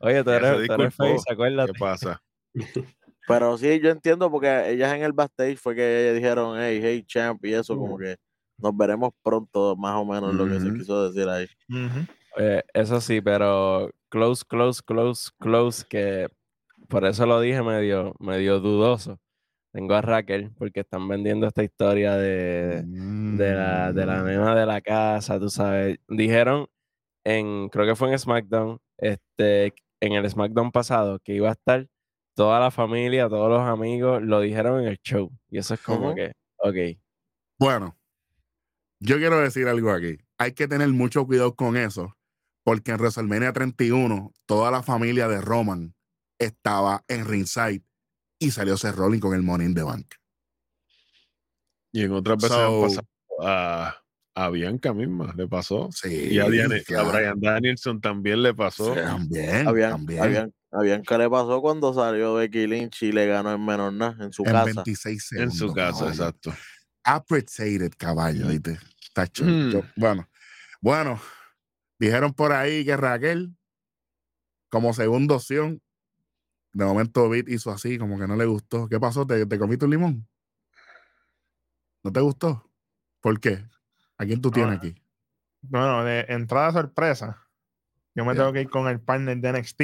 [0.00, 1.72] oye, tú eres, tú eres face, acuérdate.
[1.72, 2.22] ¿Qué pasa?
[3.26, 7.02] Pero sí, yo entiendo porque ellas en el backstage fue que ellas dijeron, hey, hey,
[7.06, 8.16] champ, y eso, como que
[8.58, 11.46] nos veremos pronto, más o menos lo que se quiso decir ahí.
[12.36, 16.28] Eh, eso sí, pero close, close, close, close, que
[16.88, 19.18] por eso lo dije medio, medio dudoso.
[19.72, 24.26] Tengo a Raquel porque están vendiendo esta historia de, de la, de la Mm.
[24.26, 25.98] nena de la casa, tú sabes.
[26.08, 26.68] Dijeron
[27.24, 31.88] en, creo que fue en SmackDown, este, en el SmackDown pasado, que iba a estar
[32.34, 35.30] toda la familia, todos los amigos, lo dijeron en el show.
[35.48, 36.98] Y eso es como que, ok.
[37.58, 37.96] Bueno,
[39.00, 40.18] yo quiero decir algo aquí.
[40.38, 42.16] Hay que tener mucho cuidado con eso,
[42.64, 45.94] porque en WrestleMania 31, toda la familia de Roman
[46.38, 47.84] estaba en ringside
[48.38, 50.14] y salió Seth Rollins con el Money in the Bank.
[51.92, 53.08] Y en otras veces So- han pasado
[53.40, 54.03] a,
[54.36, 55.90] a Bianca misma, le pasó.
[55.92, 57.02] Sí, Y a, Diane- a.
[57.02, 58.94] Brian Danielson también le pasó.
[58.94, 60.22] Sí, También, A Bian- también.
[60.22, 63.92] a Bian- a Bianca le pasó cuando salió Becky Lynch y le ganó en menor
[63.92, 64.64] nada, en su en casa.
[64.64, 65.56] 26 en segundos.
[65.58, 66.10] su casa, caballo.
[66.10, 66.54] exacto.
[67.04, 68.78] Appreciated, caballo, ¿viste?
[69.12, 69.70] Tacho, Mm.
[69.70, 70.28] yo- bueno,
[70.80, 71.20] bueno,
[72.00, 73.54] dijeron por ahí que Raquel,
[74.68, 75.80] como segunda opción,
[76.72, 78.88] de momento Beat hizo así, como que no le gustó.
[78.88, 79.24] ¿Qué pasó?
[79.24, 80.28] ¿Te, te comiste un limón?
[82.02, 82.68] ¿No te gustó?
[83.20, 83.64] ¿Por qué?
[84.24, 84.94] ¿A quién tú tienes Ah, aquí?
[85.62, 87.42] Bueno, de entrada sorpresa,
[88.14, 89.82] yo me tengo que ir con el partner de NXT.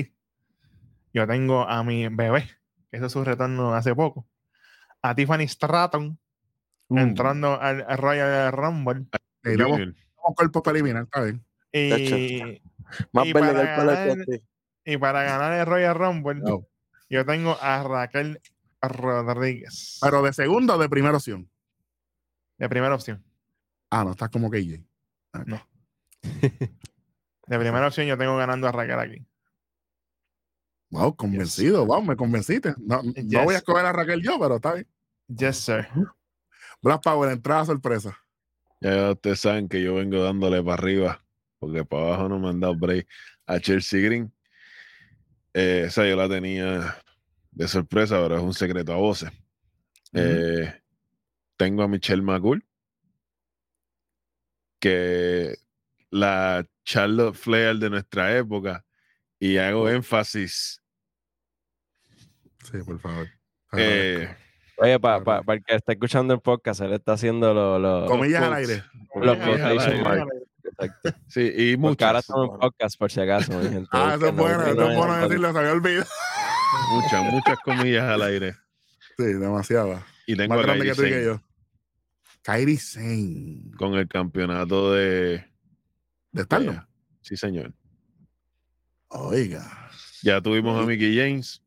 [1.13, 2.49] Yo tengo a mi bebé,
[2.91, 4.27] que ese es su retorno hace poco.
[5.03, 6.19] A Tiffany Stratton,
[6.93, 6.99] Uh.
[6.99, 9.07] entrando al, al Royal Rumble.
[9.45, 9.95] Junior.
[9.95, 11.45] damos cuerpo para eliminar, está bien.
[11.73, 12.61] Y,
[13.13, 14.27] Más y para el pelo de ganar-
[14.85, 16.67] y para ganar el Royal Rumble, No.
[17.09, 18.41] yo tengo a Raquel
[18.83, 19.99] Rodríguez.
[20.03, 21.49] Pero de segunda o de primera opción.
[22.59, 23.25] De primera opción.
[23.91, 24.83] Ah, no, estás como KJ.
[26.23, 29.27] De primera opción yo tengo ganando a Raquel aquí.
[30.91, 32.75] Wow, convencido, wow, me convenciste.
[32.79, 34.89] No, no voy a escoger a Raquel yo, pero está bien.
[35.29, 35.87] Yes, sir.
[36.83, 38.17] Black Power, entrada sorpresa.
[38.81, 41.25] Ya ustedes saben que yo vengo dándole para arriba,
[41.59, 43.07] porque para abajo no me han dado break
[43.47, 44.33] a Chelsea Green.
[45.53, 46.97] Eh, esa yo la tenía
[47.51, 49.31] de sorpresa, pero es un secreto a voces.
[50.13, 50.73] Eh,
[51.57, 52.65] tengo a Michelle McCool,
[54.81, 55.57] que
[56.11, 58.85] la Charlotte Flair de nuestra época,
[59.39, 60.83] y hago énfasis.
[62.71, 63.29] Sí, por favor.
[63.77, 64.35] eh,
[64.77, 68.55] Oye, para el que está escuchando el podcast, él está haciendo los lo, Comillas al
[68.55, 68.83] aire.
[69.15, 69.37] los.
[69.37, 71.11] Exacto.
[71.29, 73.53] Sí, y Porque ahora muchas, estamos en podcast, por si acaso.
[73.59, 73.89] mi gente.
[73.93, 76.07] Ah, eso es bueno, eso es bueno en- decirlo, se había olvidado.
[76.93, 78.55] muchas, muchas comillas al aire.
[79.19, 80.03] Sí, demasiado.
[80.27, 81.41] Y tengo Más grande que tú y que yo.
[82.51, 83.63] Kairi Sane.
[83.79, 85.45] con el campeonato de.
[86.33, 86.85] ¿De Stardom?
[87.21, 87.73] Sí, señor.
[89.07, 89.89] Oiga.
[90.25, 91.63] Ya tuvimos a Mickey James,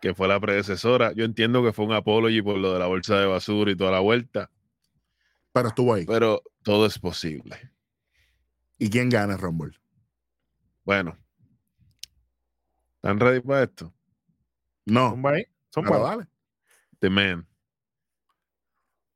[0.00, 1.12] que fue la predecesora.
[1.12, 3.90] Yo entiendo que fue un apology por lo de la bolsa de basura y toda
[3.90, 4.48] la vuelta,
[5.52, 6.06] Pero estuvo ahí.
[6.06, 7.72] pero todo es posible.
[8.78, 9.76] ¿Y quién gana Rumble?
[10.84, 11.18] Bueno,
[12.94, 13.92] ¿están ready para esto?
[14.86, 15.20] No.
[15.28, 15.46] Ahí.
[15.74, 15.90] Zumba.
[15.90, 16.26] Pero dale.
[17.00, 17.48] The Man.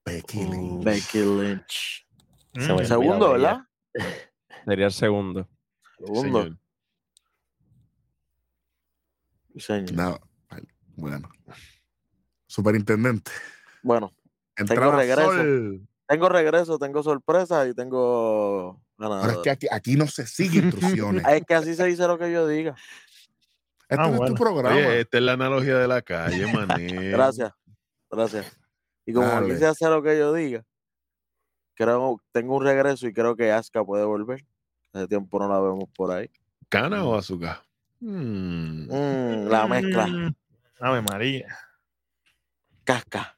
[0.06, 0.84] Becky Lynch.
[0.84, 2.06] Becky Lynch.
[2.54, 2.60] Mm.
[2.78, 3.60] Se Segundo, ¿verdad?
[4.64, 5.48] Sería el segundo.
[5.98, 6.56] Segundo.
[9.58, 9.92] señor.
[9.92, 10.20] No.
[10.96, 11.28] Bueno.
[12.46, 13.30] Superintendente.
[13.82, 14.12] Bueno,
[14.56, 15.32] Entrada regreso.
[15.32, 15.88] Sol.
[16.06, 19.42] tengo regreso, tengo sorpresa y tengo Ahora es ganador.
[19.42, 21.22] que aquí, aquí no se sigue instrucciones.
[21.28, 22.74] Es que así se dice lo que yo diga.
[23.88, 24.74] Este Ah, no es tu programa.
[24.74, 27.10] Oye, esta es la analogía de la calle, mané.
[27.10, 27.52] Gracias,
[28.10, 28.56] gracias.
[29.06, 29.54] Y como Dale.
[29.54, 30.64] quise hacer lo que yo diga,
[31.74, 34.44] creo tengo un regreso y creo que Asuka puede volver.
[34.92, 36.28] Hace tiempo no la vemos por ahí.
[36.68, 37.62] ¿Cana o azúcar?
[38.00, 40.34] Mm, Mm, la mezcla, Mm.
[40.80, 41.56] Ave María.
[42.84, 43.36] casca.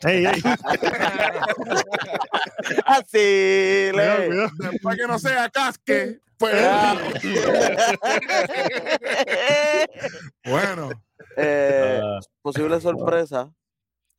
[0.00, 0.42] Ey, ey.
[2.86, 4.28] Así, le.
[4.58, 6.54] Después que no sea casque, pues.
[6.64, 6.96] Ah.
[10.44, 10.90] Bueno.
[11.36, 13.52] Eh, Ah, posible sorpresa.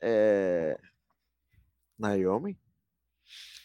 [0.02, 0.76] Eh,
[1.98, 2.58] Naomi.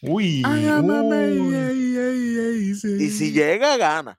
[0.03, 0.43] Uy.
[0.45, 2.97] Ay, ey, sí.
[3.01, 4.18] Y si llega, gana.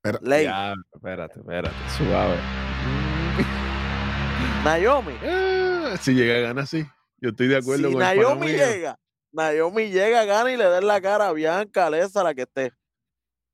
[0.00, 0.44] Pero- Ley.
[0.44, 1.74] ya, espérate, espérate.
[1.96, 2.36] Suave.
[4.64, 5.14] Naomi.
[5.24, 6.86] ah, si llega a ganar, sí.
[7.20, 8.98] Yo estoy de acuerdo Si con Naomi llega,
[9.32, 12.72] Naomi llega, gana y le da en la cara a Bianca, Lesa, la que esté.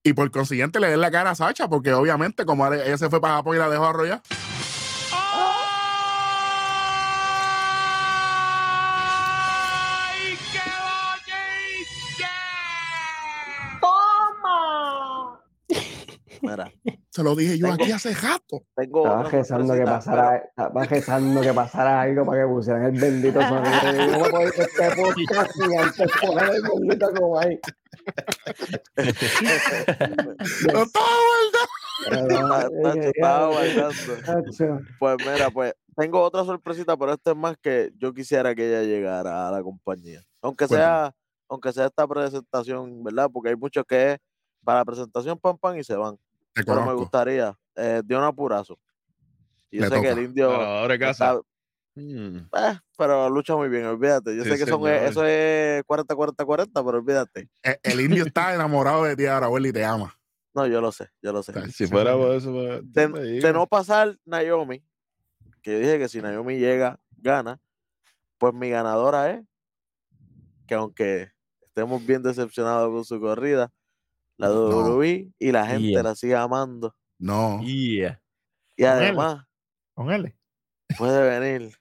[0.03, 3.21] Y por consiguiente le den la cara a Sacha, porque obviamente, como ella se fue
[3.21, 4.21] para Japón y la dejó arrollar.
[16.51, 16.71] Mira,
[17.11, 18.63] Se lo dije yo Tengo- aquí hace rato.
[18.77, 23.41] tengo Estaba rezando que pasara, estaba rezando que pasara algo para que pusieran el bendito
[23.41, 23.65] sonido.
[23.83, 27.59] Yo no puedo ir este podcast sin antes poner el bendito como ahí.
[30.73, 31.07] Lo estaba
[32.09, 32.71] guardando.
[32.81, 33.93] pero- Tacho, estaba guardando.
[34.25, 34.79] Tacho.
[34.99, 38.83] Pues mira, pues tengo otra sorpresita, pero este es más que yo quisiera que ella
[38.83, 40.21] llegara a la compañía.
[40.43, 41.13] Aunque sea,
[41.49, 43.31] aunque sea esta presentación, ¿verdad?
[43.33, 44.19] Porque hay muchos que
[44.65, 46.17] para la presentación pam pam y se van.
[46.55, 48.79] Te Pero me gustaría, eh, un apurazo.
[49.71, 51.33] Yo Le sé que el indio Pero ahora casa.
[51.33, 51.43] está-
[51.97, 54.37] Mm, eh, pero lucha muy bien, olvídate.
[54.37, 55.05] Yo Sí, sé que son, señor.
[55.05, 57.49] eso es 40-40-40, pero olvídate.
[57.63, 60.13] Eh, El indio está enamorado de ti ahora, abuelo, y te ama.
[60.55, 61.53] No, yo lo sé, yo lo sé.
[61.71, 63.09] Si fuera por eso, pues, de,
[63.41, 64.85] de no pasar Naomi,
[65.63, 67.61] que yo dije que si Naomi llega, gana,
[68.39, 69.45] pues mi ganadora es
[70.67, 71.31] que aunque
[71.63, 73.73] estemos bien decepcionados con su corrida,
[74.37, 74.69] la No.
[74.69, 76.03] WWE y la gente Yeah.
[76.03, 76.95] la sigue amando.
[77.19, 77.61] No.
[77.63, 78.21] Yeah.
[78.77, 78.99] Y Con él.
[78.99, 79.45] además
[79.95, 80.35] Con él.
[80.99, 81.73] puede venir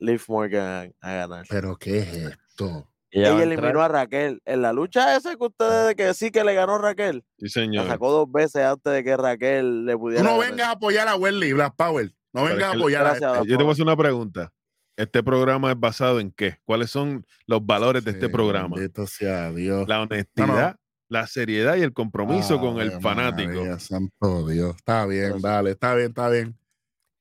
[0.00, 1.46] Liv Morgan a, a ganar.
[1.48, 2.88] Pero ¿qué es esto?
[3.10, 4.40] Ella eliminó a Raquel.
[4.44, 7.86] En la lucha esa que ustedes que sí que le ganó Raquel, Sí, la señor.
[7.86, 10.22] sacó dos veces antes de que Raquel le Tú pudiera.
[10.22, 10.50] no ganar.
[10.50, 12.12] vengas a apoyar a Welly, Black Power.
[12.34, 13.48] No vengas a apoyar a Gracias, este.
[13.48, 14.52] Yo te voy a hacer una pregunta.
[14.98, 16.58] ¿Este programa es basado en qué?
[16.64, 18.76] ¿Cuáles son los valores de este Sí, programa?
[19.06, 19.86] Sea Dios.
[19.86, 20.76] La honestidad,
[21.08, 23.52] la seriedad y el compromiso con el fanático.
[23.60, 24.74] María, santo Dios.
[24.76, 25.42] Está bien, Gracias.
[25.42, 26.58] dale, está bien, está bien.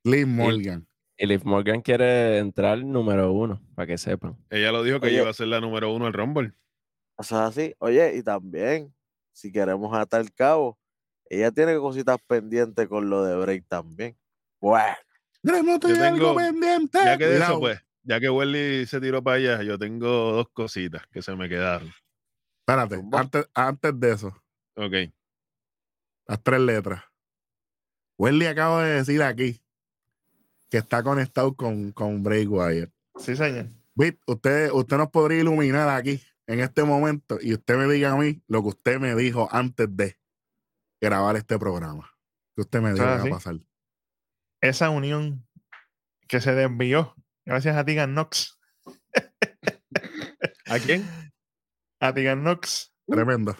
[0.03, 0.87] Liz Morgan.
[1.19, 4.35] Y Liv Morgan quiere entrar número uno, para que sepan.
[4.49, 5.17] Ella lo dijo que Oye.
[5.17, 6.53] iba a ser la número uno del Rumble.
[7.19, 7.75] Eso es así.
[7.77, 8.91] Oye, y también,
[9.33, 10.79] si queremos atar el cabo,
[11.29, 14.17] ella tiene cositas pendientes con lo de Break también.
[14.59, 14.95] Bueno,
[15.47, 16.99] Tenemos Yo algo tengo- pendiente.
[17.03, 20.49] Ya que de eso, pues, ya que Welly se tiró para allá, yo tengo dos
[20.49, 21.91] cositas que se me quedaron.
[22.61, 24.27] Espérate, antes, antes de eso,
[24.75, 24.93] Ok.
[26.27, 27.03] las tres letras.
[28.17, 29.61] Wendy acaba de decir aquí
[30.69, 32.89] que está conectado con, con Bray Wyatt.
[33.17, 33.67] Sí, señor.
[33.95, 38.17] Vic, usted, usted nos podría iluminar aquí en este momento y usted me diga a
[38.17, 40.17] mí lo que usted me dijo antes de
[40.99, 42.11] grabar este programa.
[42.55, 43.29] Que usted me dijo Ah, que sí.
[43.29, 43.55] va a pasar.
[44.61, 45.45] Esa unión
[46.27, 48.57] que se desvió gracias a Tigan Knox.
[50.67, 51.07] ¿A quién?
[51.99, 52.93] A Tigan Knox.
[53.07, 53.55] Tremendo.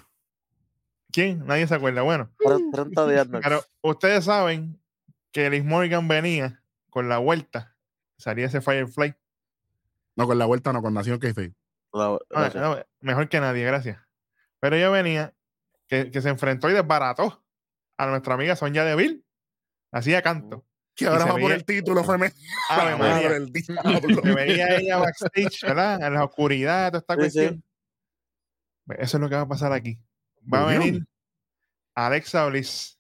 [1.12, 1.46] ¿Quién?
[1.46, 2.02] Nadie se acuerda.
[2.02, 3.40] Bueno, Tre- 30 días no.
[3.42, 4.82] pero ustedes saben
[5.32, 7.76] que Liz Morgan venía con la vuelta.
[8.18, 9.16] Salía ese Firefly.
[10.16, 11.20] No, con la vuelta no, con Nación.
[11.94, 14.00] La- Ah, no, mejor que nadie, gracias.
[14.60, 15.34] Pero ella venía,
[15.88, 17.44] que, que se enfrentó y desbarató
[17.98, 19.24] a nuestra amiga Sonia Deville.
[19.92, 20.67] Hacía canto.
[20.98, 22.36] Que ahora va por veía- el título femenino.
[22.70, 23.30] Madre María.
[23.30, 24.22] del diablo.
[24.24, 26.02] Se veía ella backstage, ¿verdad?
[26.08, 27.64] En la oscuridad, toda esta Sí, cuestión.
[28.86, 30.00] Pues Eso es lo que va a pasar aquí.
[30.52, 31.06] Va a venir
[31.96, 32.98] Alexa Bliss.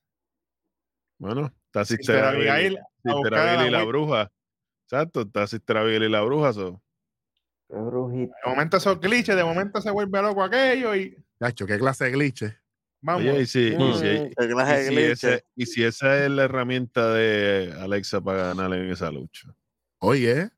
[1.18, 4.32] Bueno, está Sister Abigail Sister Abigail y la bruja.
[4.86, 6.54] Exacto, está Sister Abigail y la bruja.
[6.54, 6.82] so.
[7.70, 8.36] Qué brujita.
[8.44, 12.12] De momento esos glitches, de momento se vuelve loco aquello y Chacho, qué clase de
[12.12, 12.54] glitches.
[13.08, 13.22] Vamos.
[13.24, 14.06] Oye, y si, y si
[14.80, 19.10] y si ese- y si esa es la herramienta de Alexa para ganar en esa
[19.12, 19.54] lucha.
[20.00, 20.50] Oye,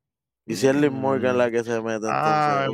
[0.46, 2.66] Y si es Liv Morgan la que se mete, Ah,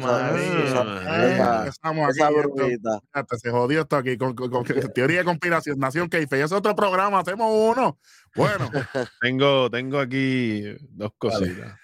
[3.38, 4.63] se jodió esto aquí con, con- con
[4.95, 6.41] teoría de conspiración, Nación Keife.
[6.41, 7.99] Es otro programa, hacemos uno.
[8.34, 8.69] Bueno,
[9.21, 11.78] Tengo, tengo aquí dos cositas.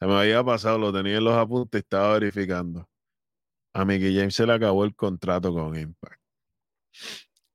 [0.00, 2.88] Se me había pasado, lo tenía en los apuntes y estaba verificando.
[3.74, 6.17] A Mickey James se le acabó el contrato con Impact.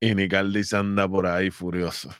[0.00, 2.10] Y Nicaldis anda por ahí furioso.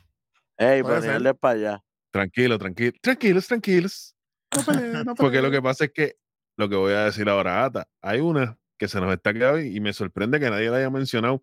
[0.56, 0.88] Ey, ni
[1.34, 1.84] para allá.
[2.10, 4.16] Tranquilo, tranquilo, tranquilos, tranquilos.
[4.54, 6.16] no peleen, no Porque lo que pasa es que
[6.56, 9.80] lo que voy a decir ahora, Ata, hay una que se nos está quedando y
[9.80, 11.42] me sorprende que nadie la haya mencionado.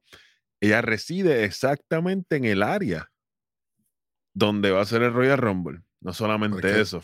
[0.61, 3.11] Ella reside exactamente en el área
[4.33, 5.81] donde va a ser el Royal Rumble.
[5.99, 7.03] No solamente eso.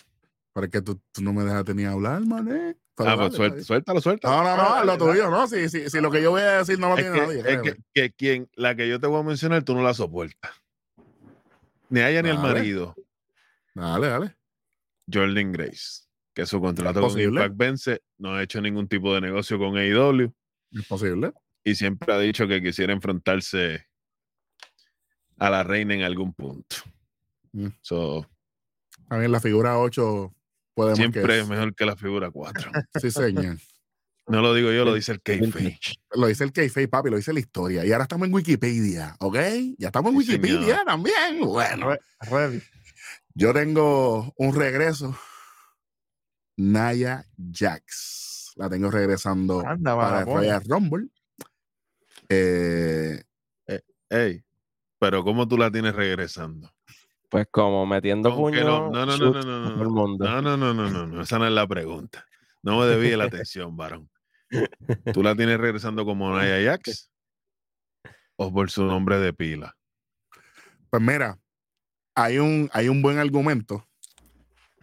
[0.58, 2.76] Pero es que tú, tú no me dejaste ni hablar, mané.
[2.96, 3.64] Pero Ah, pues dale, dale.
[3.64, 4.38] suéltalo, suéltalo.
[4.38, 5.12] No, no, no, Dale, lo dale.
[5.12, 5.46] tuyo, no.
[5.48, 7.40] Si, si, si lo que yo voy a decir no lo Es tiene que, nadie.
[7.54, 10.52] es que, que quien, la que yo te voy a mencionar, tú no la soportas.
[11.90, 12.96] Ni a ella ni al marido,
[13.76, 14.36] Dale, dale.
[15.14, 17.20] Jordan Grace, que su contrato con.
[17.22, 20.34] Impact vence, no ha hecho ningún tipo de negocio con AEW
[20.72, 21.34] Es posible.
[21.64, 23.86] y siempre ha dicho que quisiera enfrentarse
[25.38, 26.78] a la reina en algún punto.
[27.52, 27.68] Mm.
[27.82, 28.28] So,
[29.10, 30.34] A mí la figura 8
[30.78, 32.72] que siempre es mejor que la figura 4.
[33.02, 33.58] Sí, señor.
[34.28, 35.80] No lo digo yo, lo dice el Kayfabe.
[36.14, 37.86] Lo dice el Keife, papi, lo dice la historia.
[37.86, 39.38] Y ahora estamos en Wikipedia, ¿ok?
[39.78, 40.42] Ya estamos en Sí, señor.
[40.42, 41.40] Wikipedia también.
[41.40, 41.96] Bueno,
[42.30, 42.62] Ready.
[43.34, 45.18] yo tengo un regreso.
[46.58, 48.52] Naya Jax.
[48.58, 50.26] La tengo regresando Anda, para.
[50.26, 51.08] Royal Rumble.
[52.28, 53.24] Eh,
[54.10, 54.44] Ey,
[55.00, 56.74] pero ¿cómo tú la tienes regresando?
[57.30, 58.90] Pues como metiendo ¿Con qué puño.
[58.90, 59.06] no?
[59.06, 59.18] No, no.
[59.18, 62.26] No, no, no, no, no, no, esa no es la pregunta.
[62.64, 64.10] No me debí la atención, varón.
[65.14, 67.12] ¿Tú la tienes regresando como Naya Jax?
[68.38, 69.76] ¿O por su nombre de pila?
[70.90, 71.38] pues mira,
[72.16, 73.88] hay un, hay un buen argumento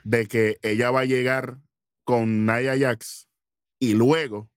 [0.04, 1.58] de que ella va a llegar
[2.04, 3.28] con Naya Jax
[3.78, 4.50] y luego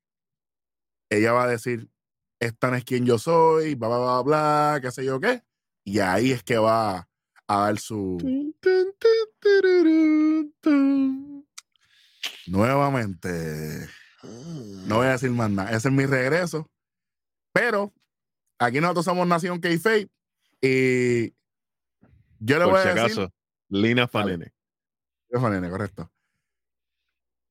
[1.09, 1.89] ella va a decir,
[2.39, 5.41] esta no es quien yo soy, bla, bla, bla, bla, qué sé yo qué.
[5.85, 7.07] Y ahí es que va
[7.47, 8.17] a dar su...
[12.47, 13.87] Nuevamente,
[14.87, 15.71] no voy a decir más nada.
[15.71, 16.69] Ese es mi regreso.
[17.53, 17.93] Pero
[18.59, 20.09] aquí nosotros somos Nación K-Fape
[20.61, 21.33] y
[22.39, 23.03] yo le Por voy si a decir...
[23.03, 23.33] acaso,
[23.69, 24.53] Lina Fanene.
[25.33, 26.11] Ojo, nene, correcto.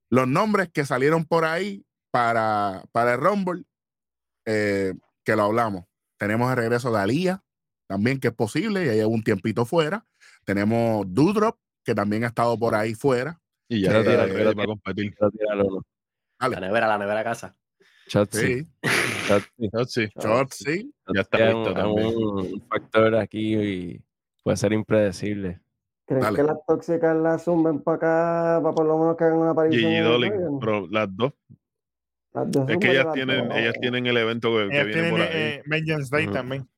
[0.08, 3.64] Los nombres que salieron por ahí para, para el Rumble,
[4.46, 4.94] eh,
[5.24, 5.84] que lo hablamos.
[6.16, 7.44] Tenemos el regreso de Alía,
[7.86, 10.04] también que es posible, ya lleva un tiempito fuera.
[10.44, 13.40] Tenemos Dudrop, que también ha estado por ahí fuera.
[13.68, 14.54] Y ya sí, ready sí.
[14.54, 15.14] para competir.
[16.38, 17.56] La nevera, la nevera a casa.
[18.08, 18.64] Shotzi.
[20.48, 22.16] Sí, ya está Es listo un, también.
[22.16, 24.02] un factor aquí y
[24.44, 25.60] puede ser impredecible.
[26.06, 26.36] ¿Creen Dale.
[26.36, 29.90] que las tóxicas las zumben para acá para por lo menos que hagan una aparición?
[29.90, 31.32] Gigi Dolin, pero las dos.
[32.32, 33.58] Las dos Es que ellas las tienen, dos.
[33.58, 35.28] ellas tienen el evento que, que Ellas viene tienen por ahí.
[35.32, 36.68] eh, Vengeance Day también.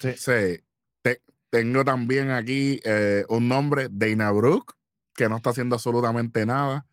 [0.00, 0.12] Sí.
[0.16, 0.62] Sí.
[1.02, 4.74] Te- tengo también aquí eh, un nombre, Dana Brooke,
[5.14, 6.86] que no está haciendo absolutamente nada.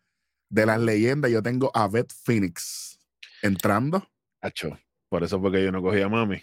[0.48, 2.98] De las leyendas, yo tengo a Beth Phoenix
[3.42, 4.08] entrando.
[4.40, 4.78] Acho,
[5.08, 6.40] Por eso porque yo no cogí a mami.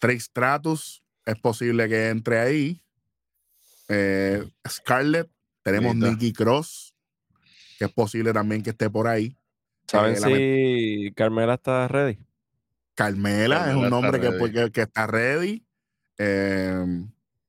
[0.00, 2.82] Trish Stratus es posible que entre ahí.
[3.88, 5.30] Eh, Scarlett
[5.62, 6.10] Tenemos Nita.
[6.10, 6.94] Nicky Cross,
[7.78, 9.36] que es posible también que esté por ahí.
[9.88, 12.18] ¿Saben Eh, si Carmela está ready?
[12.94, 15.64] Carmela, es un nombre que, que- que está ready.
[16.18, 16.84] Eh,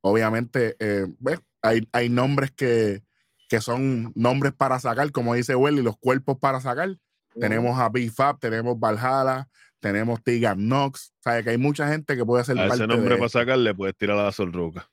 [0.02, 3.04] obviamente, eh, ves, hay, hay nombres que,
[3.48, 6.98] que son nombres para sacar, como dice Welly, los cuerpos para sacar.
[7.40, 9.50] Tenemos a B-Fab, tenemos Valhalla,
[9.82, 11.12] tenemos Tegan Knox.
[11.20, 13.30] O sea, que hay mucha gente que puede ser A parte ese nombre de para
[13.30, 14.90] sacar le puedes tirar a la Solruca.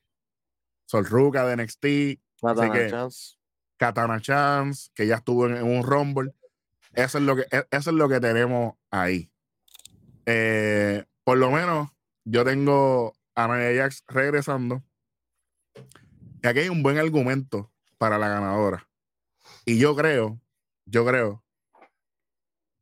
[0.85, 1.85] Sol Ruka de NXT,
[2.41, 3.35] Matan Así a que- Chance.
[3.77, 6.33] Katana Chance, que ya estuvo en, en un Rumble.
[6.93, 9.31] Eso es lo que, e- eso es lo que tenemos ahí.
[10.25, 11.89] Eh, por lo menos
[12.25, 14.83] yo tengo a Nia Jax regresando.
[16.41, 18.89] Y aquí hay un buen argumento para la ganadora.
[19.65, 20.41] Y yo creo,
[20.85, 21.43] yo creo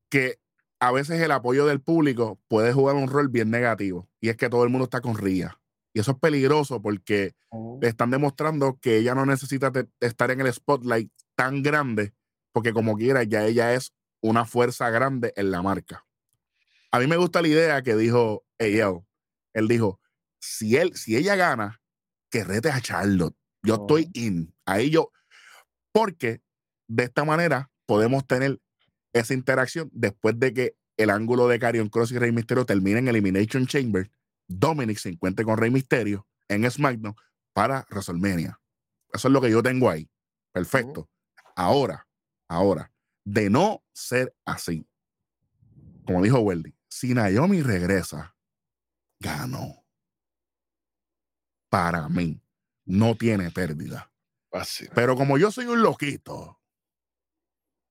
[0.09, 0.39] que
[0.79, 4.09] a veces el apoyo del público puede jugar un rol bien negativo.
[4.19, 5.59] Y es que todo el mundo está con Ría.
[5.93, 7.35] Y eso es peligroso porque
[7.81, 12.13] le están demostrando que ella no necesita estar en el spotlight tan grande,
[12.53, 16.05] porque como quiera, ya ella es una fuerza grande en la marca.
[16.91, 19.05] A mí me gusta la idea que dijo AL.
[19.53, 19.99] Él dijo:
[20.39, 21.81] si, él, si ella gana,
[22.29, 23.35] que rete a Charlotte.
[23.63, 23.81] Yo Oh.
[23.81, 24.53] estoy in.
[24.65, 25.11] Ahí yo.
[25.93, 26.41] Porque
[26.87, 28.59] de esta manera podemos tener
[29.13, 33.07] esa interacción después de que el ángulo de Carion Cross y Rey Mysterio termine en
[33.07, 34.09] Elimination Chamber.
[34.47, 37.15] Dominic se encuentre con Rey Mysterio en SmackDown
[37.53, 38.59] para WrestleMania.
[39.13, 40.09] Eso es lo que yo tengo ahí.
[40.53, 41.09] Perfecto.
[41.55, 42.07] Ahora,
[42.47, 42.91] ahora,
[43.25, 44.87] de no ser así,
[46.05, 48.35] como dijo Weldy, si Naomi regresa,
[49.19, 49.85] ganó.
[51.69, 52.43] Para mí,
[52.85, 54.11] no tiene pérdida.
[54.93, 56.59] Pero como yo soy un loquito,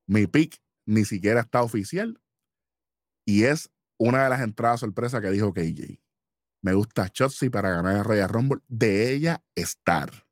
[0.07, 2.21] mi pick ni siquiera está oficial
[3.25, 6.03] y es una de las entradas sorpresa que dijo KJ.
[6.63, 8.61] Me gusta Chotzi para ganar el Royal Rumble.
[8.69, 10.27] De ella estar.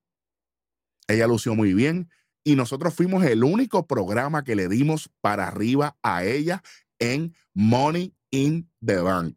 [1.07, 2.11] Ella lució muy bien
[2.45, 6.63] y nosotros fuimos el único programa que le dimos para arriba a ella
[6.99, 9.37] en Money in the Bank.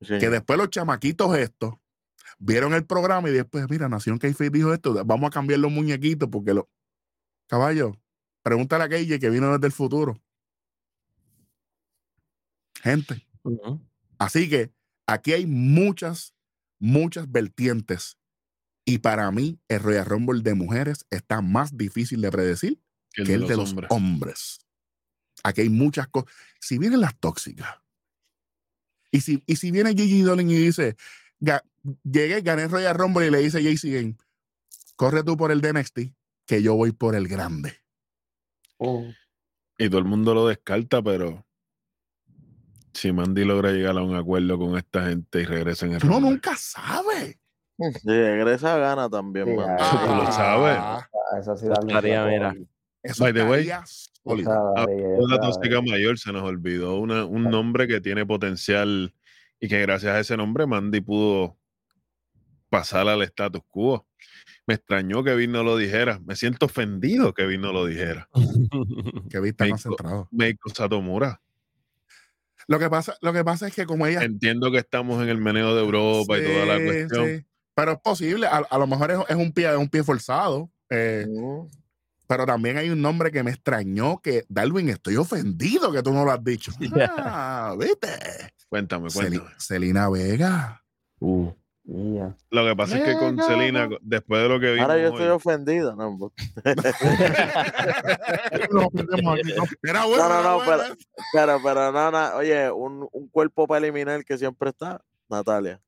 [0.00, 0.18] Sí.
[0.18, 1.74] Que después los chamaquitos estos
[2.38, 6.28] vieron el programa y después, mira, Nación k dijo esto, vamos a cambiar los muñequitos
[6.30, 6.64] porque los...
[7.46, 8.00] Caballo,
[8.42, 10.20] pregúntale a KJ que vino desde el futuro.
[12.82, 13.26] Gente.
[14.18, 14.72] Así que
[15.06, 16.34] aquí hay muchas,
[16.78, 18.18] muchas vertientes.
[18.86, 22.82] Y para mí, el Royal Rumble de mujeres está más difícil de predecir
[23.12, 23.90] Que el que de el los de los hombres.
[23.90, 24.58] hombres.
[25.42, 26.30] Aquí hay muchas cosas.
[26.60, 27.78] Si vienen las tóxicas,
[29.16, 30.96] y si, y si viene Gigi Dolin y dice,
[31.40, 31.62] "Ga-
[32.02, 34.16] llegué, gané Royal Rumble y le dice a JC Game,
[34.96, 35.98] corre tú por el de NXT,
[36.46, 37.76] que yo voy por el grande.
[38.78, 39.10] Mm.
[39.78, 41.44] Y todo el mundo lo descarta, pero
[42.92, 46.14] si Mandy logra llegar a un acuerdo con esta gente y regresa en el Uno
[46.14, 47.38] Rumble, nunca sabe.
[47.76, 49.76] Si regresa, gana también, Sí, man.
[49.78, 50.76] ah, Eso tú lo sabes.
[50.78, 51.08] Ah,
[51.40, 52.50] Eso sí Estaría, miedo.
[52.52, 52.54] mira.
[53.02, 53.84] Eso estaría
[54.24, 55.82] tóxica daría.
[55.82, 59.14] mayor se nos olvidó una- un nombre que tiene potencial
[59.60, 61.56] y que gracias a ese nombre Mandy pudo
[62.68, 64.06] pasar al status quo.
[64.66, 66.20] Me extrañó que Vin no lo dijera.
[66.24, 68.28] Me siento ofendido que Vin no lo dijera.
[69.30, 70.28] Que Meiko- concentrado.
[70.32, 71.40] Meiko Satomura.
[72.66, 75.38] Lo que pasa, lo que pasa es que como ella Entiendo que estamos en el
[75.38, 77.26] meneo de Europa y toda la cuestión.
[77.26, 77.46] sí.
[77.76, 80.70] Pero es posible, a, a lo mejor es, es un pie, es un pie forzado.
[80.90, 81.66] eh, Mm.
[82.26, 86.24] Pero también hay un nombre que me extrañó que, Darwin, estoy ofendido que tú no
[86.24, 86.72] lo has dicho.
[87.18, 88.08] Ah, ¿viste?
[88.68, 89.50] Cuéntame, cuéntame.
[89.58, 90.82] Celina Vega.
[91.20, 91.50] Uh.
[91.86, 93.98] Lo que pasa es que con Venga, Celina, venga.
[94.00, 95.94] después de lo que vimos Ahora yo hoy, estoy ofendido.
[95.94, 96.32] No.
[99.82, 100.82] Era bueno, No, no, no, pero,
[101.32, 105.80] pero, pero no, no, oye, un, un cuerpo para eliminar que siempre está, Natalia.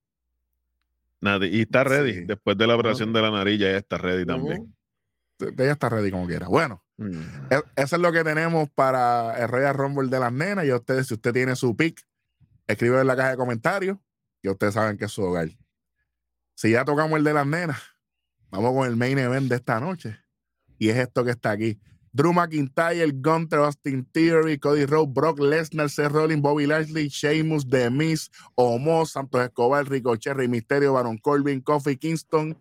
[1.22, 2.12] Nati- y está ready.
[2.14, 2.20] Sí.
[2.24, 4.75] Después de la operación de la nariz, ya está ready también.
[5.38, 6.48] Ella está ready como quiera.
[6.48, 7.20] Bueno, Mm.
[7.50, 10.64] e- eso es lo que tenemos para el Royal Rumble de las nenas.
[10.64, 12.00] Y ustedes, si usted tiene su pick,
[12.66, 13.98] escribe en la caja de comentarios.
[14.42, 15.48] Y ustedes saben que es su hogar.
[16.54, 17.78] Si ya tocamos el de las nenas,
[18.50, 20.18] vamos con el main event de esta noche.
[20.78, 21.78] Y es esto que está aquí.
[22.12, 27.90] Drew McIntyre, Gunther, Austin Theory, Cody Rhodes, Brock Lesnar, Seth Rollins, Bobby Lashley, Sheamus, The
[27.90, 32.56] Miz, Omos, Santos Escobar, Ricochet, Rey Mysterio, Baron Corbin, Kofi Kingston,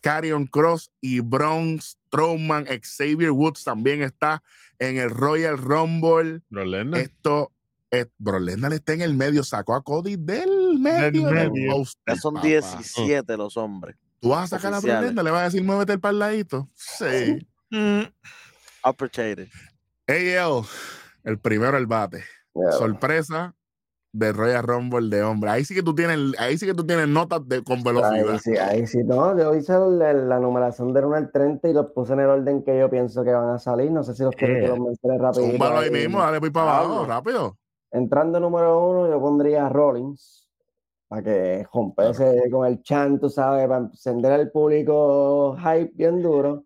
[0.00, 1.80] Carrion Cross y Braun
[2.12, 4.42] Strowman, Xavier Woods también está
[4.78, 6.42] en el Royal Rumble.
[6.50, 7.52] Lesnar, Esto,
[7.90, 11.84] es, Brock Lesnar está en el medio, sacó a Cody del medio del, medio.
[12.06, 12.46] Ya son papá.
[12.46, 13.96] 17 los hombres.
[14.20, 15.00] ¿Tú vas a sacar a.
[15.00, 15.24] Lesnar?
[15.24, 16.68] ¿Le vas a decir muévete el parladito?
[16.74, 17.46] Sí.
[17.74, 18.02] Mm,
[18.82, 19.48] Appreciated.
[20.06, 20.66] AL,
[21.24, 22.22] el primero el bate.
[22.76, 23.54] Sorpresa,
[24.12, 25.50] de Royal Rumble de hombre.
[25.50, 28.28] Ahí sí que tú tienes, ahí sí que tú tienes notas de, con velocidad.
[28.34, 31.72] Ahí sí, ahí sí, no, yo hice el- la numeración del 1 al 30 y
[31.72, 33.90] los puse en el orden que yo pienso que van a salir.
[33.90, 35.50] No sé si los quiero que Eh, los mencione rapidito.
[35.52, 37.56] Zúmbalo ahí mismo, dale voy para abajo, rápido.
[37.90, 40.48] Entrando número uno, yo pondría Rollins
[41.08, 46.64] para que rompiese con el chant, tú sabes, para encender al público hype bien duro.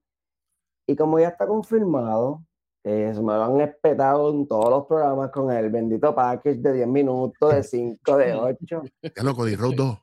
[0.86, 2.42] Y como ya está confirmado,
[2.90, 6.86] se me lo han espetado en todos los programas con el bendito package de 10
[6.88, 9.98] minutos, de 5, de 8, Es loco, de Road 2.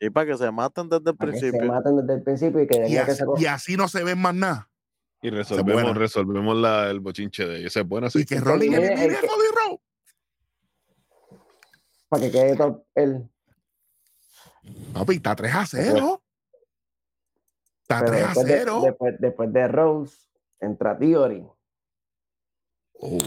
[0.00, 1.72] Y para que se maten desde el para que se principio.
[1.72, 4.04] maten desde el principio y que Y tenga que así, ser y así no se
[4.04, 4.68] ven más nada.
[5.22, 7.74] Y resolvemos, resolvemos la, el bochinche de ellos.
[7.76, 8.20] Es buena, sí.
[8.20, 9.80] Y que Rolling termine elimine el que- Rhodes.
[12.08, 13.28] para que quede top el
[14.92, 16.22] Papi, está 3 a 0.
[17.82, 18.80] Está pero 3 a después de, 0.
[18.84, 20.16] después, después de Rose
[20.60, 21.46] entra Theory
[23.00, 23.18] Oh,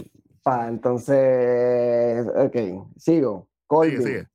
[0.42, 3.48] Pa, entonces, ok, sigo.
[3.66, 3.98] Colvin.
[3.98, 4.26] sigue, sigue.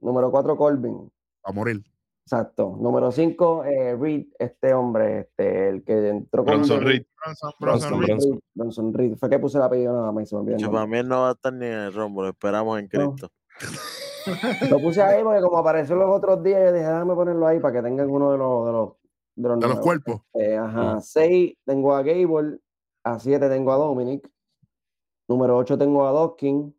[0.00, 1.10] Número 4, Colvin.
[1.44, 1.82] A morir.
[2.26, 2.76] Exacto.
[2.80, 3.64] Número 5,
[3.98, 7.02] Reed, este hombre, este, el que entró con Bronson The- Reed.
[7.24, 8.08] Bronson, Bronson, Bronson Reed.
[8.08, 8.40] Bronson.
[8.54, 9.16] Bronson Reed.
[9.16, 10.80] Fue que puse el apellido nada más y se me olvidó el Che, nombre.
[10.90, 13.14] para mí no va a estar ni en el Rumble, esperamos en No.
[13.14, 13.28] Cristo.
[14.70, 17.74] Lo puse ahí porque como apareció los otros días, yo dije, déjame ponerlo ahí para
[17.74, 18.88] que tengan uno de los, de los,
[19.36, 20.20] de los, De los cuerpos.
[20.34, 21.00] Eh, ajá.
[21.00, 22.58] 6 tengo a Gable.
[23.04, 24.26] A 7 tengo a Dominic.
[25.28, 26.74] Número 8 tengo a Dawkins.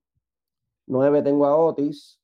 [0.88, 2.20] 9 tengo a Otis.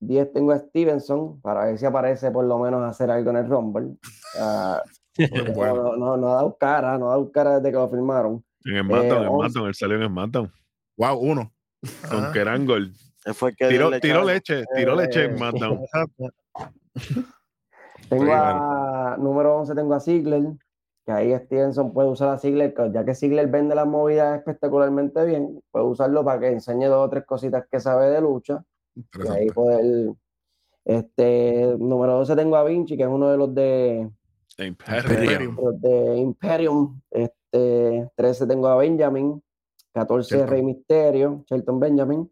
[0.00, 1.40] 10 tengo a Stevenson.
[1.40, 3.96] Para ver si aparece por lo menos a hacer algo en el Rumble.
[4.38, 4.82] Ah,
[5.54, 5.96] bueno.
[5.96, 8.44] no, no, no ha dado cara, no ha dado cara desde que lo firmaron.
[8.64, 9.50] En SmackDown, en once.
[9.50, 10.52] SmackDown, él salió en SmackDown.
[10.96, 11.52] Wow, uno.
[12.08, 12.32] Con Ajá.
[12.32, 12.92] Kerangol.
[13.24, 15.88] Él fue el que Tiró, el tiró leche, tiró leche en Eh.
[15.92, 16.32] Exacto.
[18.08, 20.42] Tengo a número 11 tengo a Ziggler,
[21.06, 25.62] que ahí Stevenson puede usar a Ziggler, ya que Ziggler vende las movidas espectacularmente bien,
[25.70, 28.64] puede usarlo para que enseñe dos o tres cositas que sabe de lucha.
[28.96, 30.14] Y ahí poder.
[30.84, 34.10] Este, número 12 tengo a Vinci, que es uno de los de,
[34.58, 35.56] Imperium.
[35.56, 37.00] los de Imperium.
[37.10, 39.40] Este, 13 tengo a Benjamin,
[39.92, 40.50] 14 Shelton.
[40.50, 42.30] Rey Misterio, Shelton Benjamin.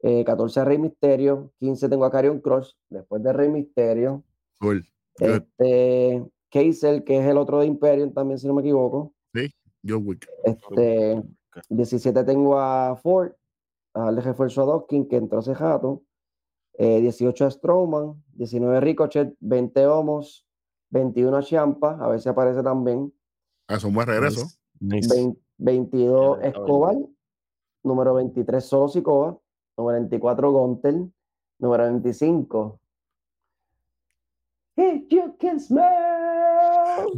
[0.00, 4.22] eh, 14 Rey Misterio, 15 tengo a Carion Cross, después de Rey Misterio.
[4.60, 4.86] Cool.
[5.18, 9.14] Este, Kaiser, que es el otro de Imperium también, si no me equivoco.
[9.84, 10.28] John Wick.
[10.44, 11.20] Este,
[11.68, 13.32] 17 tengo a Ford,
[13.94, 16.04] a darle refuerzo a Dawkins, que entró hace rato.
[16.74, 20.46] Eh, 18 a Strowman, 19 Ricochet, 20 Homos,
[20.90, 23.12] 21 a Champa, a ver si aparece también.
[23.66, 24.46] Ah, Es un buen regreso.
[24.78, 25.12] Nice.
[25.12, 26.96] 20 22 Ya, está Escobar,
[27.82, 29.38] número 23 Solo Sikoa,
[29.76, 31.12] número 24 Gontel,
[31.58, 32.80] número 25
[34.76, 36.41] If you can smell.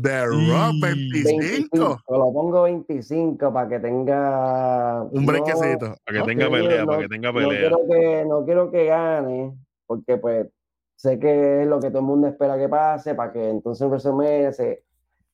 [0.02, 1.98] The Rock 25.
[2.08, 5.96] Lo pongo 25 para que tenga Un brequecito.
[6.04, 7.58] Para que no, tenga pelea, no- para que tenga no pelea.
[7.60, 9.54] quiero que, no quiero que gane,
[9.86, 10.48] porque pues
[10.96, 13.88] sé que es lo que todo el mundo espera que pase, para que entonces en
[13.90, 14.84] WrestleMania se,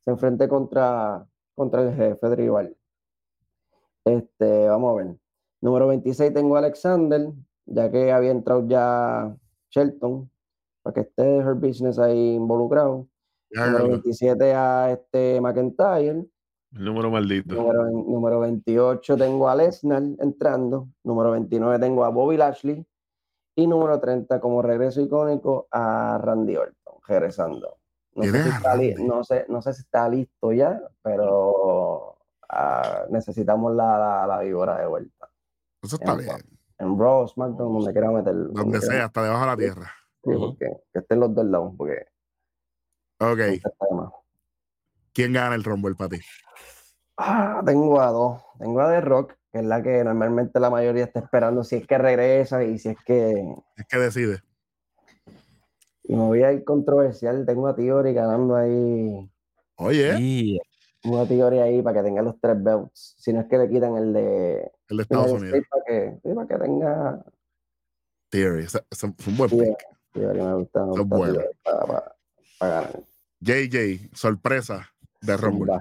[0.00, 1.24] se enfrente contra,
[1.54, 2.76] contra el jefe de rival.
[4.04, 5.16] Este, vamos a ver.
[5.60, 7.28] Número 26 tengo a Alexander,
[7.66, 9.34] ya que había entrado ya
[9.70, 10.30] Shelton,
[10.82, 13.06] para que esté Her Business ahí involucrado.
[13.50, 16.24] Número ya, 27 a este McIntyre.
[16.72, 17.54] El número maldito.
[17.54, 20.88] Número, número 28 tengo a Lesnar entrando.
[21.02, 22.86] Número 29 tengo a Bobby Lashley.
[23.56, 27.76] Y número 30 como regreso icónico a Randy Orton, regresando.
[28.14, 32.16] No sé, si está li- no, sé, no sé si está listo ya, pero
[32.48, 35.28] ah, necesitamos la, la, la víbora de vuelta.
[35.82, 36.36] Eso está Ya, bien.
[36.78, 38.48] En Raw, SmackDown, donde quiera meterlo.
[38.52, 39.90] Donde sea, hasta debajo de la tierra.
[40.24, 42.06] Sí, porque que estén los dos lados, porque
[43.20, 43.38] Ok.
[43.92, 44.10] más.
[45.12, 46.20] ¿Quién gana el Rumble para ti?
[47.16, 48.42] Ah, tengo a dos.
[48.58, 51.86] Tengo a The Rock, que es la que normalmente la mayoría está esperando si es
[51.86, 53.54] que regresa y si es que.
[53.76, 54.40] Es que decide.
[56.04, 57.44] Y me voy a ir controversial.
[57.44, 59.30] Tengo a Theory ganando ahí.
[59.76, 60.62] Oye, Yeah.
[61.02, 63.16] Tengo a Theory ahí para que tenga los tres belts.
[63.18, 64.70] Si no es que le quitan el de.
[64.88, 65.60] el de Estados Unidos.
[65.70, 67.24] Para que, sí, para que tenga.
[68.30, 68.64] Theory.
[68.90, 69.78] Es un buen pick.
[70.12, 70.80] Theory me gusta.
[70.86, 71.36] Me Son gusta buenos.
[71.38, 72.16] Theory para, para-
[72.58, 73.00] para ganar.
[73.40, 75.72] JJ, sorpresa de Rumble.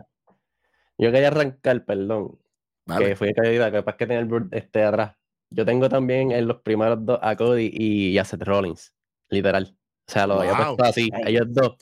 [0.98, 2.40] Yo quería arrancar, perdón,
[2.86, 3.08] Dale.
[3.10, 5.16] que fue caída, que pasa que tenía el este atrás.
[5.50, 8.94] Yo tengo también en los primeros dos a Cody y a Seth Rollins,
[9.30, 9.76] literal.
[10.08, 10.76] O sea, lo había Wow.
[10.78, 11.30] puesto así, Nice.
[11.30, 11.76] ellos dos.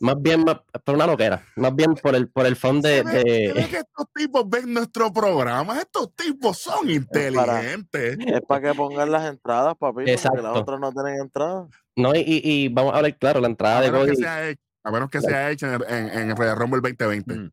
[0.00, 3.52] Más bien, más, por una loquera, más bien por el, por el fondo de, de-
[3.70, 5.78] que estos tipos ven nuestro programa.
[5.78, 8.18] Estos tipos son inteligentes.
[8.26, 10.52] Es para que pongan las entradas, papito, porque las Exacto.
[10.52, 11.68] otras no tienen entradas.
[11.96, 14.16] No, y, y- y vamos a hablar claro, la entrada A de que Cody.
[14.16, 14.54] sea
[14.88, 17.34] a menos que sea hecho en, en, en el Royal Rumble 2020.
[17.34, 17.52] Mm.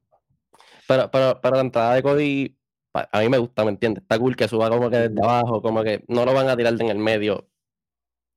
[0.88, 2.58] Pero, pero, pero la entrada de Cody,
[2.94, 4.04] a mí me gusta, ¿me entiendes?
[4.04, 6.74] Está cool que suba como que desde abajo, como que no lo van a tirar
[6.76, 7.48] de en el medio.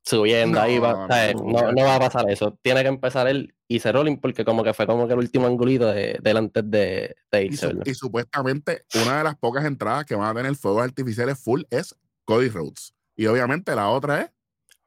[0.04, 1.34] subiendo ahí, va, No, ¿sabes?
[1.36, 2.58] no, no, no va a pasar eso.
[2.62, 5.86] Tiene que empezar él y Rolling porque como que fue como que el último angulito
[5.92, 10.14] de, del antes de, de Y, irse, y supuestamente una de las pocas entradas que
[10.14, 11.94] van a tener fuegos artificiales full es
[12.24, 12.94] Cody Rhodes.
[13.14, 14.30] Y obviamente la otra es,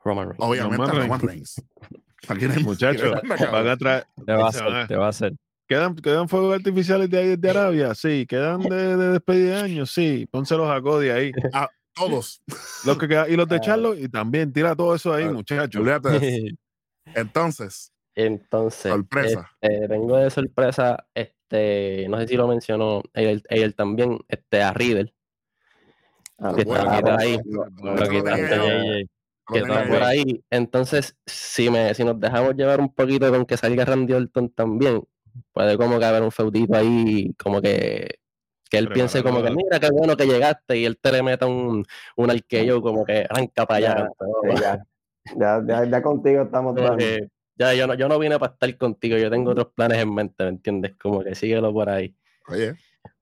[0.03, 0.43] Roman Reigns.
[0.43, 1.61] obviamente, Roman Roman Reigns.
[2.63, 3.19] Muchachos,
[3.51, 4.05] van a traer.
[4.25, 5.33] Te va a hacer, a- te va a hacer.
[5.67, 7.95] ¿Quedan, ¿Quedan fuegos artificiales de ahí de Arabia?
[7.95, 8.25] Sí.
[8.27, 9.85] ¿Quedan de, de despedida de año?
[9.85, 10.27] Sí.
[10.29, 11.31] Pónselos a Cody ahí.
[11.95, 12.41] Todos.
[12.85, 13.59] Los que quedan- y los de Ah.
[13.61, 15.85] Charlo, y también tira todo eso ahí, Ah, muchachos.
[17.15, 19.49] Entonces, Entonces, Sorpresa.
[19.59, 24.71] este, tengo de sorpresa, este, no sé si lo mencionó él, él también, este, a
[24.73, 25.13] Riddle,
[26.39, 27.65] Ah, que bueno, está por ahí, Lo
[27.95, 27.95] lo
[29.51, 30.43] que está por ahí.
[30.49, 35.03] Entonces, si me, si nos dejamos llevar un poquito con que salga Randy Orton también,
[35.51, 38.19] puede como que haber un feudito ahí, como que
[38.69, 41.45] que él piense como que mira qué bueno que llegaste y él te le meta
[41.45, 44.09] un, un arqueo como que arranca para allá.
[44.45, 44.85] Ya, ya.
[45.35, 49.17] Ya, ya, ya contigo estamos que, ya yo no, yo no vine para estar contigo,
[49.17, 50.95] yo tengo otros planes en mente, ¿me entiendes?
[50.95, 52.15] Como que síguelo por ahí.
[52.47, 52.75] Oye,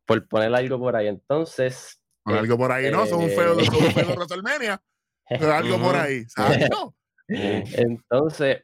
[0.05, 1.07] Por poner algo por ahí.
[1.07, 3.05] Entonces, algo por ahí, ¿no?
[3.07, 3.65] Son un feo, Eh.
[3.65, 4.81] son un feo de WrestleMania.
[5.29, 6.69] Pero algo por ahí, ¿sabes?
[6.69, 6.95] No.
[7.27, 8.63] entonces,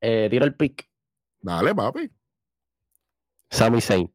[0.00, 0.88] eh, tiro el pick.
[1.40, 2.10] Dale, papi.
[3.50, 4.12] Sami Zayn.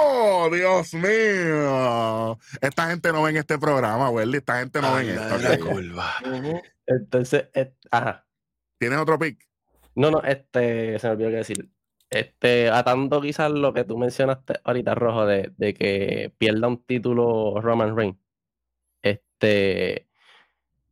[0.00, 2.38] ¡Oh, Dios mío!
[2.60, 4.38] Esta gente no ve en este programa, Welly.
[4.38, 5.38] Esta gente no ve en esto.
[5.38, 5.60] la ok.
[5.60, 6.14] curva.
[6.86, 8.26] Entonces, et- ajá.
[8.78, 9.44] ¿Tienes otro pick?
[9.94, 11.70] No, no, este, se me olvidó qué decir.
[12.10, 17.60] Este, atando quizás lo que tú mencionaste ahorita, Rojo, de, de que pierda un título
[17.60, 18.18] Roman Reigns.
[19.02, 20.07] Este,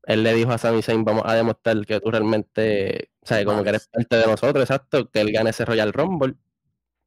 [0.07, 3.69] él le dijo a Sami Zayn, vamos a demostrar que tú realmente, sabes, como que
[3.71, 6.35] eres parte de nosotros, exacto, que él gane ese Royal Rumble,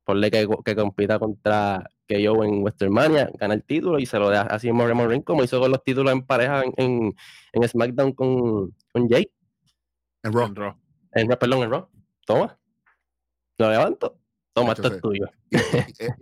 [0.04, 4.42] ponle que, que compita contra KO en WrestleMania, gana el título y se lo da
[4.42, 7.16] así a Roman Reigns, como hizo con los títulos en pareja en, en,
[7.54, 9.32] en SmackDown con, con Jay.
[10.24, 10.48] En Raw.
[10.48, 10.76] En Raw.
[11.14, 11.88] En, perdón, en Raw.
[12.26, 12.58] Toma.
[13.60, 14.18] Lo levanto.
[14.54, 15.26] Toma, esto es tuyo.
[15.52, 15.58] Y-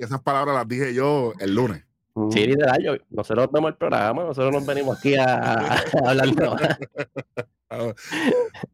[0.01, 1.86] y esas palabras las dije yo el lunes.
[2.17, 2.31] Mm.
[2.31, 6.47] Sí, literal, yo, nosotros vemos el programa, nosotros nos venimos aquí a, a- hablar de
[7.69, 7.93] Ah,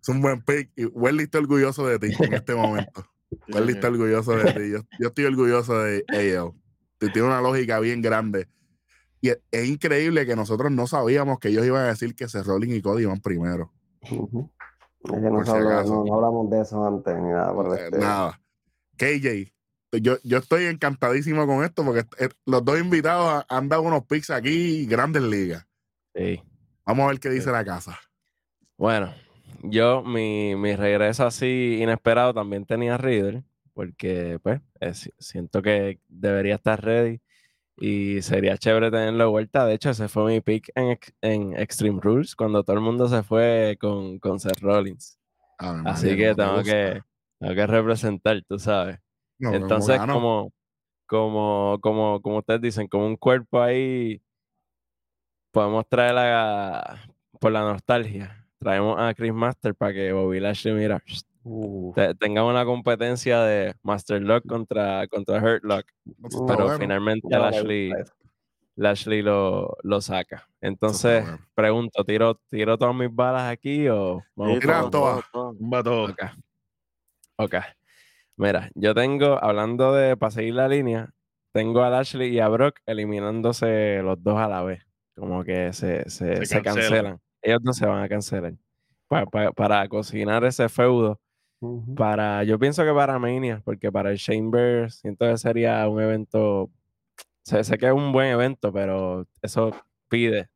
[0.02, 0.72] Es un buen pick.
[0.78, 3.04] Y Welly está orgulloso de ti en este momento.
[3.54, 4.72] Welly está orgulloso de ti.
[4.72, 6.06] Yo, yo estoy orgulloso de.
[7.00, 8.48] Tú Tiene una lógica bien grande.
[9.20, 12.46] Y es, es increíble que nosotros no sabíamos que ellos iban a decir que Seth
[12.46, 13.74] Rollins y Cody iban primero.
[14.02, 16.04] Es que no, si se acaso.
[16.06, 18.40] no- hablamos de eso antes ni nada por Eh, nada.
[18.96, 19.53] KJ,
[20.02, 24.06] yo, yo estoy encantadísimo con esto porque eh, los dos invitados ha- han dado unos
[24.06, 25.66] picks aquí, grandes ligas.
[26.16, 26.42] Sí.
[26.86, 28.00] Vamos a ver qué dice la casa.
[28.78, 29.14] Bueno,
[29.64, 33.44] yo, mi, mi regreso así inesperado también tenía Riddle,
[33.74, 34.62] porque pues
[34.94, 37.22] si- siento que debería estar ready
[37.78, 39.66] y sería chévere tenerlo de vuelta.
[39.66, 43.24] De hecho, ese fue mi pick en, en Extreme Rules, cuando todo el mundo se
[43.24, 45.18] fue con, con Seth Rollins.
[45.58, 47.02] Ave Así que ¿cómo te tengo que,
[47.40, 49.00] tengo que representar, tú sabes.
[49.40, 50.52] No, ¿cómo Entonces, como,
[51.06, 54.22] como, como, como ustedes dicen, como un cuerpo ahí,
[55.52, 56.16] podemos traer
[57.40, 61.02] por la nostalgia, traemos a Chris Master para que Bobby Lashley, mira,
[61.46, 65.86] Uh, te- tenga una competencia de Master Lock contra, contra Hurt Lock,
[66.48, 66.80] pero bueno.
[66.80, 67.92] finalmente Lashley.
[68.78, 70.48] Lashley lo, lo saca.
[70.62, 71.40] Entonces, bueno.
[71.54, 75.56] pregunto, ¿tiro, ¿tiro todas mis balas aquí o vamos por- todo, todas.
[76.10, 76.24] Ok.
[77.36, 77.56] Ok.
[78.38, 81.12] Mira, yo tengo, hablando de, para seguir la línea,
[81.52, 84.84] tengo a Lashley y a Brock eliminándose los dos a la vez.
[85.16, 86.90] Como que se, se, Se se cancelan.
[86.90, 87.20] cancelan.
[87.42, 88.54] Ellos dos se van a cancelar.
[89.08, 91.20] Pa- pa- para cocinar ese feudo.
[91.96, 96.70] Para, yo pienso que para Mania, porque para el Chamber siento que sería un evento.
[97.46, 99.72] Sé, sé que es un buen evento, pero eso
[100.10, 100.50] pide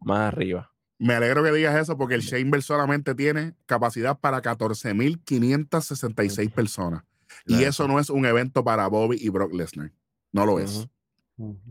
[0.00, 0.70] más arriba.
[0.98, 7.02] Me alegro que digas eso porque el Chamber solamente tiene capacidad para 14.566 personas.
[7.46, 9.92] Y eso no es un evento para Bobby y Brock Lesnar.
[10.32, 10.88] No lo es.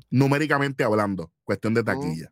[0.10, 2.32] Numéricamente hablando, cuestión de taquilla.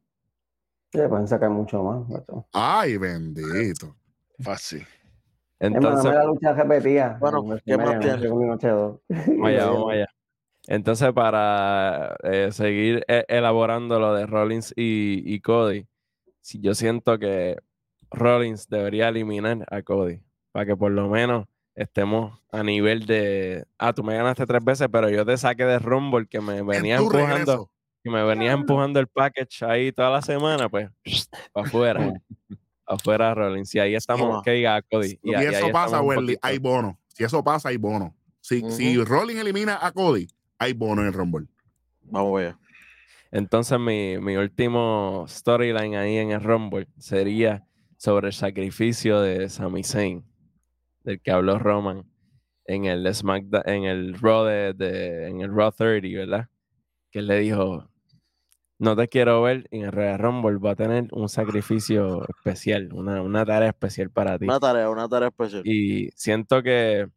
[0.91, 2.23] Sí, pueden sacar mucho más.
[2.51, 3.95] Ay, bendito.
[4.39, 4.85] Fácil.
[5.59, 7.18] Entonces, dame la lucha repetida.
[7.19, 7.81] Bueno, en
[9.89, 10.07] allá.
[10.68, 15.88] Entonces, para eh, seguir e- elaborando lo de Rollins y, y Cody,
[16.41, 17.57] si yo siento que
[18.11, 23.93] Rollins debería eliminar a Cody, para que por lo menos estemos a nivel de, ah,
[23.93, 27.27] tú me ganaste tres veces, pero yo te saqué de Rumble que me venía empujando,
[27.27, 27.72] regreso.
[28.03, 30.89] que me venía empujando el package ahí toda la semana, pues,
[31.53, 32.14] para afuera,
[32.85, 33.73] afuera Rollins.
[33.76, 34.41] Y ahí estamos, Toma.
[34.43, 35.19] que diga a Cody.
[35.23, 36.99] Y, ahí eso pasa, Welly, hay bono.
[37.07, 38.15] Si eso pasa, hay bono.
[38.41, 40.27] Si, si Rollins elimina a Cody,
[40.57, 41.48] hay bono en el Rumble.
[42.03, 42.56] Vamos a ver.
[43.31, 47.65] Entonces, mi, mi último storyline ahí en el Rumble sería
[47.98, 50.26] sobre el sacrificio de Sami Zayn,
[51.03, 52.03] del que habló Roman
[52.65, 56.49] en el SmackDown, en el Raw de, de- en el Raw 30, ¿verdad?
[57.11, 57.90] Que él le dijo,
[58.80, 62.91] no te quiero ver y en el Royal Rumble va a tener un sacrificio especial,
[62.94, 64.45] una, una tarea especial para ti.
[64.45, 65.61] Una tarea, una tarea especial.
[65.65, 67.07] Y siento que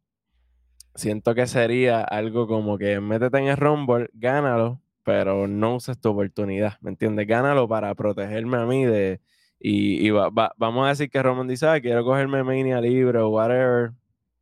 [0.95, 6.09] siento que sería algo como que métete en el Rumble, gánalo, pero no uses tu
[6.09, 7.27] oportunidad, ¿me entiendes?
[7.27, 9.21] Gánalo para protegerme a mí de
[9.59, 13.19] y, y va- va- vamos a decir que Roman dice, ah, quiero cogerme Mania libre
[13.19, 13.91] o whatever,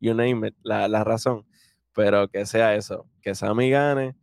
[0.00, 1.46] you name it, la, la razón,
[1.94, 4.14] pero que sea eso, que Sammy gane,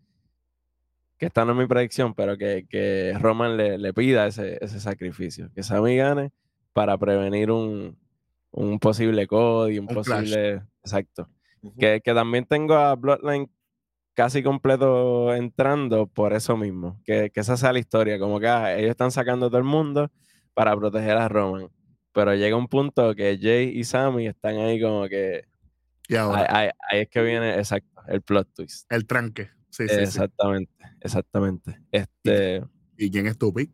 [1.17, 4.79] que esta no es mi predicción, pero que, que Roman le, le pida ese, ese
[4.79, 6.31] sacrificio, que Sammy gane
[6.73, 7.97] para prevenir un,
[8.51, 10.63] un posible Cody, un, posible...
[10.83, 11.29] Exacto.
[11.77, 13.47] Que, que también tengo a Bloodline
[14.15, 16.99] casi completo entrando por eso mismo.
[17.05, 18.17] Que, que esa sea la historia.
[18.17, 20.09] Como que ah, ellos están sacando a todo el mundo
[20.53, 21.69] para proteger a Roman.
[22.13, 25.45] Pero llega un punto que Jay y Sammy están ahí como que...
[26.09, 28.91] Y ahora, Ahí, ahí- ahí es que viene, exacto, el plot twist.
[28.91, 29.49] el tranque.
[29.69, 30.01] Sí, sí, sí.
[30.01, 31.79] exactamente, exactamente.
[31.91, 32.61] Este,
[32.97, 33.71] ¿Y quién es tu pick?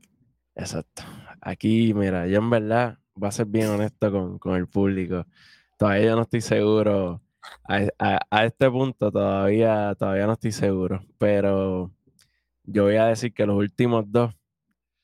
[0.55, 1.03] exacto.
[1.41, 5.25] Aquí, mira, yo en verdad, voy a ser bien honesto con, con el público.
[5.77, 7.21] Todavía yo no estoy seguro.
[7.67, 11.03] A, a- a este punto todavía, todavía no estoy seguro.
[11.17, 11.91] Pero
[12.63, 14.35] yo voy a decir que los últimos dos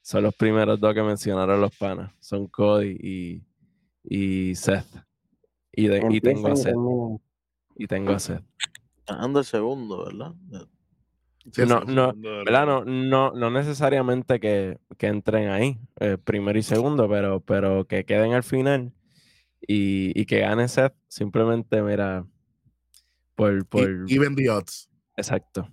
[0.03, 2.11] son los primeros dos que mencionaron los panas.
[2.19, 3.43] Son Cody y,
[4.03, 4.85] y Seth.
[5.71, 6.75] Y, de- y tengo a Seth.
[7.77, 8.43] Y tengo a Seth.
[9.07, 10.33] Ganando el segundo, ¿verdad?
[11.51, 12.65] Sí, no, no, ¿verdad?
[12.65, 18.05] No, no, no necesariamente que, que entren ahí, eh, primero y segundo, pero, pero que
[18.05, 18.93] queden al final
[19.61, 22.25] y, y que gane Seth, simplemente, mira,
[23.35, 24.89] por, por, Even the odds.
[25.17, 25.67] exacto.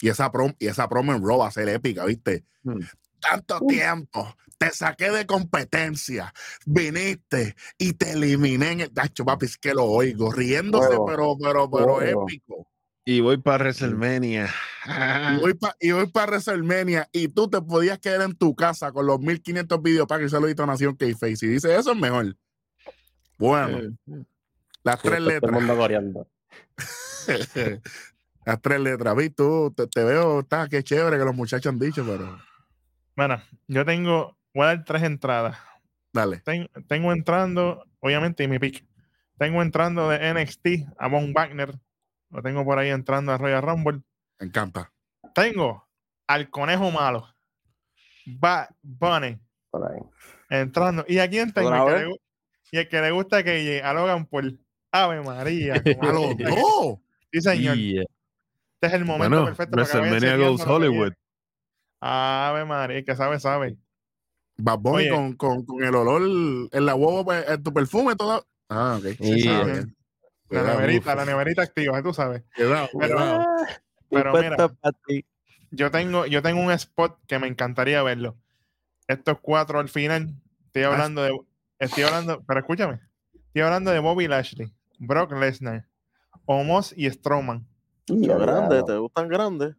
[0.00, 2.44] Y esa, prom, y esa promo en Raw va a ser épica, ¿viste?
[2.62, 2.80] Hmm.
[3.20, 6.32] Tanto tiempo, te saqué de competencia,
[6.66, 11.06] viniste y te eliminé en el tacho, papi, es que lo oigo, riéndose, Huevo.
[11.06, 12.24] pero, pero, pero Huevo.
[12.28, 12.66] épico.
[13.04, 14.48] Y voy para WrestleMania.
[14.86, 18.92] Y voy para y voy para WrestleMania y tú te podías quedar en tu casa
[18.92, 21.44] con los 1500 videos para que saludito a Nación K-Face.
[21.46, 22.36] Y dice, eso es mejor.
[23.38, 23.96] Bueno,
[24.84, 25.52] las Sí, tres está todo el letras.
[25.52, 25.76] mundo
[28.44, 29.14] las tres letras.
[29.16, 32.38] Vi, tú te, te veo, está, qué chévere que los muchachos han dicho, pero
[33.16, 35.56] Bueno, yo tengo, voy a dar tres entradas.
[36.12, 36.38] dale.
[36.40, 38.84] Ten- tengo entrando, obviamente, y mi pick.
[39.38, 40.66] Tengo entrando de NXT
[40.98, 41.74] a Von Wagner.
[42.30, 44.02] Lo tengo por ahí entrando a Royal Rumble.
[44.38, 44.92] Me encanta.
[45.34, 45.86] Tengo
[46.26, 47.26] al conejo malo.
[48.26, 49.38] Bad Bunny
[49.70, 49.98] Por ahí.
[50.50, 51.04] entrando.
[51.08, 51.70] ¿Y a quién tengo?
[52.70, 54.60] Y el que le gusta que a Logan Paul.
[54.92, 55.82] Ave María.
[55.82, 56.98] como A los dos.
[57.32, 57.76] Sí, señor.
[57.76, 58.06] Y, eh,
[58.80, 61.12] Este es el momento Bueno, perfecto WrestleMania Goes Hollywood.
[62.00, 63.76] Ave María, que sabe, sabe.
[64.56, 66.22] Bad Bunny con, con, con el olor
[66.72, 68.46] en la huevo, pues, en tu perfume, todo.
[68.70, 69.04] Ah, ok.
[69.20, 69.96] Sí, bien.
[70.48, 72.42] La neverita, la neverita activa, tú sabes.
[72.56, 73.46] cuidado, Pero- cuidado.
[74.08, 74.56] Pero mira.
[75.72, 78.36] Yo tengo, yo tengo un spot que me encantaría verlo.
[79.06, 80.34] Estos cuatro al final.
[80.66, 81.38] Estoy Ah, hablando de.
[81.78, 82.42] Estoy hablando.
[82.44, 83.00] Pero escúchame.
[83.34, 85.86] Estoy hablando de Bobby Lashley, Brock Lesnar,
[86.46, 87.66] Omos y Strowman.
[88.10, 89.76] Ya, ¿te gustan grandes?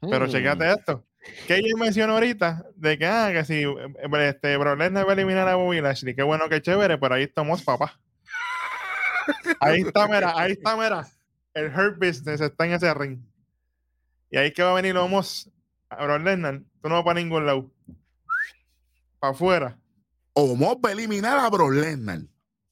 [0.00, 0.28] Pero mm.
[0.28, 1.04] checate esto.
[1.46, 5.14] Que ella mencionó ahorita de que, ah, que si eh, este, Brock Lesnar va a
[5.14, 6.14] eliminar a Bobby Lashley.
[6.14, 7.98] Qué bueno, qué chévere, pero ahí está Omos, papá.
[9.60, 11.06] Ahí está, mira, ahí está, mira.
[11.54, 13.20] El Hurt Business está en ese ring.
[14.30, 15.48] Y ahí que va a venir Omos
[15.88, 16.60] a Brock Lesnar.
[16.82, 17.70] Tú no vas para ningún lado.
[19.20, 19.78] Para afuera,
[20.32, 22.22] Omos va a eliminar a Bro Lesnar.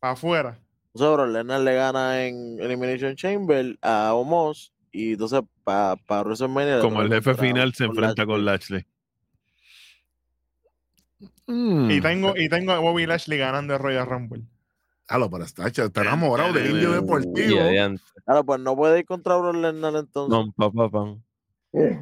[0.01, 0.59] para afuera.
[0.93, 6.23] O sea, Brock Lesnar le gana en Elimination Chamber a Omos y entonces para pa
[6.23, 8.87] WrestleMania le Como el jefe final se enfrenta con Lashley.
[11.47, 11.91] Mm.
[11.91, 14.45] Y tengo, y tengo a Bobby Lashley ganando el Royal Rumble.
[15.07, 17.59] Claro, pero está, hecho, está enamorado del indio deportivo.
[18.25, 20.39] Claro, pues no puede ir contra Brock Lesnar entonces.
[20.39, 21.23] Pam, pa, pa, pam.
[21.73, 22.01] Eh,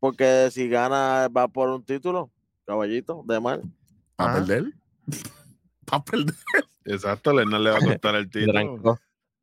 [0.00, 2.32] Porque si gana va por un título,
[2.66, 3.62] caballito, de mal.
[4.16, 4.40] ¿Para Ajá.
[4.40, 4.72] perder?
[5.84, 6.34] ¿Para perder?
[6.84, 8.98] Exacto, Lesnar le va a costar el título.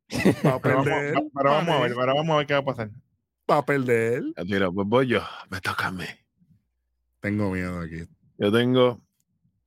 [0.08, 0.42] Trancó.
[0.42, 1.14] ¿Para Pero vamos, perder?
[1.34, 2.90] pero vamos a ver, pero vamos a ver qué va a pasar.
[3.46, 4.22] ¿Para perder?
[4.36, 5.20] Ya, Mira, pues voy yo.
[5.50, 6.04] Me toca a mí.
[7.20, 8.04] Tengo miedo aquí.
[8.38, 9.00] Yo tengo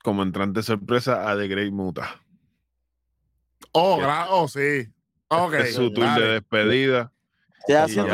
[0.03, 2.21] como entrante sorpresa a The Great Muta.
[3.73, 3.99] Oh,
[4.29, 4.87] oh, sí.
[5.27, 5.53] Ok.
[5.55, 6.25] es su tour dale.
[6.25, 7.11] de despedida.
[7.67, 8.07] Ya tienes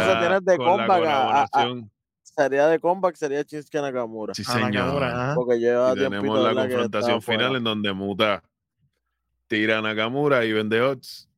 [0.44, 1.76] de con la comeback, a- a- a-
[2.24, 4.34] sería de comeback, sería Shinsuke Nakamura.
[4.34, 4.72] sí, A señor.
[4.74, 5.36] Nakamura, ajá.
[5.36, 7.58] Porque lleva Y tenemos la confrontación final fuera.
[7.58, 8.44] en donde Muta
[9.48, 11.30] tira a Nakamura y vende odds.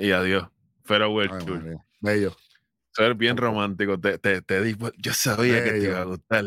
[0.00, 0.48] Y adiós.
[0.84, 1.62] Farewell Ay, Tour.
[1.62, 1.86] María.
[2.00, 2.36] Bello.
[2.92, 3.98] Ser bien romántico.
[4.00, 6.44] Te, te, te di- yo sabía que te iba a gustar.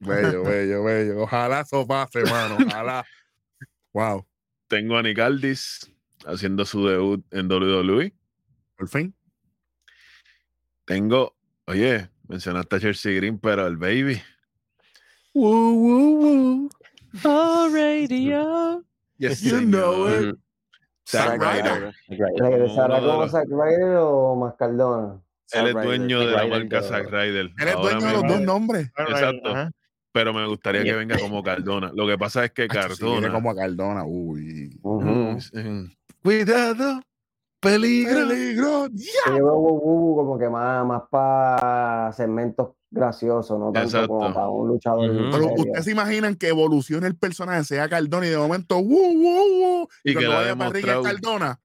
[0.00, 1.22] Bello, bello, bello.
[1.22, 2.58] Ojalá eso pase, mano.
[2.66, 3.04] Ojalá.
[3.92, 4.26] Wow.
[4.68, 5.90] Tengo a Nick Aldis
[6.26, 8.12] haciendo su debut en WWE.
[8.76, 9.14] Por fin.
[10.84, 14.20] Tengo, oye, mencionaste a Chelsea Green, pero el baby.
[15.34, 16.70] Woo, woo, woo.
[17.24, 18.84] Oh, radio.
[19.16, 20.36] Yes, You know it.
[21.10, 21.94] Zack Ryder.
[22.08, 22.38] Right.
[22.38, 25.20] ¿Regresará uno de como los- Zack Ryder o Mascardona?
[25.52, 27.50] Él es dueño de la marca Zack Ryder.
[27.58, 28.90] Él es dueño de los dos nombres.
[28.96, 29.70] Exacto.
[30.12, 31.90] Pero me gustaría que venga como Cardona.
[31.94, 33.32] Lo que pasa es que si viene Cardona.
[33.32, 34.04] como a Cardona.
[34.04, 34.78] Uy.
[36.22, 37.00] Cuidado,
[37.60, 38.28] peligro.
[38.28, 38.88] Peligro.
[38.92, 39.52] Yo veo
[40.16, 44.08] como que más, más para segmentos graciosos, no tanto Exacto.
[44.08, 45.10] como para un luchador.
[45.30, 49.60] Pero ustedes se imaginan que evolucione el personaje, sea Cardona y de momento, ¡wow, wow,
[49.60, 49.88] wow!
[50.04, 50.80] Y que la vaya para.
[51.02, 51.60] Cardona.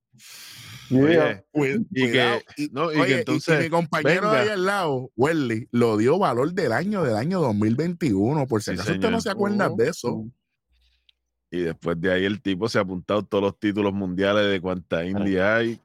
[0.89, 1.43] Yeah.
[1.53, 2.43] Oye, Y que-.
[2.57, 4.41] Y, que y- entonces, mi compañero venga.
[4.41, 8.45] ahí al lado, Welly, lo dio valor del año del año 2021.
[8.47, 10.25] Por si Sí, acaso usted no se acuerda de eso.
[11.49, 15.05] Y después de ahí el tipo se ha apuntado todos los títulos mundiales de cuánta
[15.05, 15.79] India hay.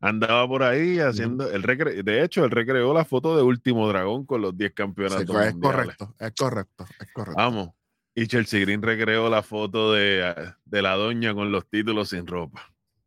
[0.00, 1.50] Andaba por ahí haciendo.
[1.50, 4.74] el recre- de hecho, él recreó la foto de Último Dragón con los 10 Sí,
[4.74, 5.56] campeonatos es mundiales.
[5.60, 7.36] correcto, es correcto, es correcto.
[7.36, 7.70] Vamos.
[8.14, 12.62] Y Chelsea Green recreó la foto de, de la doña con los títulos sin ropa.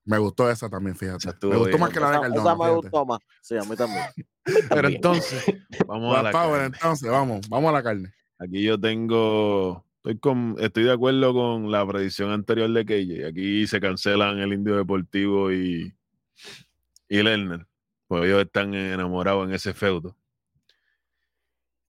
[0.05, 1.27] Me gustó esa también, fíjate.
[1.47, 1.79] Me gustó bien.
[1.79, 2.35] más que la de Cardona.
[2.41, 2.75] esa me fíjate.
[2.75, 3.19] gustó más.
[3.41, 4.03] Sí, a mí también.
[4.69, 5.45] Pero entonces,
[5.87, 6.77] vamos a Black la Power, carne.
[6.77, 8.13] entonces, vamos, vamos a la carne.
[8.39, 9.85] Aquí yo tengo.
[9.97, 13.27] Estoy, con, estoy de acuerdo con la predicción anterior de KJ.
[13.27, 15.93] Aquí se cancelan el Indio Deportivo y,
[17.13, 17.67] y Lerner.
[18.07, 20.17] Pues ellos están enamorados en ese feudo.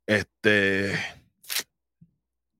[0.06, 0.92] Este.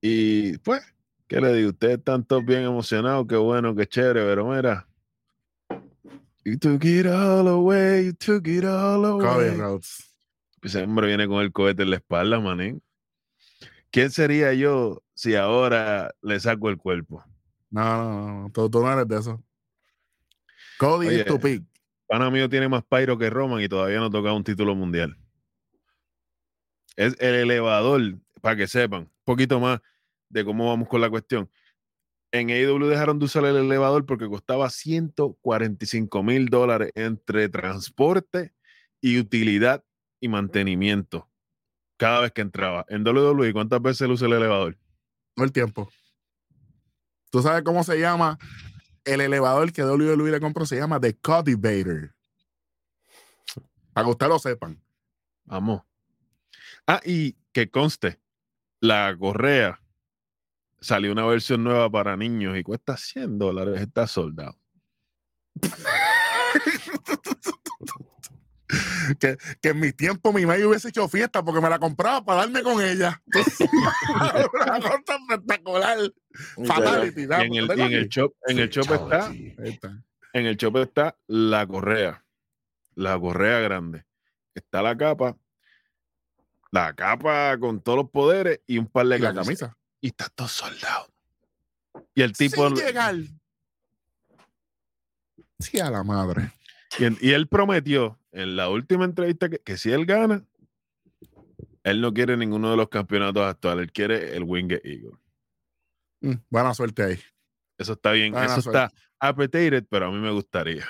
[0.01, 0.81] Y pues,
[1.27, 1.69] ¿qué le digo?
[1.69, 3.27] Ustedes están todos bien emocionados.
[3.27, 4.87] Qué bueno, qué chévere, pero mira.
[6.43, 9.57] You took it all away, you took it all Cody away.
[9.57, 10.11] Rhodes.
[10.63, 12.81] Ese hombre viene con el cohete en la espalda, manín.
[13.91, 17.23] ¿Quién sería yo si ahora le saco el cuerpo?
[17.69, 19.43] No, no, no, tú no eres de eso.
[20.79, 21.63] Cody Oye, es tu pick.
[22.07, 25.17] Pana mío tiene más pyro que Roman y todavía no toca un título mundial.
[26.95, 29.81] Es el elevador, para que sepan, un poquito más
[30.29, 31.49] de cómo vamos con la cuestión.
[32.31, 38.53] En AEW dejaron de usar el elevador porque costaba 145 mil dólares entre transporte
[39.01, 39.83] y utilidad
[40.19, 41.29] y mantenimiento
[41.97, 42.85] cada vez que entraba.
[42.89, 44.77] En WWE, ¿cuántas veces él usa el elevador?
[45.35, 45.89] No el tiempo.
[47.29, 48.37] ¿Tú sabes cómo se llama
[49.05, 50.65] el elevador que WWE le compró?
[50.65, 52.13] Se llama The Cultivator.
[53.93, 54.81] Para que ustedes lo sepan.
[55.45, 55.83] Vamos.
[56.87, 58.19] Ah, y que conste,
[58.79, 59.79] la correa
[60.81, 64.57] salió una versión nueva para niños y cuesta 100 dólares, está soldado.
[69.19, 72.41] que, que en mi tiempo mi madre hubiese hecho fiesta porque me la compraba para
[72.41, 73.21] darme con ella.
[74.53, 75.97] Una cosa espectacular.
[76.65, 77.21] Fatality.
[77.21, 79.33] Y en el, y en el shop, en el shop está,
[79.63, 80.03] está.
[80.33, 82.23] en el shop está la correa,
[82.95, 84.05] la correa grande.
[84.53, 85.37] Está la capa,
[86.71, 89.45] la capa con todos los poderes y un par de camisas.
[89.45, 89.77] camisa.
[90.01, 91.07] Y está todo soldado.
[92.13, 93.15] Y el tipo, Sin llegar.
[95.59, 96.51] Sí, a la madre.
[96.99, 100.43] Y, en- y él prometió en la última entrevista que, que si él gana,
[101.83, 105.11] él no quiere ninguno de los campeonatos actuales, él quiere el Winged Eagle.
[106.21, 107.19] Mm, buena suerte ahí.
[107.77, 108.85] Eso está bien, Buena eso suerte.
[108.85, 110.85] está appetited, pero a mí me gustaría.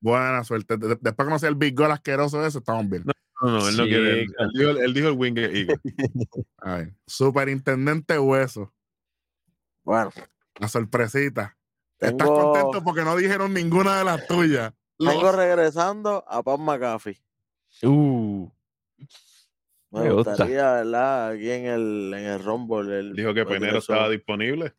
[0.00, 0.76] Buena suerte.
[0.76, 3.04] De- después que no sea el Big Goal asqueroso ese, estamos bien.
[3.42, 4.20] No, no, él no quiere.
[4.22, 4.50] Él, claro.
[4.50, 5.76] él dijo, él dijo el Winged Eagle.
[6.58, 6.94] A ver.
[7.06, 8.72] Superintendente Hueso.
[9.84, 10.10] Bueno,
[10.58, 11.56] La sorpresita.
[11.98, 14.72] Estás Tengo- contento porque no dijeron ninguna de las tuyas.
[14.98, 17.20] Vengo Los- regresando a Pat McAfee.
[17.82, 18.48] Uh,
[19.90, 20.30] Me, Me gusta.
[20.32, 21.28] gustaría, ¿verdad?
[21.30, 23.12] Aquí en el, en el Rumble.
[23.14, 24.74] Dijo que Penero estaba disponible.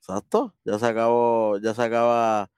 [0.00, 0.54] Exacto.
[0.64, 2.50] Ya se acabó, ya se acaba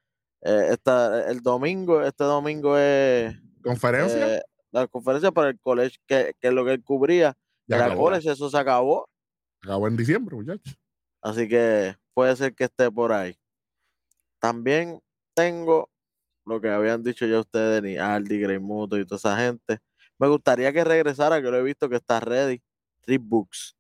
[0.43, 2.03] eh, esta, el domingo.
[2.03, 4.37] Este domingo es ¿Conferencia?
[4.39, 7.37] eh, la conferencia para el college, que, que es lo que él cubría.
[7.67, 8.03] ya Era acabó.
[8.05, 9.09] college, eso se acabó.
[9.63, 10.79] Acabó en diciembre, muchachos.
[11.21, 13.37] Así que puede ser que esté por ahí.
[14.41, 15.01] También
[15.35, 15.89] tengo
[16.45, 19.79] lo que habían dicho ya ustedes, ni Aldi, Grey Muto y toda esa gente.
[20.19, 22.63] Me gustaría que regresara, que lo he visto que está ready.
[23.07, 23.77] Rick Books.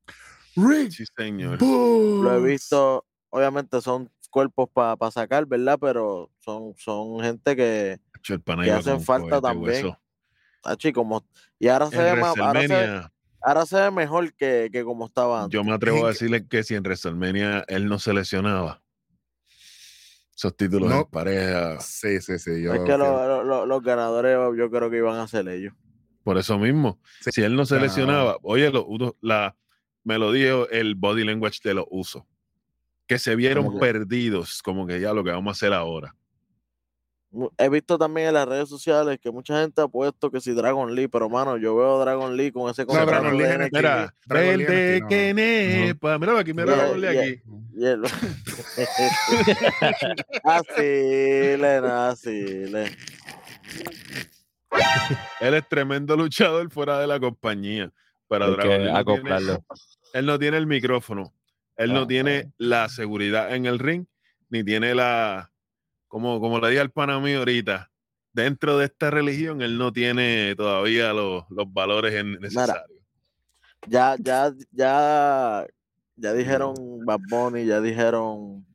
[0.57, 1.59] Rick Sí, señor.
[1.61, 5.79] Lo he visto, obviamente son cuerpos para sacar, ¿verdad?
[5.81, 8.01] Pero son, son gente que,
[8.71, 9.95] hacen falta también.
[10.95, 11.25] como,
[11.59, 13.13] y ahora se, ve más, ahora, se, ve- WrestleMania,
[13.43, 15.55] ahora se ve mejor que, que como estaba antes.
[15.55, 18.82] yo me atrevo a decirle que si en WrestleMania él no se lesionaba,
[20.35, 20.99] esos títulos No.
[21.01, 22.63] en pareja, Sí, sí, sí.
[22.63, 25.75] Yo es que lo- lo- lo- los ganadores yo creo que iban a ser ellos.
[26.25, 27.01] por eso mismo.
[27.21, 29.57] Sí, si él no se lesionaba, oye, lo- uno- la,
[30.05, 32.23] me lo dijo el body language de los usos.
[33.07, 36.15] Que se vieron Como que- perdidos, como que ya lo que vamos a hacer ahora.
[37.57, 40.95] He visto también en las redes sociales que mucha gente ha puesto que si Dragon
[40.95, 43.63] Lee, pero mano, yo veo Dragon Lee con ese No, contrato Dragon Lee de en
[43.63, 43.71] el-.
[43.73, 44.69] Mira, Dragon no.
[45.87, 46.19] nepa.
[46.19, 47.43] Mira aquí, mira Dragon Lee aquí.
[47.75, 48.03] Y el-
[50.45, 52.65] así, Lena, así.
[55.41, 57.91] Él es tremendo luchador fuera de la compañía.
[58.29, 59.59] Para Hay Dragon Lee no tiene-
[60.15, 61.33] él no tiene el micrófono,
[61.77, 64.05] él no Ah, tiene la seguridad en el ring,
[64.51, 65.51] ni tiene la,
[66.13, 67.91] como, como le dije al pana mío ahorita,
[68.35, 72.85] dentro de esta religión, él no tiene todavía los, los valores necesarios.
[73.87, 75.67] Ya, ya, ya,
[76.17, 76.75] ya dijeron
[77.07, 78.67] Bad Bunny, ya dijeron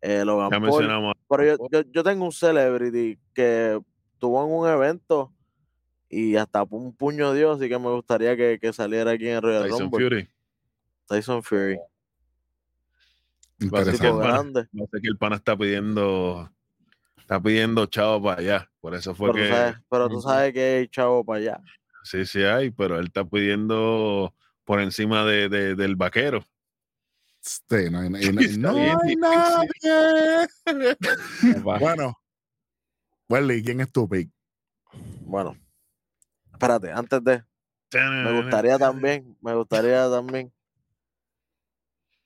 [0.00, 0.62] eh, Logan Ya Paul.
[0.62, 1.14] mencionamos.
[1.28, 3.80] Pero yo, yo, yo tengo un celebrity que
[4.14, 5.32] estuvo en un evento
[6.08, 9.62] y hasta un puño dio, así que me gustaría que, que saliera aquí en Royal
[9.62, 10.08] Tyson Rumble.
[10.08, 10.28] Fury.
[11.06, 11.78] Tyson Fury.
[13.60, 14.66] Ser que el pana- grande.
[14.72, 16.50] no sé que el pana está pidiendo,
[17.30, 18.70] está pidiendo chavo para allá.
[18.80, 21.60] Por eso fue Pero, tú que sabes, pero tú sabes que hay chavo para allá.
[22.02, 24.34] sí, sí hay, pero él está pidiendo
[24.64, 26.44] por encima de, de- del vaquero.
[27.40, 28.18] Sí, no hay, no
[28.58, 30.48] no bien hay nadie.
[31.80, 32.18] Bueno,
[33.28, 34.28] Welly, ¿quién es tu pick?
[35.20, 35.56] Bueno,
[36.52, 37.44] espérate, antes de,
[37.92, 40.52] me gustaría también, me gustaría también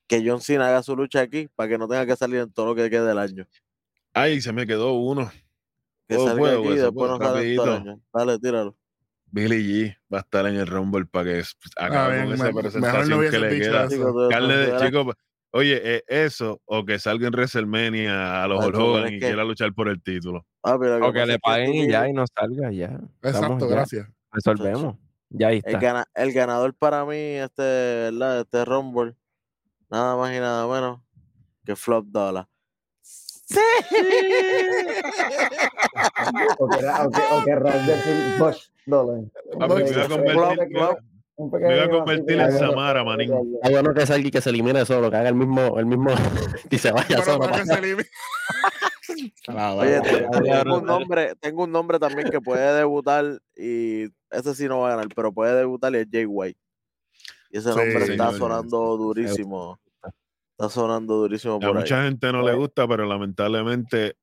[0.07, 2.65] que John Cena haga su lucha aquí para que no tenga que salir en todo
[2.67, 3.47] lo que quede del año.
[4.15, 5.29] Ay, se me quedó uno.
[6.07, 7.89] Que salga puedo, aquí eso, después puedo, no sale en todo el rapidito.
[7.91, 8.01] año.
[8.13, 8.77] Dale, tíralo.
[9.31, 9.57] Billy
[9.89, 11.43] G va a estar en el Rumble para que
[11.75, 13.87] acabe con esa mejor no presentación que le queda.
[13.89, 15.13] Chico, Carne de chico,
[15.51, 19.25] oye, eh, eso o que salga en WrestleMania a los Ay, Hulk Hogan y que-
[19.27, 20.45] quiera luchar por el título.
[20.63, 22.85] Ah, pero O que le paguen y ya y no salga ya.
[22.85, 23.67] Exacto, Estamos ya.
[23.67, 24.07] gracias.
[24.31, 24.95] Resolvemos.
[25.29, 25.79] Ya ahí El, está.
[25.79, 28.41] gana- el ganador para mí, este, ¿verdad?
[28.41, 29.15] Este Rumble,
[29.89, 31.01] nada más y nada menos
[31.65, 32.47] que Flop Dollar.
[33.45, 33.59] ¡Sí!
[41.37, 43.29] O que, me iba a convertir, en Samara, manín.
[43.61, 46.11] Hay bueno que salga y que se elimine solo, que haga el mismo, el mismo
[46.71, 47.45] y se vaya solo.
[47.45, 48.07] elimine-
[49.77, 54.79] Oye, tengo, un nombre, tengo un nombre también que puede debutar y ese sí no
[54.79, 56.59] va a ganar, pero puede debutar y es Jay White.
[57.51, 59.79] Y ese Sí, nombre está sonando durísimo.
[60.57, 61.75] Está sonando durísimo A por ahí.
[61.83, 64.15] mucha gente no le gusta, pero lamentablemente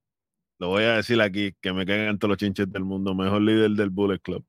[0.58, 3.14] lo voy a decir aquí, que me caigan todos los chinches del mundo.
[3.14, 4.44] Mejor líder del Bullet Club.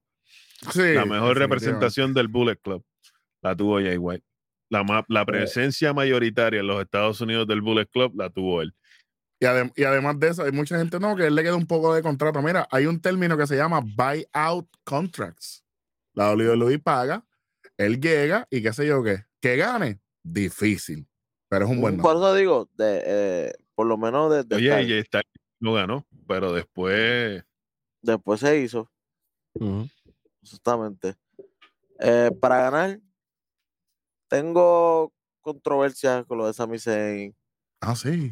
[0.72, 2.85] Sí, la mejor representación del Bullet Club
[3.41, 4.23] la tuvo Jay White.
[4.69, 8.73] La, la presencia mayoritaria en los Estados Unidos del Bullet Club la tuvo él.
[9.41, 11.68] Y, adem- y además de eso, hay mucha gente, no, que él le queda un
[11.68, 12.41] poco de contrato.
[12.41, 15.65] Mira, hay un término que se llama buyout contracts.
[16.14, 17.26] La WWE paga,
[17.76, 19.26] él llega y qué sé yo qué.
[19.41, 21.05] Que gane, difícil,
[21.54, 22.30] pero es un buen Por nombre.
[22.30, 25.28] eso digo, de, eh, por lo menos de, de Oye, y Styles
[25.60, 27.44] no ganó, pero después
[28.02, 28.92] después se hizo,
[30.42, 31.14] exactamente.
[32.00, 33.00] Eh, para ganar,
[34.28, 37.36] tengo controversias con lo de Sami Zayn.
[37.82, 38.32] Ah, sí.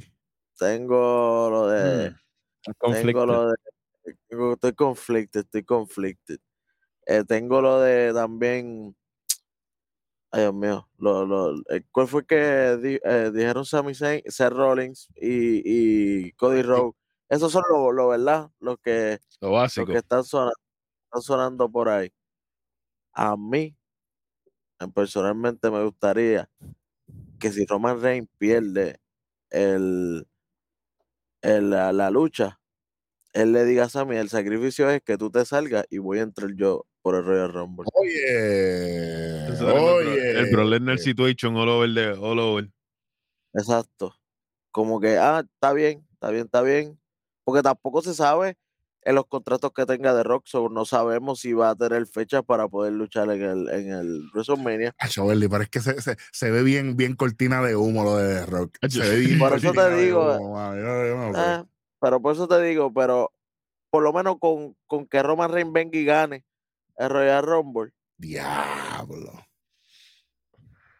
[0.57, 2.09] Tengo lo de.
[2.09, 2.91] Mm.
[2.91, 3.55] Tengo lo de.
[4.53, 6.39] Estoy conflicted, estoy conflicted.
[7.05, 8.95] Eh, tengo lo de también.
[10.31, 10.89] Ay, Dios mío.
[10.97, 16.31] Lo, lo, eh, ¿Cuál fue que di- eh, dijeron Sami Zayn, Seth Rollins y, y
[16.33, 16.93] Cody Rhodes?
[17.29, 18.49] Esos son los, lo, ¿verdad?
[18.59, 19.91] Los que, lo los básico.
[19.91, 20.53] que están, sonando,
[21.05, 22.11] están sonando por ahí.
[23.13, 23.75] A mí,
[24.79, 26.49] en- personalmente, me gustaría
[27.39, 28.99] que si Roman Reigns pierde
[29.49, 30.27] el,
[31.41, 32.59] el- la, la lucha,
[33.33, 36.23] él le diga a Sammy, el sacrificio es que tú te salgas y voy a
[36.23, 37.85] entrar yo por el Royal Rumble.
[37.93, 40.91] Oye, era el Bro- oye.
[40.91, 42.69] el Situation all over, de, all over.
[43.53, 44.15] Exacto.
[44.71, 46.99] Como que, ah, está bien, está bien, está bien.
[47.43, 48.57] Porque tampoco se sabe
[49.03, 52.43] en los contratos que tenga de Rock, so no sabemos si va a tener fechas
[52.45, 54.93] para poder luchar en el, en el WrestleMania.
[54.99, 58.17] Ay, Jovelli, pero es que se, se, se ve bien, bien cortina de humo lo
[58.17, 58.77] de The Rock.
[58.87, 60.75] Se Ay, ve bien Por eso te digo, humo, mano.
[60.75, 61.39] Yo- yo no sé.
[61.39, 61.65] Ah,
[61.99, 63.33] pero por eso te digo, pero
[63.89, 66.45] por lo menos con, con que Roman Reigns venga y gane
[67.01, 69.31] el Royal Rumble, Diablo.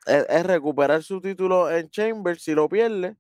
[0.06, 3.18] es, es recuperar su título en Chamber si lo pierde.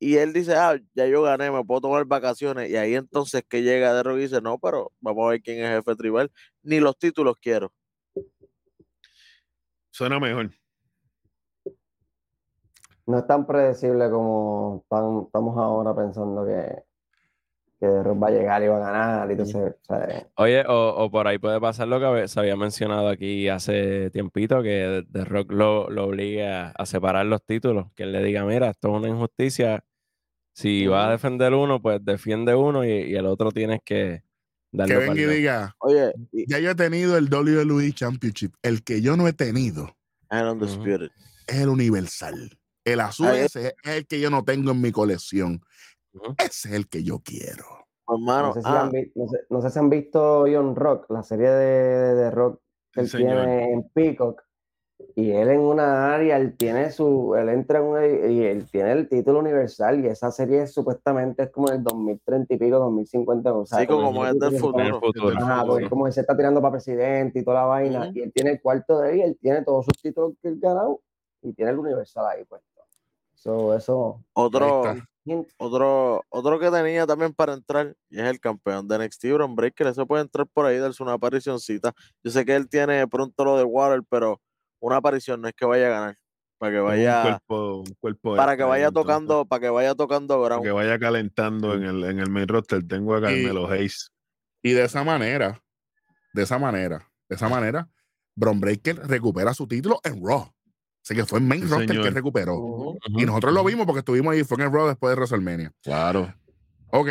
[0.00, 2.70] Y él dice, ah, ya yo gané, me puedo tomar vacaciones.
[2.70, 5.64] Y ahí entonces que llega de Rock y dice, no, pero vamos a ver quién
[5.64, 6.30] es jefe tribal.
[6.62, 7.72] Ni los títulos quiero.
[9.90, 10.52] Suena mejor.
[13.06, 16.84] No es tan predecible como tan- estamos ahora pensando que,
[17.78, 19.28] que Rock va a llegar y va a ganar.
[19.28, 22.56] Y entonces, o sea, Oye, o, o por ahí puede pasar lo que se había
[22.56, 28.04] mencionado aquí hace tiempito, que The Rock lo, lo obliga a separar los títulos, que
[28.04, 29.84] él le diga, mira, esto es una injusticia,
[30.52, 34.24] si vas a defender uno, pues defiende uno y, y el otro tienes que
[34.72, 38.54] darle Que venga y diga, Oye, y, ya yo he tenido el WWE Championship.
[38.62, 39.96] El que yo no he tenido
[40.30, 41.10] and Undisputed.
[41.46, 42.58] es el Universal.
[42.84, 45.60] El azul ese es el que yo no tengo en mi colección.
[46.22, 46.34] Ujú.
[46.38, 47.64] Ese es el que yo quiero.
[48.04, 50.74] Pues, mano, no, sé si ah, han no, sé, no sé si han visto John
[50.74, 52.60] Rock, la serie de, de Rock
[52.92, 53.44] que Sí, él señor.
[53.44, 54.42] tiene en Peacock.
[55.14, 58.92] Y él en una área, él tiene su, él entra en una, y él tiene
[58.92, 63.52] el título universal y esa serie supuestamente es como el 2030 y pico, 2050.
[63.54, 65.00] O sea, Sí, como como es del futuro.
[65.00, 65.36] futuro.
[65.38, 68.18] Ajá, porque como él se está tirando para presidente y toda la vaina, Ujú.
[68.18, 70.58] y él tiene el cuarto de él, y él tiene todos sus títulos que él
[70.58, 71.00] ganado
[71.42, 72.66] y tiene el universal ahí puesto.
[73.34, 74.24] So, eso.
[74.32, 74.82] Otro.
[75.56, 79.86] Otro, otro que tenía también para entrar, y es el campeón de NXT, Bron Breaker,
[79.88, 81.92] ese puede entrar por ahí, darse una aparicioncita.
[82.22, 84.40] Yo sé que él tiene pronto lo de Water, pero
[84.80, 86.18] una aparición no es que vaya a ganar,
[86.58, 89.94] para que Un vaya, cuerpo, un cuerpo para que vaya entonces, tocando, para que vaya
[89.94, 90.64] tocando para ground.
[90.64, 92.86] que vaya calentando en el, en el main roster.
[92.86, 94.12] Tengo a Carmelo Hayes.
[94.62, 95.62] Y de esa manera,
[96.32, 97.88] de esa manera, de esa manera,
[98.34, 100.52] Bron Breaker recupera su título en Raw.
[101.08, 102.12] Así que fue en main Sí, roster que señor.
[102.12, 102.54] recuperó.
[102.58, 102.98] Ujú.
[103.16, 105.72] Y nosotros lo vimos porque estuvimos ahí, fue en el Raw después de WrestleMania.
[105.82, 106.34] Claro.
[106.90, 107.08] Ok.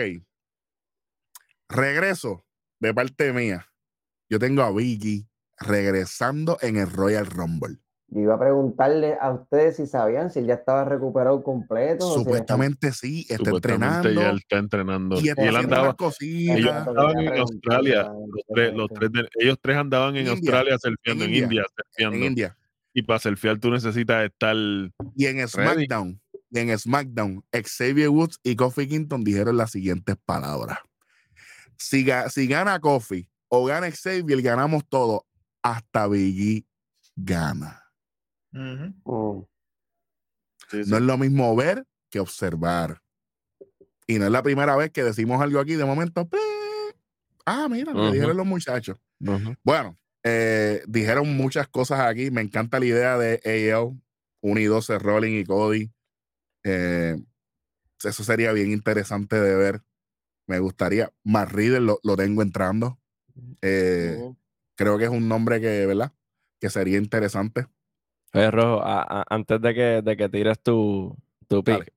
[1.70, 2.46] Regreso
[2.80, 3.66] de parte mía.
[4.30, 5.28] Yo tengo a Biggie
[5.60, 7.78] regresando en el Royal Rumble.
[8.10, 12.06] Yo iba a preguntarle a ustedes si sabían si él ya estaba recuperado completo.
[12.08, 14.22] o si le Supuestamente sí, está Supuestamente entrenando.
[14.22, 15.16] ya él está entrenando.
[15.20, 18.04] Y Y está él andaba, ellos andaban en Australia.
[18.04, 20.34] Los tres, los tres de- ellos tres andaban en India.
[20.34, 21.66] Australia surfeando, en India.
[21.98, 22.14] En.
[22.24, 22.58] India.
[22.98, 24.56] Y para surfear tú necesitas estar
[25.16, 26.20] Y en SmackDown,
[26.50, 30.80] y en SmackDown, Xavier Woods y Kofi Kingston dijeron las siguientes palabras.
[31.78, 35.28] Si, ga- si gana Kofi o gana Xavier, ganamos todo.
[35.62, 36.66] Hasta Biggie
[37.16, 37.84] gana.
[38.52, 38.64] Sí,
[40.84, 40.90] sí.
[40.90, 43.00] No es lo mismo ver que observar.
[44.08, 46.28] Y no es la primera vez que decimos algo aquí de momento.
[46.28, 46.40] ¡ping!
[47.46, 48.14] Ah, mira, lo que Ujú.
[48.14, 48.98] dijeron los muchachos.
[49.64, 49.96] Bueno,
[50.30, 52.32] eh, dijeron muchas cosas aquí.
[52.32, 53.40] Me encanta la idea de
[53.74, 54.00] AL,
[54.42, 55.92] 1 y 12, Rolling y Cody.
[56.64, 57.16] Eh,
[58.04, 59.82] eso sería bien interesante de ver.
[60.48, 61.12] Me gustaría.
[61.24, 63.00] Más Riddle lo, lo tengo entrando.
[63.62, 64.18] Eh.
[64.76, 66.12] Creo que es un nombre que, ¿verdad?
[66.60, 67.66] Que sería interesante.
[68.34, 71.16] Oye, Rojo, a- a- antes de que, de que tires tu,
[71.48, 71.94] tu pick,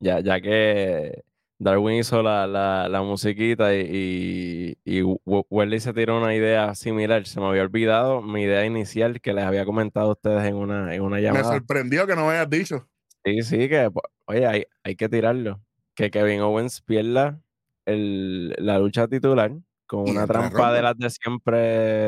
[0.00, 1.22] ya, ya que
[1.58, 7.26] Darwin hizo la, la, la musiquita y, y, y Welly se tiró una idea similar,
[7.26, 10.94] se me había olvidado mi idea inicial que les había comentado a ustedes en una,
[10.94, 11.44] en una Me llamada.
[11.54, 12.86] sorprendió que no me hayas dicho.
[13.24, 15.60] Sí, sí, que, po- oye, hay, hay que tirarlo.
[15.94, 17.40] Que Kevin Owens pierda
[17.86, 19.52] el- la lucha titular
[19.86, 21.58] con una entra trampa de las de siempre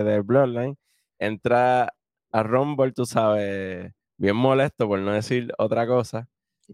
[0.04, 0.76] del Bloodline.
[1.18, 1.92] Entra
[2.32, 6.28] a Rumble, tú sabes, bien molesto por no decir otra cosa.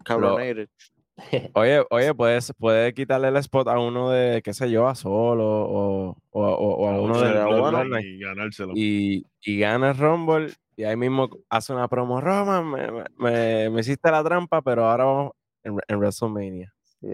[0.05, 0.69] Cabronated.
[1.55, 5.45] Oye, oye, puedes, puede quitarle el spot a uno de, qué sé yo, a Solo
[5.47, 8.01] o, o, o- o a uno sería del bueno.
[8.01, 8.73] Y ganárselo.
[8.75, 13.81] y, y gana el Rumble y ahí mismo hace una promo, Roman, me, me- me-
[13.81, 15.33] hiciste la trampa, pero ahora vamos
[15.63, 16.75] en, en WrestleMania.
[17.01, 17.07] Sí,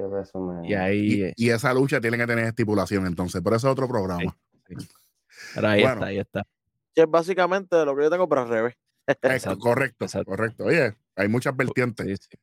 [0.65, 3.43] Y ahí, Y, eh, y esa lucha tiene que tener estipulación, entonces.
[3.45, 4.35] Pero eso es otro programa.
[5.55, 5.95] pero ahí bueno.
[5.97, 6.43] está, ahí está.
[6.95, 8.75] Que es básicamente lo que yo tengo, pero al revés.
[9.07, 10.31] Exacto, correcto, exacto.
[10.31, 10.65] correcto.
[10.65, 12.07] Oye, hay muchas vertientes.
[12.07, 12.39] Sí, sí.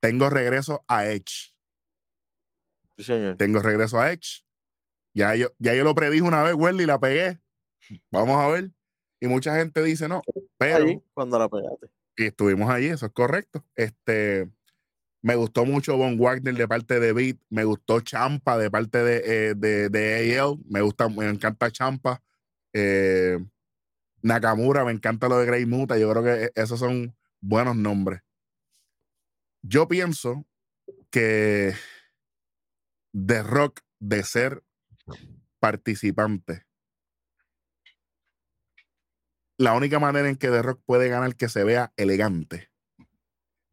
[0.00, 1.52] Tengo regreso a Edge.
[2.96, 3.36] Sí, señor.
[3.36, 4.42] Tengo regreso a Edge.
[5.14, 7.40] Ya yo, ya yo lo predije una vez, Welly, la pegué.
[8.10, 8.70] Vamos a ver.
[9.20, 10.22] Y mucha gente dice no,
[10.56, 11.88] pero Ahí, cuando la pegaste.
[12.16, 13.64] y estuvimos allí, eso es correcto.
[13.74, 14.48] Este,
[15.20, 19.50] me gustó mucho Von Wagner de parte de Beat, me gustó Champa de parte de,
[19.50, 22.22] eh, de, de AL, me gusta, me encanta Champa.
[22.72, 23.38] Eh,
[24.22, 28.22] Nakamura, me encanta lo de Grey Muta, yo creo que e- esos son buenos nombres.
[29.62, 30.46] Yo pienso
[31.10, 31.74] que
[33.12, 34.64] The Rock, de ser
[35.58, 36.66] participante,
[39.58, 42.70] la única manera en que The Rock puede ganar que se vea elegante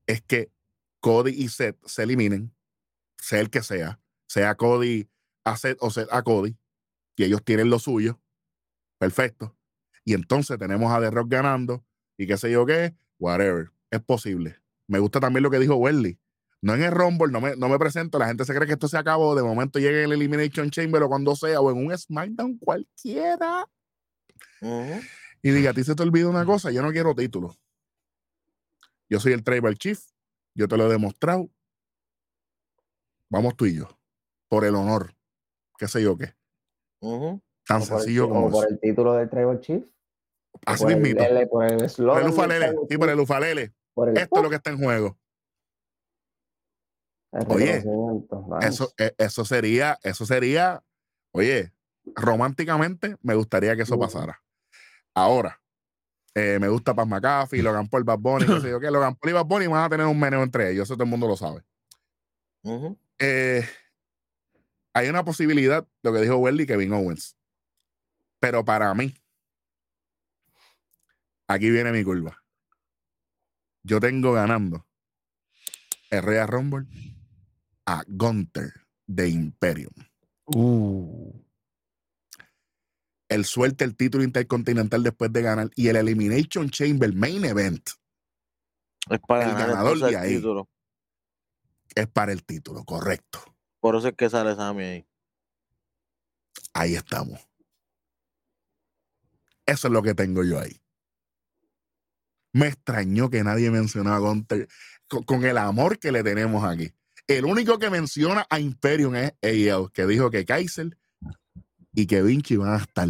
[0.05, 0.51] es que
[0.99, 2.53] Cody y Seth se eliminen,
[3.17, 5.09] sea el que sea, sea Cody
[5.45, 6.57] a Seth o Seth a Cody,
[7.15, 8.21] y ellos tienen lo suyo,
[8.99, 9.57] perfecto.
[10.03, 11.85] Y entonces tenemos a The Rock ganando,
[12.17, 14.61] y qué sé yo qué, whatever, es posible.
[14.87, 16.19] Me gusta también lo que dijo Welly.
[16.61, 18.87] No en el Rumble, no me, no me presento, la gente se cree que esto
[18.87, 21.95] se acabó, de momento llega en el Elimination Chamber o cuando sea, o en un
[21.95, 23.67] SmackDown cualquiera
[25.41, 27.55] y diga, a ti se te olvida una cosa, yo no quiero título.
[29.09, 29.99] Yo soy el Tribal Chief,
[30.55, 31.49] yo te lo he demostrado.
[33.29, 33.87] Vamos tú y yo,
[34.49, 35.13] por el honor.
[35.77, 36.33] qué sé yo qué.
[37.65, 38.73] Tan O sencillo como o por eso.
[38.73, 39.83] el título de Tribal Chief.
[40.65, 41.23] Así por el mismito.
[41.23, 43.73] L, por el Por el del ufalele, sí, por el ufalele.
[43.97, 45.17] Por el Esto es lo que está en juego.
[47.31, 47.83] el Oye.
[47.83, 48.67] Nice.
[48.67, 50.83] Eso, eh, eso sería, eso sería,
[51.31, 51.73] oye,
[52.15, 54.39] románticamente me gustaría que eso pasara.
[55.15, 55.59] Ahora,
[56.35, 58.91] eh, me gusta Paz McAfee, Logan Paul, Bad Bunny, qué sé yo qué.
[58.91, 61.09] Logan Paul y Bad Bunny van a tener un meneo entre ellos, eso todo el
[61.09, 61.63] mundo lo sabe.
[63.17, 63.67] Eh,
[64.93, 67.35] hay una posibilidad, lo que dijo Welly, Kevin Owens.
[68.39, 69.15] Pero para mí,
[71.47, 72.43] aquí viene mi curva.
[73.87, 74.85] Yo tengo ganando
[76.09, 76.87] el Rumble
[77.85, 78.73] a Gunther
[79.05, 79.93] de Imperium.
[80.45, 81.31] Uh.
[83.29, 87.89] Él suelta el título intercontinental después de ganar y el Elimination Chamber Main Event
[89.09, 90.35] Es para El ganar ganador de ahí.
[90.35, 90.69] título.
[91.95, 93.39] es para el título, correcto.
[93.79, 95.07] Por eso es que sale Sammy ahí.
[96.73, 97.39] Ahí estamos.
[99.65, 100.77] Eso es lo que tengo yo ahí.
[102.53, 104.67] Me extrañó que nadie mencionó a Gunther
[105.07, 106.91] con, con el amor que le tenemos aquí.
[107.27, 110.97] El único que menciona a Imperium es AL, que dijo que Kaiser
[111.93, 113.09] y que Vinci van a estar.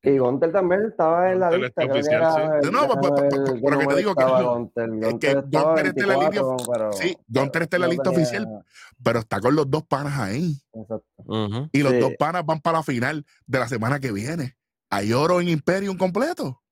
[0.00, 1.84] Y Gunter también estaba en la Gunter lista.
[1.84, 2.66] oficial, era sí.
[2.68, 4.90] el- No, pero- qué pero que te digo que- Gunter.
[4.90, 8.18] que Gunter Gunter está en la 24, pero- sí, Gunter está en la lista tenía-
[8.20, 8.64] oficial.
[9.02, 10.56] Pero está con los dos panas ahí.
[10.72, 11.68] Exacto.
[11.72, 11.98] Y los Sí.
[11.98, 14.56] dos panas van para la final de la semana que viene.
[14.88, 16.62] Hay oro en Imperium completo.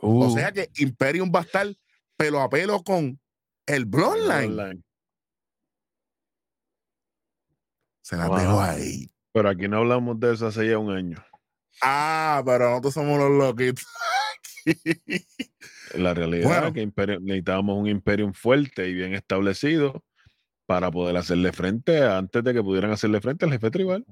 [0.00, 1.66] O sea que Imperium va a estar
[2.16, 3.18] pelo a pelo con
[3.66, 4.58] el Bloodline.
[4.58, 4.82] Online.
[8.02, 8.38] Se las Wow.
[8.38, 9.10] dejo ahí.
[9.32, 11.24] Pero aquí no hablamos de eso hace ya un año.
[11.80, 13.86] Ah, pero nosotros somos los loquitos.
[15.94, 16.66] La realidad Bueno.
[16.68, 16.86] es que
[17.20, 20.04] necesitábamos un Imperium fuerte y bien establecido
[20.66, 24.04] para poder hacerle frente antes de que pudieran hacerle frente al jefe tribal.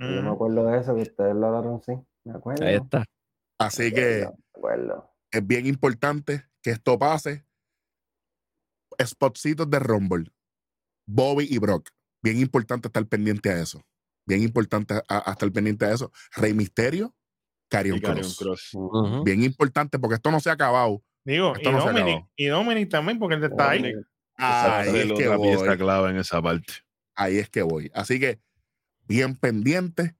[0.00, 1.92] Yo me acuerdo de eso, que ustedes lo hablaron, sí.
[2.24, 2.66] Me acuerdo.
[2.66, 3.04] Ahí está.
[3.58, 7.44] Así que acuerdo, es bien importante que esto pase.
[9.02, 10.30] Spotcitos de Rumble.
[11.06, 11.90] Bobby y Brock.
[12.22, 13.84] Bien importante estar pendiente a eso.
[14.26, 16.10] Bien importante a, a estar pendiente a eso.
[16.36, 17.14] Rey Misterio,
[17.68, 18.72] Carion Cross.
[19.24, 21.02] Bien importante porque esto no se ha acabado.
[21.26, 22.30] Digo, y Esto no se Dominic, acabó.
[22.36, 23.82] y Dominic también, porque él está ahí.
[23.82, 24.06] Dominic.
[24.36, 25.76] Ahí es que otra pieza voy.
[25.78, 26.72] clave en esa parte.
[27.14, 27.90] Ahí es que voy.
[27.94, 28.40] Así que
[29.06, 30.16] bien pendiente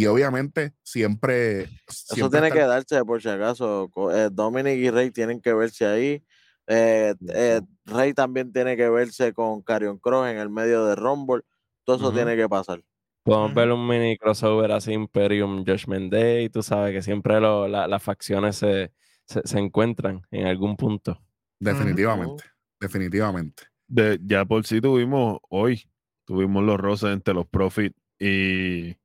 [0.00, 1.62] y obviamente siempre.
[1.88, 3.90] Eso siempre tiene que darse por si acaso.
[4.14, 6.24] Eh, Dominic y Rey tienen que verse ahí.
[6.66, 11.42] Eh, eh, Rey también tiene que verse con Carion Cross en el medio de Rumble.
[11.84, 12.82] Todo eso tiene que pasar.
[13.22, 16.48] Podemos ver un mini crossover así, Imperium Judgment Day.
[16.48, 18.92] Tú sabes que siempre lo- la- las facciones se,
[19.26, 21.20] se, se encuentran en algún punto.
[21.58, 22.44] Definitivamente.
[22.80, 23.64] Definitivamente.
[23.88, 25.88] De, ya por sí tuvimos hoy,
[26.24, 28.96] tuvimos los roces entre los Profit y,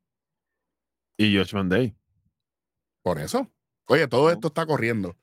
[1.26, 1.96] y Judgment Day.
[3.04, 3.52] Por eso.
[3.88, 5.18] Oye, todo esto está corriendo.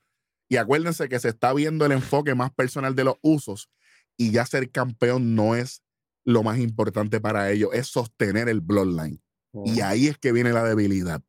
[0.47, 3.69] Y acuérdense que se está viendo el enfoque más personal de los usos
[4.17, 5.83] y ya ser campeón no es
[6.25, 9.21] lo más importante para ellos, es sostener el bloodline.
[9.65, 11.23] Y ahí es que viene la debilidad.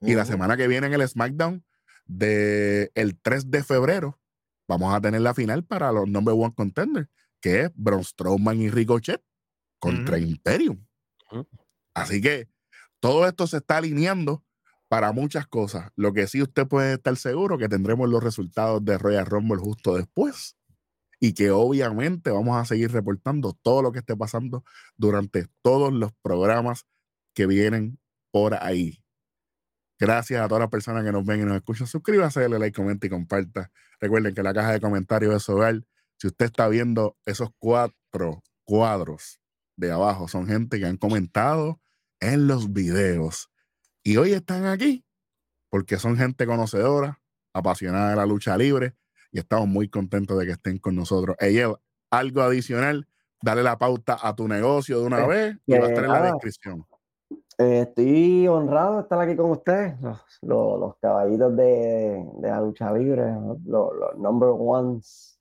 [0.00, 1.64] Y la semana que viene en el SmackDown
[2.06, 4.18] del el 3 de febrero
[4.66, 7.08] vamos a tener la final para los number one contenders,
[7.40, 9.22] que es Braun Strowman y Ricochet
[9.78, 10.18] contra.
[10.18, 10.86] Imperium.
[11.94, 12.48] Así que
[13.00, 14.44] todo esto se está alineando
[14.88, 15.90] para muchas cosas.
[15.96, 19.96] Lo que sí usted puede estar seguro que tendremos los resultados de Royal Rumble justo
[19.96, 20.56] después
[21.20, 24.64] y que obviamente vamos a seguir reportando todo lo que esté pasando
[24.96, 26.86] durante todos los programas
[27.34, 27.98] que vienen
[28.32, 29.02] por ahí.
[29.98, 31.86] Gracias a todas las personas que nos ven y nos escuchan.
[31.86, 33.70] Suscríbase, dale like, comenta y comparta.
[34.00, 35.84] Recuerden que la caja de comentarios es hogar.
[36.16, 39.40] Si usted está viendo esos cuatro cuadros
[39.76, 41.80] de abajo, son gente que han comentado
[42.20, 43.50] en los videos.
[44.02, 45.04] Y hoy están aquí
[45.68, 47.20] porque son gente conocedora,
[47.52, 48.94] apasionada de la lucha libre
[49.32, 51.36] y estamos muy contentos de que estén con nosotros.
[51.38, 51.72] Ella,
[52.10, 53.06] algo adicional,
[53.42, 56.12] dale la pauta a tu negocio de una Eh, vez y va a estar en
[56.12, 56.86] la descripción.
[57.58, 62.60] Eh, estoy honrado de estar aquí con ustedes, los, los, los caballitos de, de la
[62.60, 63.22] lucha libre,
[63.66, 65.38] los, los number ones,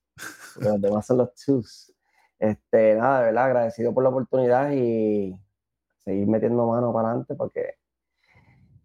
[0.59, 1.93] los demás son los twos.
[2.37, 5.33] Este, nada, de verdad, agradecido por la oportunidad y
[6.09, 7.75] seguir metiendo mano para adelante porque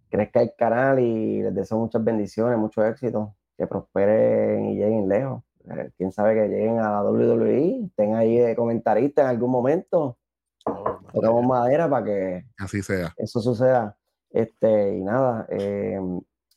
[0.08, 5.42] crezca el canal y les deseo muchas bendiciones, mucho éxito, que prosperen y lleguen lejos.
[5.70, 10.18] Eh, quién sabe que lleguen a la WWE, estén ahí de comentarista en algún momento,
[10.66, 13.12] Oh, tocamos madera para que Así sea.
[13.16, 13.96] eso suceda.
[14.30, 16.00] Este, y nada, eh,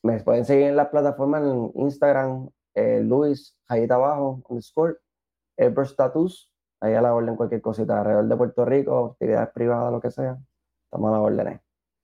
[0.01, 4.95] me pueden seguir en las plataformas en Instagram, eh, Luis, Jayita Abajo, underscore,
[5.57, 9.99] Elber Status, ahí a la orden cualquier cosita alrededor de Puerto Rico, actividades privadas, lo
[10.01, 10.37] que sea.
[10.87, 11.47] Estamos a la orden.
[11.47, 11.57] ahí.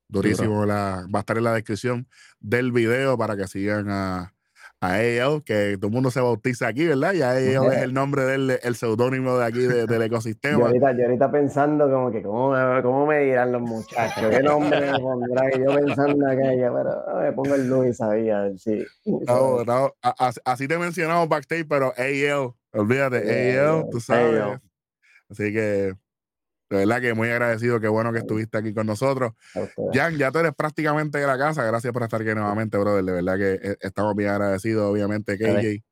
[0.10, 0.65] Durísimo.
[0.65, 2.07] La, va a estar en la descripción
[2.39, 4.34] del video para que sigan a,
[4.81, 7.14] a AL, que todo el mundo se bautiza aquí, ¿verdad?
[7.14, 7.38] Ya AL
[7.73, 10.68] es el nombre del el seudónimo de aquí de- del Yo ecosistema.
[10.68, 14.91] ahorita, yo ahorita pensando como que cómo me, cómo me dirán los muchachos, qué nombre
[14.91, 18.60] me pondrán, y yo pensando aquello, pero ah, me pongo el Luis ahí, a ver
[18.60, 18.85] si.
[19.05, 23.23] No, no, a- a- así te mencionamos backstage, pero AL, olvídate,
[23.53, 24.60] yeah, tú sabes.
[25.30, 25.93] Así que,
[26.69, 29.34] de verdad que muy agradecido, qué bueno que estuviste aquí con nosotros.
[29.94, 31.64] Jan, ya tú eres prácticamente de la casa.
[31.64, 33.03] Gracias por estar aquí nuevamente, brother.
[33.03, 35.84] De verdad que eh, estamos bien agradecidos, obviamente, KJ.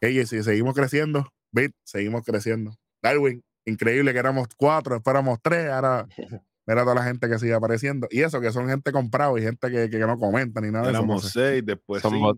[0.00, 2.72] KJ, si seguimos creciendo, Bit, seguimos creciendo.
[3.02, 6.06] Darwin, increíble que éramos cuatro, después éramos tres, ahora
[6.66, 8.08] mira toda la gente que sigue apareciendo.
[8.10, 10.92] Y eso, que son gente comprada y gente que, que no comenta ni nada de
[10.92, 10.98] eso.
[11.02, 11.30] no Éramos sé.
[11.30, 12.32] seis, después Son cinco.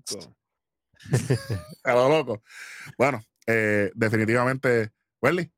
[1.84, 2.42] A lo loco.
[2.98, 4.90] Bueno, eh, definitivamente,
[5.22, 5.50] Welly,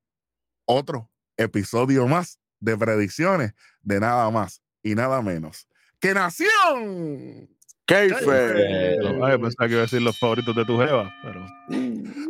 [0.66, 1.09] otro
[1.40, 3.52] episodio más de predicciones
[3.82, 5.66] de nada más y nada menos
[6.00, 7.48] que Nación.
[7.86, 8.96] Keife.
[9.22, 11.44] Ay, pensaba que iba a decir los favoritos de tu jeva, pero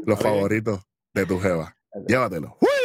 [0.07, 0.81] Los favoritos
[1.15, 1.77] de tu jeva.
[2.07, 2.57] Llévatelo.
[2.61, 2.80] ¡Uy!